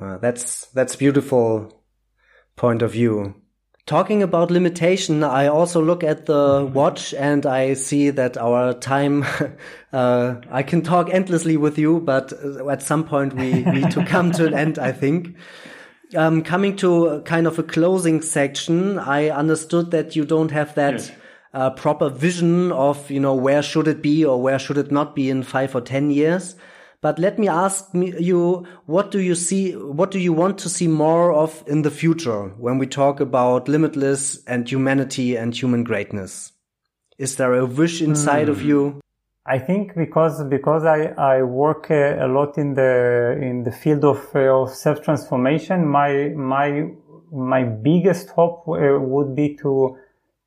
Uh, 0.00 0.18
that's, 0.18 0.66
that's 0.66 0.96
beautiful 0.96 1.82
point 2.56 2.82
of 2.82 2.92
view. 2.92 3.34
Talking 3.88 4.22
about 4.22 4.50
limitation, 4.50 5.24
I 5.24 5.46
also 5.46 5.80
look 5.80 6.04
at 6.04 6.26
the 6.26 6.70
watch 6.74 7.14
and 7.14 7.46
I 7.46 7.72
see 7.72 8.10
that 8.10 8.36
our 8.36 8.74
time, 8.74 9.24
uh, 9.94 10.34
I 10.50 10.62
can 10.62 10.82
talk 10.82 11.08
endlessly 11.08 11.56
with 11.56 11.78
you, 11.78 11.98
but 12.00 12.34
at 12.70 12.82
some 12.82 13.04
point 13.04 13.32
we 13.42 13.62
need 13.62 13.90
to 13.92 14.04
come 14.04 14.30
to 14.32 14.44
an 14.44 14.52
end, 14.52 14.78
I 14.78 14.92
think. 14.92 15.36
Um, 16.14 16.42
coming 16.42 16.76
to 16.76 17.22
kind 17.24 17.46
of 17.46 17.58
a 17.58 17.62
closing 17.62 18.20
section, 18.20 18.98
I 18.98 19.30
understood 19.30 19.90
that 19.92 20.14
you 20.14 20.26
don't 20.26 20.50
have 20.50 20.74
that 20.74 20.92
yes. 20.92 21.12
uh, 21.54 21.70
proper 21.70 22.10
vision 22.10 22.70
of, 22.72 23.10
you 23.10 23.20
know, 23.20 23.34
where 23.34 23.62
should 23.62 23.88
it 23.88 24.02
be 24.02 24.22
or 24.22 24.42
where 24.42 24.58
should 24.58 24.76
it 24.76 24.92
not 24.92 25.16
be 25.16 25.30
in 25.30 25.42
five 25.42 25.74
or 25.74 25.80
10 25.80 26.10
years. 26.10 26.56
But 27.00 27.18
let 27.18 27.38
me 27.38 27.46
ask 27.46 27.90
you, 27.94 28.66
what 28.86 29.12
do 29.12 29.20
you 29.20 29.36
see, 29.36 29.72
what 29.72 30.10
do 30.10 30.18
you 30.18 30.32
want 30.32 30.58
to 30.58 30.68
see 30.68 30.88
more 30.88 31.32
of 31.32 31.62
in 31.66 31.82
the 31.82 31.92
future 31.92 32.48
when 32.58 32.78
we 32.78 32.86
talk 32.88 33.20
about 33.20 33.68
limitless 33.68 34.44
and 34.46 34.68
humanity 34.68 35.36
and 35.36 35.54
human 35.54 35.84
greatness? 35.84 36.52
Is 37.16 37.36
there 37.36 37.54
a 37.54 37.66
wish 37.66 38.02
inside 38.02 38.46
mm. 38.48 38.50
of 38.50 38.60
hmm. 38.62 38.68
you? 38.68 39.00
I 39.46 39.58
think 39.58 39.94
because 39.94 40.44
because 40.44 40.84
I, 40.84 41.06
I 41.16 41.42
work 41.42 41.90
uh, 41.90 42.16
a 42.20 42.28
lot 42.28 42.58
in 42.58 42.74
the 42.74 43.38
in 43.40 43.64
the 43.64 43.72
field 43.72 44.04
of, 44.04 44.20
uh, 44.34 44.40
of 44.40 44.74
self 44.74 45.02
transformation, 45.02 45.88
my 45.88 46.28
my 46.36 46.90
my 47.32 47.62
biggest 47.64 48.28
hope 48.28 48.68
uh, 48.68 49.00
would 49.00 49.34
be 49.34 49.56
to 49.62 49.96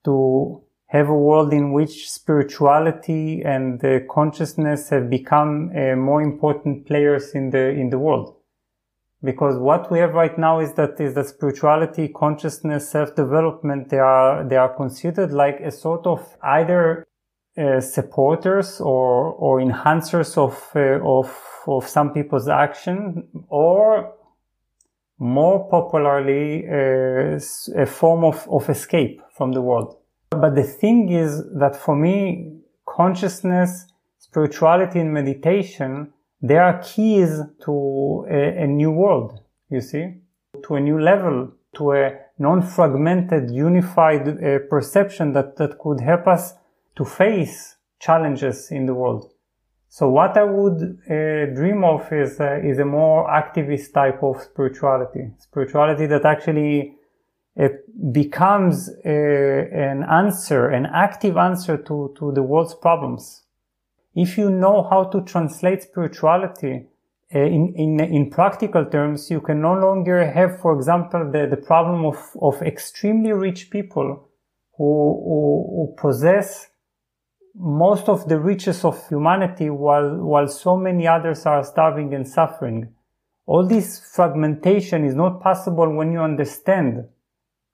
to 0.05 0.61
have 0.91 1.07
a 1.07 1.15
world 1.15 1.53
in 1.53 1.71
which 1.71 2.11
spirituality 2.11 3.41
and 3.45 3.79
the 3.79 4.05
consciousness 4.09 4.89
have 4.89 5.09
become 5.09 5.71
uh, 5.73 5.95
more 5.95 6.21
important 6.21 6.85
players 6.85 7.31
in 7.33 7.49
the 7.51 7.69
in 7.69 7.89
the 7.89 7.97
world. 7.97 8.35
Because 9.23 9.57
what 9.57 9.89
we 9.89 9.99
have 9.99 10.13
right 10.13 10.37
now 10.37 10.59
is 10.59 10.73
that 10.73 10.99
is 10.99 11.13
that 11.13 11.27
spirituality 11.27 12.09
consciousness 12.09 12.89
self-development 12.89 13.87
they 13.87 13.99
are 13.99 14.43
they 14.43 14.57
are 14.57 14.75
considered 14.75 15.31
like 15.31 15.61
a 15.61 15.71
sort 15.71 16.05
of 16.05 16.37
either 16.43 17.07
uh, 17.57 17.79
supporters 17.79 18.81
or 18.81 19.31
or 19.45 19.61
enhancers 19.61 20.37
of 20.37 20.55
uh, 20.75 20.99
of 21.05 21.29
of 21.67 21.87
some 21.87 22.11
people's 22.11 22.49
action 22.49 23.29
or 23.47 24.13
more 25.19 25.69
popularly 25.69 26.67
uh, 26.67 27.39
a 27.81 27.85
form 27.85 28.25
of, 28.25 28.45
of 28.49 28.69
escape 28.69 29.21
from 29.37 29.53
the 29.53 29.61
world 29.61 30.00
but 30.31 30.55
the 30.55 30.63
thing 30.63 31.09
is 31.09 31.43
that 31.55 31.75
for 31.75 31.95
me, 31.95 32.57
consciousness, 32.87 33.87
spirituality, 34.17 34.99
and 34.99 35.13
meditation, 35.13 36.13
they 36.41 36.57
are 36.57 36.81
keys 36.81 37.41
to 37.65 38.25
a, 38.29 38.63
a 38.63 38.67
new 38.67 38.91
world, 38.91 39.39
you 39.69 39.81
see, 39.81 40.15
to 40.63 40.75
a 40.75 40.79
new 40.79 40.99
level, 40.99 41.51
to 41.75 41.91
a 41.93 42.17
non-fragmented, 42.39 43.51
unified 43.51 44.27
uh, 44.27 44.59
perception 44.69 45.33
that, 45.33 45.57
that 45.57 45.77
could 45.77 46.01
help 46.01 46.27
us 46.27 46.53
to 46.95 47.05
face 47.05 47.75
challenges 47.99 48.71
in 48.71 48.85
the 48.85 48.95
world. 48.95 49.31
So 49.89 50.09
what 50.09 50.37
I 50.37 50.43
would 50.43 50.81
uh, 50.81 51.53
dream 51.53 51.83
of 51.83 52.11
is 52.13 52.39
uh, 52.39 52.59
is 52.63 52.79
a 52.79 52.85
more 52.85 53.27
activist 53.27 53.93
type 53.93 54.23
of 54.23 54.41
spirituality, 54.41 55.31
spirituality 55.37 56.07
that 56.07 56.23
actually 56.25 56.95
becomes 58.11 58.89
a, 59.05 59.69
an 59.71 60.03
answer, 60.03 60.69
an 60.69 60.87
active 60.87 61.37
answer 61.37 61.77
to, 61.77 62.13
to 62.17 62.31
the 62.31 62.41
world's 62.41 62.73
problems. 62.73 63.43
If 64.15 64.37
you 64.37 64.49
know 64.49 64.87
how 64.89 65.05
to 65.05 65.21
translate 65.21 65.83
spirituality 65.83 66.87
uh, 67.33 67.39
in, 67.39 67.73
in, 67.75 67.99
in 67.99 68.29
practical 68.29 68.85
terms, 68.85 69.29
you 69.29 69.41
can 69.41 69.61
no 69.61 69.73
longer 69.73 70.29
have, 70.29 70.59
for 70.59 70.73
example, 70.75 71.31
the, 71.31 71.47
the 71.47 71.57
problem 71.57 72.05
of, 72.05 72.17
of 72.41 72.61
extremely 72.61 73.31
rich 73.31 73.69
people 73.69 74.29
who, 74.77 74.83
who, 74.83 75.87
who 75.87 75.95
possess 75.97 76.67
most 77.55 78.09
of 78.09 78.27
the 78.27 78.39
riches 78.39 78.83
of 78.83 79.07
humanity 79.07 79.69
while, 79.69 80.15
while 80.17 80.47
so 80.47 80.75
many 80.77 81.07
others 81.07 81.45
are 81.45 81.63
starving 81.63 82.13
and 82.13 82.27
suffering. 82.27 82.93
All 83.45 83.67
this 83.67 83.99
fragmentation 84.15 85.05
is 85.05 85.15
not 85.15 85.41
possible 85.41 85.93
when 85.93 86.11
you 86.11 86.21
understand 86.21 87.05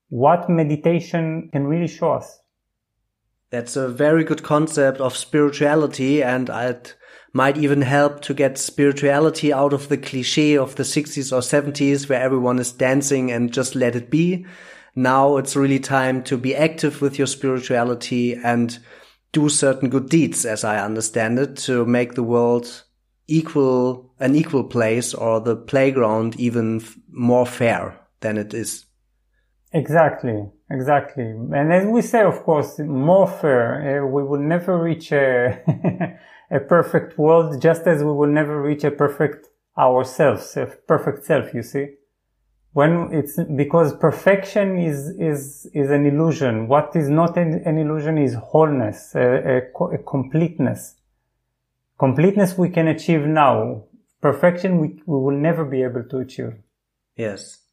what 0.09 0.49
meditation 0.49 1.49
can 1.51 1.67
really 1.67 1.87
show 1.87 2.13
us. 2.13 2.39
That's 3.49 3.75
a 3.75 3.87
very 3.87 4.23
good 4.23 4.43
concept 4.43 4.99
of 4.99 5.15
spirituality 5.15 6.21
and 6.21 6.49
it 6.49 6.95
might 7.33 7.57
even 7.57 7.81
help 7.81 8.21
to 8.21 8.33
get 8.33 8.57
spirituality 8.57 9.53
out 9.53 9.73
of 9.73 9.89
the 9.89 9.97
cliche 9.97 10.57
of 10.57 10.75
the 10.75 10.83
60s 10.83 11.31
or 11.31 11.41
70s 11.41 12.09
where 12.09 12.21
everyone 12.21 12.59
is 12.59 12.71
dancing 12.71 13.31
and 13.31 13.53
just 13.53 13.75
let 13.75 13.95
it 13.95 14.09
be. 14.09 14.45
Now 14.95 15.37
it's 15.37 15.55
really 15.55 15.79
time 15.79 16.23
to 16.23 16.37
be 16.37 16.55
active 16.55 17.01
with 17.01 17.17
your 17.17 17.27
spirituality 17.27 18.33
and 18.33 18.77
do 19.31 19.49
certain 19.49 19.89
good 19.89 20.09
deeds, 20.09 20.45
as 20.45 20.63
I 20.63 20.83
understand 20.83 21.37
it, 21.37 21.57
to 21.57 21.85
make 21.85 22.15
the 22.15 22.23
world 22.23 22.83
equal, 23.27 24.11
an 24.19 24.35
equal 24.35 24.63
place 24.63 25.13
or 25.13 25.39
the 25.39 25.55
playground 25.55 26.39
even 26.39 26.83
more 27.11 27.45
fair 27.45 27.99
than 28.21 28.37
it 28.37 28.55
is. 28.55 28.86
Exactly. 29.77 30.49
exactly. 30.71 31.23
And 31.23 31.71
as 31.71 31.85
we 31.85 32.01
say, 32.01 32.21
of 32.23 32.43
course, 32.43 32.79
more 32.79 33.27
fair. 33.27 34.03
Uh, 34.03 34.07
we 34.07 34.23
will 34.23 34.39
never 34.39 34.81
reach 34.81 35.11
a, 35.11 36.17
a 36.51 36.59
perfect 36.59 37.17
world, 37.17 37.61
just 37.61 37.83
as 37.85 38.03
we 38.03 38.11
will 38.11 38.33
never 38.39 38.61
reach 38.61 38.83
a 38.83 38.91
perfect 38.91 39.47
ourselves, 39.77 40.57
a 40.57 40.65
perfect 40.87 41.25
self, 41.25 41.53
you 41.53 41.61
see. 41.61 41.85
When 42.73 43.09
it's 43.11 43.39
because 43.55 43.95
perfection 43.95 44.77
is, 44.77 45.09
is, 45.19 45.69
is 45.73 45.89
an 45.89 46.05
illusion. 46.05 46.67
What 46.67 46.95
is 46.95 47.09
not 47.09 47.37
an, 47.37 47.61
an 47.65 47.77
illusion 47.77 48.17
is 48.17 48.35
wholeness, 48.35 49.13
a, 49.15 49.63
a, 49.79 49.83
a 49.85 49.97
completeness. 49.99 50.95
Completeness 51.97 52.57
we 52.57 52.69
can 52.69 52.87
achieve 52.87 53.21
now. 53.21 53.83
Perfection 54.21 54.79
we, 54.79 54.87
we 55.05 55.19
will 55.19 55.37
never 55.37 55.65
be 55.65 55.83
able 55.83 56.03
to 56.03 56.17
achieve. 56.17 56.53
Yes. 57.15 57.66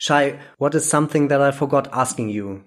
Shai, 0.00 0.40
what 0.56 0.74
is 0.74 0.88
something 0.88 1.28
that 1.28 1.42
I 1.42 1.50
forgot 1.50 1.86
asking 1.92 2.30
you? 2.30 2.64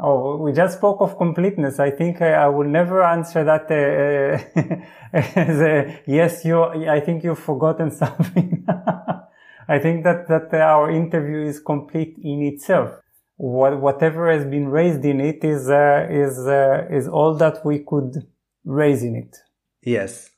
Oh, 0.00 0.38
we 0.38 0.52
just 0.52 0.78
spoke 0.78 1.02
of 1.02 1.18
completeness. 1.18 1.78
I 1.78 1.90
think 1.90 2.22
I, 2.22 2.32
I 2.32 2.48
will 2.48 2.66
never 2.66 3.04
answer 3.04 3.44
that 3.44 3.70
uh, 3.70 5.12
as 5.12 5.60
a, 5.60 6.02
yes, 6.06 6.46
you, 6.46 6.62
I 6.64 6.98
think 7.00 7.24
you've 7.24 7.38
forgotten 7.38 7.90
something. 8.02 8.64
I 9.68 9.78
think 9.80 10.04
that, 10.04 10.28
that 10.28 10.54
our 10.54 10.90
interview 10.90 11.42
is 11.46 11.60
complete 11.60 12.16
in 12.22 12.40
itself. 12.42 12.98
What, 13.36 13.78
whatever 13.78 14.32
has 14.32 14.46
been 14.46 14.68
raised 14.68 15.04
in 15.04 15.20
it 15.20 15.44
is, 15.44 15.68
uh, 15.68 16.06
is, 16.08 16.38
uh, 16.38 16.86
is 16.90 17.06
all 17.06 17.34
that 17.34 17.66
we 17.66 17.80
could 17.80 18.26
raise 18.64 19.02
in 19.02 19.14
it. 19.14 19.36
Yes. 19.82 20.30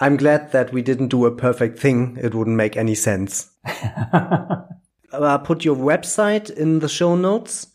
I'm 0.00 0.16
glad 0.16 0.52
that 0.52 0.72
we 0.72 0.80
didn't 0.80 1.08
do 1.08 1.26
a 1.26 1.36
perfect 1.36 1.78
thing. 1.78 2.16
It 2.18 2.34
wouldn't 2.34 2.56
make 2.56 2.78
any 2.78 2.94
sense. 2.94 3.50
uh, 5.12 5.38
put 5.38 5.64
your 5.64 5.76
website 5.76 6.50
in 6.50 6.80
the 6.80 6.88
show 6.88 7.16
notes. 7.16 7.68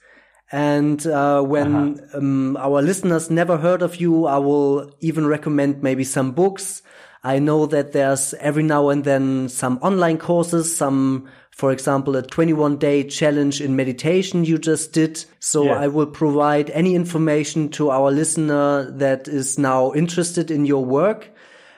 And 0.52 1.06
uh, 1.08 1.42
when 1.42 1.76
uh 1.76 1.96
-huh. 1.96 2.18
um, 2.18 2.58
our 2.58 2.82
listeners 2.82 3.30
never 3.30 3.58
heard 3.58 3.82
of 3.82 3.96
you, 3.96 4.28
I 4.28 4.40
will 4.40 4.94
even 5.02 5.28
recommend 5.28 5.82
maybe 5.82 6.04
some 6.04 6.32
books. 6.32 6.84
I 7.24 7.40
know 7.40 7.68
that 7.68 7.94
there's 7.94 8.34
every 8.40 8.64
now 8.64 8.90
and 8.90 9.04
then 9.04 9.50
some 9.50 9.80
online 9.82 10.18
courses, 10.18 10.76
some, 10.76 11.30
for 11.52 11.72
example, 11.72 12.18
a 12.18 12.22
21 12.22 12.78
day 12.78 13.04
challenge 13.08 13.62
in 13.62 13.76
meditation 13.76 14.44
you 14.44 14.58
just 14.58 14.94
did. 14.94 15.26
So 15.40 15.64
yeah. 15.64 15.86
I 15.86 15.88
will 15.88 16.08
provide 16.12 16.70
any 16.72 16.96
information 16.96 17.70
to 17.70 17.92
our 17.92 18.12
listener 18.12 18.92
that 18.98 19.28
is 19.28 19.58
now 19.58 19.94
interested 19.94 20.52
in 20.52 20.66
your 20.66 20.84
work. 20.84 21.32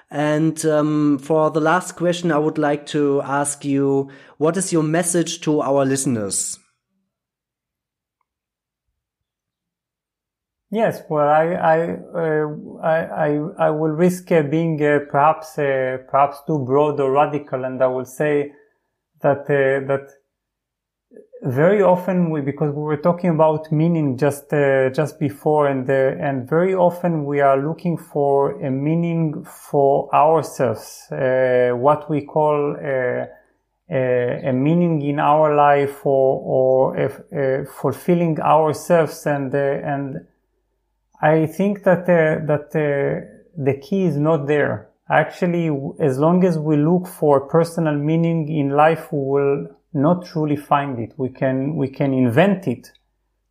And 0.10 0.66
um, 0.66 1.20
for 1.20 1.52
the 1.52 1.60
last 1.60 1.96
question, 1.96 2.32
I 2.32 2.38
would 2.38 2.58
like 2.58 2.88
to 2.88 3.22
ask 3.22 3.64
you, 3.66 4.10
what 4.38 4.58
is 4.58 4.74
your 4.74 4.84
message 4.84 5.42
to 5.42 5.62
our 5.62 5.86
listeners? 5.86 6.60
Yes, 10.72 11.04
well, 11.10 11.30
I 11.30 11.54
I 11.54 11.92
uh, 11.94 12.48
I, 12.82 13.28
I, 13.28 13.68
I 13.68 13.70
will 13.70 13.92
risk 13.92 14.32
uh, 14.32 14.42
being 14.42 14.82
uh, 14.84 15.00
perhaps 15.10 15.58
uh, 15.58 16.00
perhaps 16.10 16.40
too 16.48 16.60
broad 16.60 17.00
or 17.00 17.12
radical, 17.12 17.64
and 17.64 17.82
I 17.82 17.88
will 17.88 18.04
say 18.06 18.52
that 19.22 19.42
uh, 19.42 19.88
that 19.88 20.10
very 21.44 21.82
often 21.82 22.30
we 22.30 22.42
because 22.42 22.74
we 22.76 22.82
were 22.82 22.98
talking 22.98 23.30
about 23.30 23.72
meaning 23.72 24.18
just 24.18 24.52
uh, 24.52 24.90
just 24.90 25.18
before 25.18 25.68
and 25.68 25.88
and 25.90 26.50
very 26.50 26.74
often 26.74 27.26
we 27.26 27.40
are 27.40 27.58
looking 27.58 27.96
for 27.96 28.60
a 28.62 28.70
meaning 28.70 29.46
for 29.46 30.14
ourselves 30.14 31.06
what 31.10 32.10
we 32.10 32.26
call 32.26 32.76
a, 33.90 34.50
a, 34.50 34.54
meaning 34.54 35.02
in 35.02 35.20
our 35.20 35.56
life 35.56 36.06
or 36.06 36.42
or 36.44 36.98
a, 36.98 37.66
fulfilling 37.66 38.40
ourselves 38.40 39.26
and 39.26 39.54
uh, 39.54 39.58
and 39.58 40.26
I 41.22 41.46
think 41.46 41.84
that 41.84 42.04
uh, 42.04 42.46
that 42.46 42.68
uh, 42.76 43.26
the 43.58 43.78
key 43.80 44.06
is 44.06 44.18
not 44.18 44.48
there 44.48 44.90
actually 45.10 45.70
as 46.00 46.18
long 46.18 46.44
as 46.44 46.58
we 46.58 46.78
look 46.78 47.08
for 47.08 47.48
personal 47.48 47.96
meaning 47.96 48.50
in 48.50 48.70
life 48.70 49.12
we 49.12 49.20
will 49.20 49.68
not 49.96 50.26
truly 50.26 50.58
find 50.58 51.00
it. 51.00 51.14
We 51.18 51.30
can, 51.30 51.76
we 51.78 51.88
can 51.88 52.14
invent 52.14 52.68
it, 52.68 52.92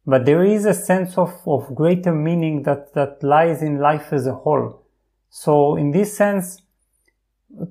but 0.06 0.26
there 0.26 0.44
is 0.44 0.66
a 0.66 0.74
sense 0.74 1.16
of, 1.16 1.32
of 1.46 1.74
greater 1.74 2.12
meaning 2.12 2.62
that, 2.64 2.92
that 2.92 3.22
lies 3.22 3.62
in 3.62 3.78
life 3.78 4.12
as 4.12 4.26
a 4.26 4.34
whole. 4.34 4.82
So 5.30 5.76
in 5.76 5.90
this 5.90 6.16
sense, 6.16 6.60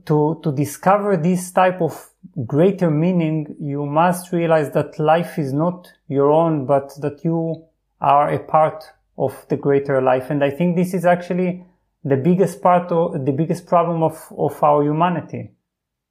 to, 0.06 0.40
to 0.44 0.52
discover 0.52 1.18
this 1.18 1.52
type 1.52 1.82
of 1.82 2.10
greater 2.46 2.90
meaning, 2.90 3.56
you 3.60 3.86
must 3.86 4.32
realize 4.32 4.72
that 4.72 5.00
life 5.00 5.38
is 5.38 5.54
not 5.54 5.92
your 6.08 6.32
own, 6.32 6.66
but 6.66 6.94
that 7.02 7.24
you 7.24 7.66
are 8.02 8.32
a 8.32 8.40
part 8.40 8.84
of 9.18 9.46
the 9.50 9.58
greater 9.58 10.02
life. 10.02 10.30
And 10.30 10.44
I 10.44 10.50
think 10.50 10.76
this 10.76 10.94
is 10.94 11.06
actually 11.06 11.66
the 12.04 12.18
biggest 12.18 12.62
part 12.62 12.92
of 12.92 13.26
the 13.26 13.32
biggest 13.32 13.66
problem 13.66 14.04
of, 14.04 14.18
of 14.38 14.62
our 14.64 14.84
humanity 14.84 15.52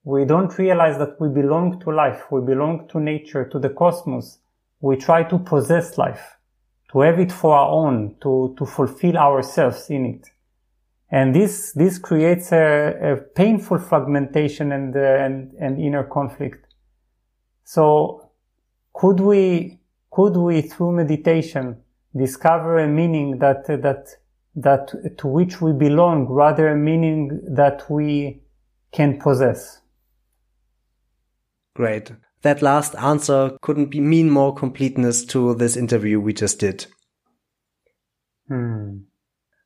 we 0.04 0.24
don't 0.24 0.58
realize 0.58 0.98
that 0.98 1.20
we 1.20 1.28
belong 1.28 1.78
to 1.80 1.90
life. 1.90 2.30
We 2.30 2.40
belong 2.40 2.88
to 2.88 3.00
nature, 3.00 3.48
to 3.48 3.58
the 3.58 3.68
cosmos. 3.68 4.38
We 4.80 4.96
try 4.96 5.22
to 5.24 5.38
possess 5.38 5.96
life, 5.96 6.38
to 6.90 7.00
have 7.00 7.20
it 7.20 7.30
for 7.30 7.54
our 7.54 7.68
own, 7.68 8.16
to, 8.22 8.54
to 8.58 8.66
fulfill 8.66 9.16
ourselves 9.16 9.90
in 9.90 10.06
it. 10.06 10.28
And 11.12 11.34
this, 11.34 11.72
this 11.72 11.98
creates 11.98 12.52
a, 12.52 13.12
a 13.12 13.16
painful 13.18 13.78
fragmentation 13.78 14.72
and, 14.72 14.96
uh, 14.96 15.00
and, 15.00 15.52
and 15.60 15.78
inner 15.78 16.04
conflict. 16.04 16.66
So 17.64 18.30
could 18.94 19.20
we, 19.20 19.78
could 20.10 20.38
we 20.38 20.62
through 20.62 20.92
meditation 20.92 21.82
discover 22.16 22.78
a 22.78 22.88
meaning 22.88 23.38
that, 23.40 23.66
that, 23.66 24.08
that 24.56 25.18
to 25.18 25.26
which 25.26 25.60
we 25.60 25.72
belong 25.72 26.28
rather 26.28 26.68
a 26.68 26.76
meaning 26.76 27.42
that 27.46 27.90
we 27.90 28.42
can 28.90 29.18
possess? 29.18 29.82
Great. 31.74 32.12
That 32.40 32.62
last 32.62 32.94
answer 32.96 33.58
couldn't 33.60 33.90
be 33.90 34.00
mean 34.00 34.30
more 34.30 34.54
completeness 34.54 35.26
to 35.26 35.54
this 35.54 35.76
interview 35.76 36.20
we 36.20 36.32
just 36.32 36.58
did. 36.58 36.86
Hmm. 38.48 39.00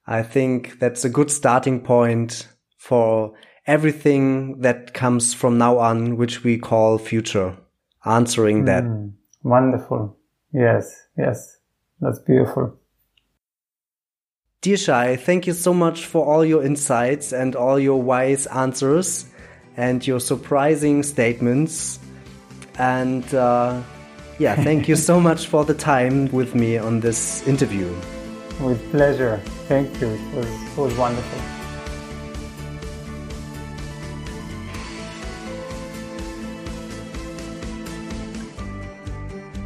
I 0.07 0.23
think 0.23 0.79
that's 0.79 1.05
a 1.05 1.11
good 1.11 1.31
starting 1.31 1.81
point 1.81 2.49
for 2.79 3.35
everything 3.67 4.61
that 4.61 4.95
comes 4.95 5.35
from 5.35 5.59
now 5.59 5.79
on, 5.79 6.17
which 6.17 6.45
we 6.45 6.59
call 6.59 6.99
future. 6.99 7.57
Answering 8.05 8.67
that. 8.67 8.85
Hmm. 8.85 9.09
Wonderful. 9.43 10.17
Yes, 10.53 10.97
yes. 11.19 11.57
That's 12.01 12.21
beautiful. 12.21 12.79
Dear 14.61 14.77
Shai, 14.77 15.17
thank 15.17 15.47
you 15.47 15.53
so 15.53 15.75
much 15.75 16.07
for 16.07 16.25
all 16.25 16.45
your 16.45 16.65
insights 16.65 17.33
and 17.33 17.55
all 17.55 17.79
your 17.79 18.03
wise 18.03 18.47
answers 18.47 19.27
and 19.77 20.05
your 20.07 20.21
surprising 20.21 21.03
statements. 21.03 21.99
And 22.79 23.33
uh, 23.35 23.83
yeah, 24.39 24.55
thank 24.55 24.89
you 24.89 24.97
so 24.97 25.21
much 25.29 25.47
for 25.47 25.65
the 25.65 25.75
time 25.75 26.31
with 26.33 26.55
me 26.55 26.79
on 26.79 27.01
this 27.01 27.47
interview. 27.47 27.95
With 28.61 28.91
pleasure. 28.91 29.41
Thank 29.69 30.01
you. 30.01 30.09
It 30.09 30.21
was, 30.35 30.47
it 30.47 30.77
was 30.77 30.97
wonderful. 30.97 31.57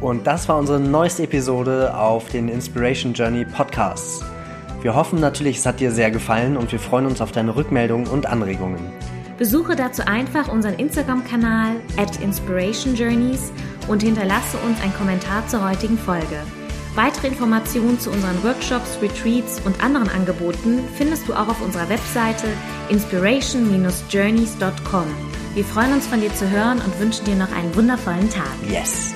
Und 0.01 0.25
das 0.25 0.49
war 0.49 0.57
unsere 0.57 0.79
neueste 0.79 1.23
Episode 1.23 1.95
auf 1.95 2.27
den 2.29 2.49
Inspiration 2.49 3.13
Journey 3.13 3.45
Podcasts. 3.45 4.23
Wir 4.81 4.95
hoffen 4.95 5.19
natürlich, 5.19 5.57
es 5.57 5.65
hat 5.65 5.79
dir 5.79 5.91
sehr 5.91 6.09
gefallen 6.09 6.57
und 6.57 6.71
wir 6.71 6.79
freuen 6.79 7.05
uns 7.05 7.21
auf 7.21 7.31
deine 7.31 7.55
Rückmeldungen 7.55 8.07
und 8.07 8.25
Anregungen. 8.25 8.91
Besuche 9.37 9.75
dazu 9.75 10.01
einfach 10.05 10.47
unseren 10.47 10.73
Instagram-Kanal 10.73 11.75
at 11.97 12.19
Inspiration 12.19 12.95
Journeys 12.95 13.51
und 13.87 14.01
hinterlasse 14.01 14.57
uns 14.65 14.81
einen 14.81 14.93
Kommentar 14.95 15.47
zur 15.47 15.67
heutigen 15.67 15.99
Folge. 15.99 16.37
Weitere 16.95 17.27
Informationen 17.27 17.99
zu 17.99 18.09
unseren 18.11 18.41
Workshops, 18.43 18.97
Retreats 19.01 19.61
und 19.65 19.81
anderen 19.81 20.09
Angeboten 20.09 20.83
findest 20.95 21.25
du 21.27 21.33
auch 21.33 21.47
auf 21.47 21.61
unserer 21.61 21.87
Webseite 21.87 22.47
inspiration-journeys.com. 22.89 25.05
Wir 25.53 25.63
freuen 25.63 25.93
uns 25.93 26.07
von 26.07 26.19
dir 26.19 26.33
zu 26.33 26.49
hören 26.49 26.79
und 26.79 26.99
wünschen 26.99 27.23
dir 27.25 27.35
noch 27.35 27.53
einen 27.53 27.73
wundervollen 27.75 28.27
Tag. 28.29 28.51
Yes! 28.69 29.13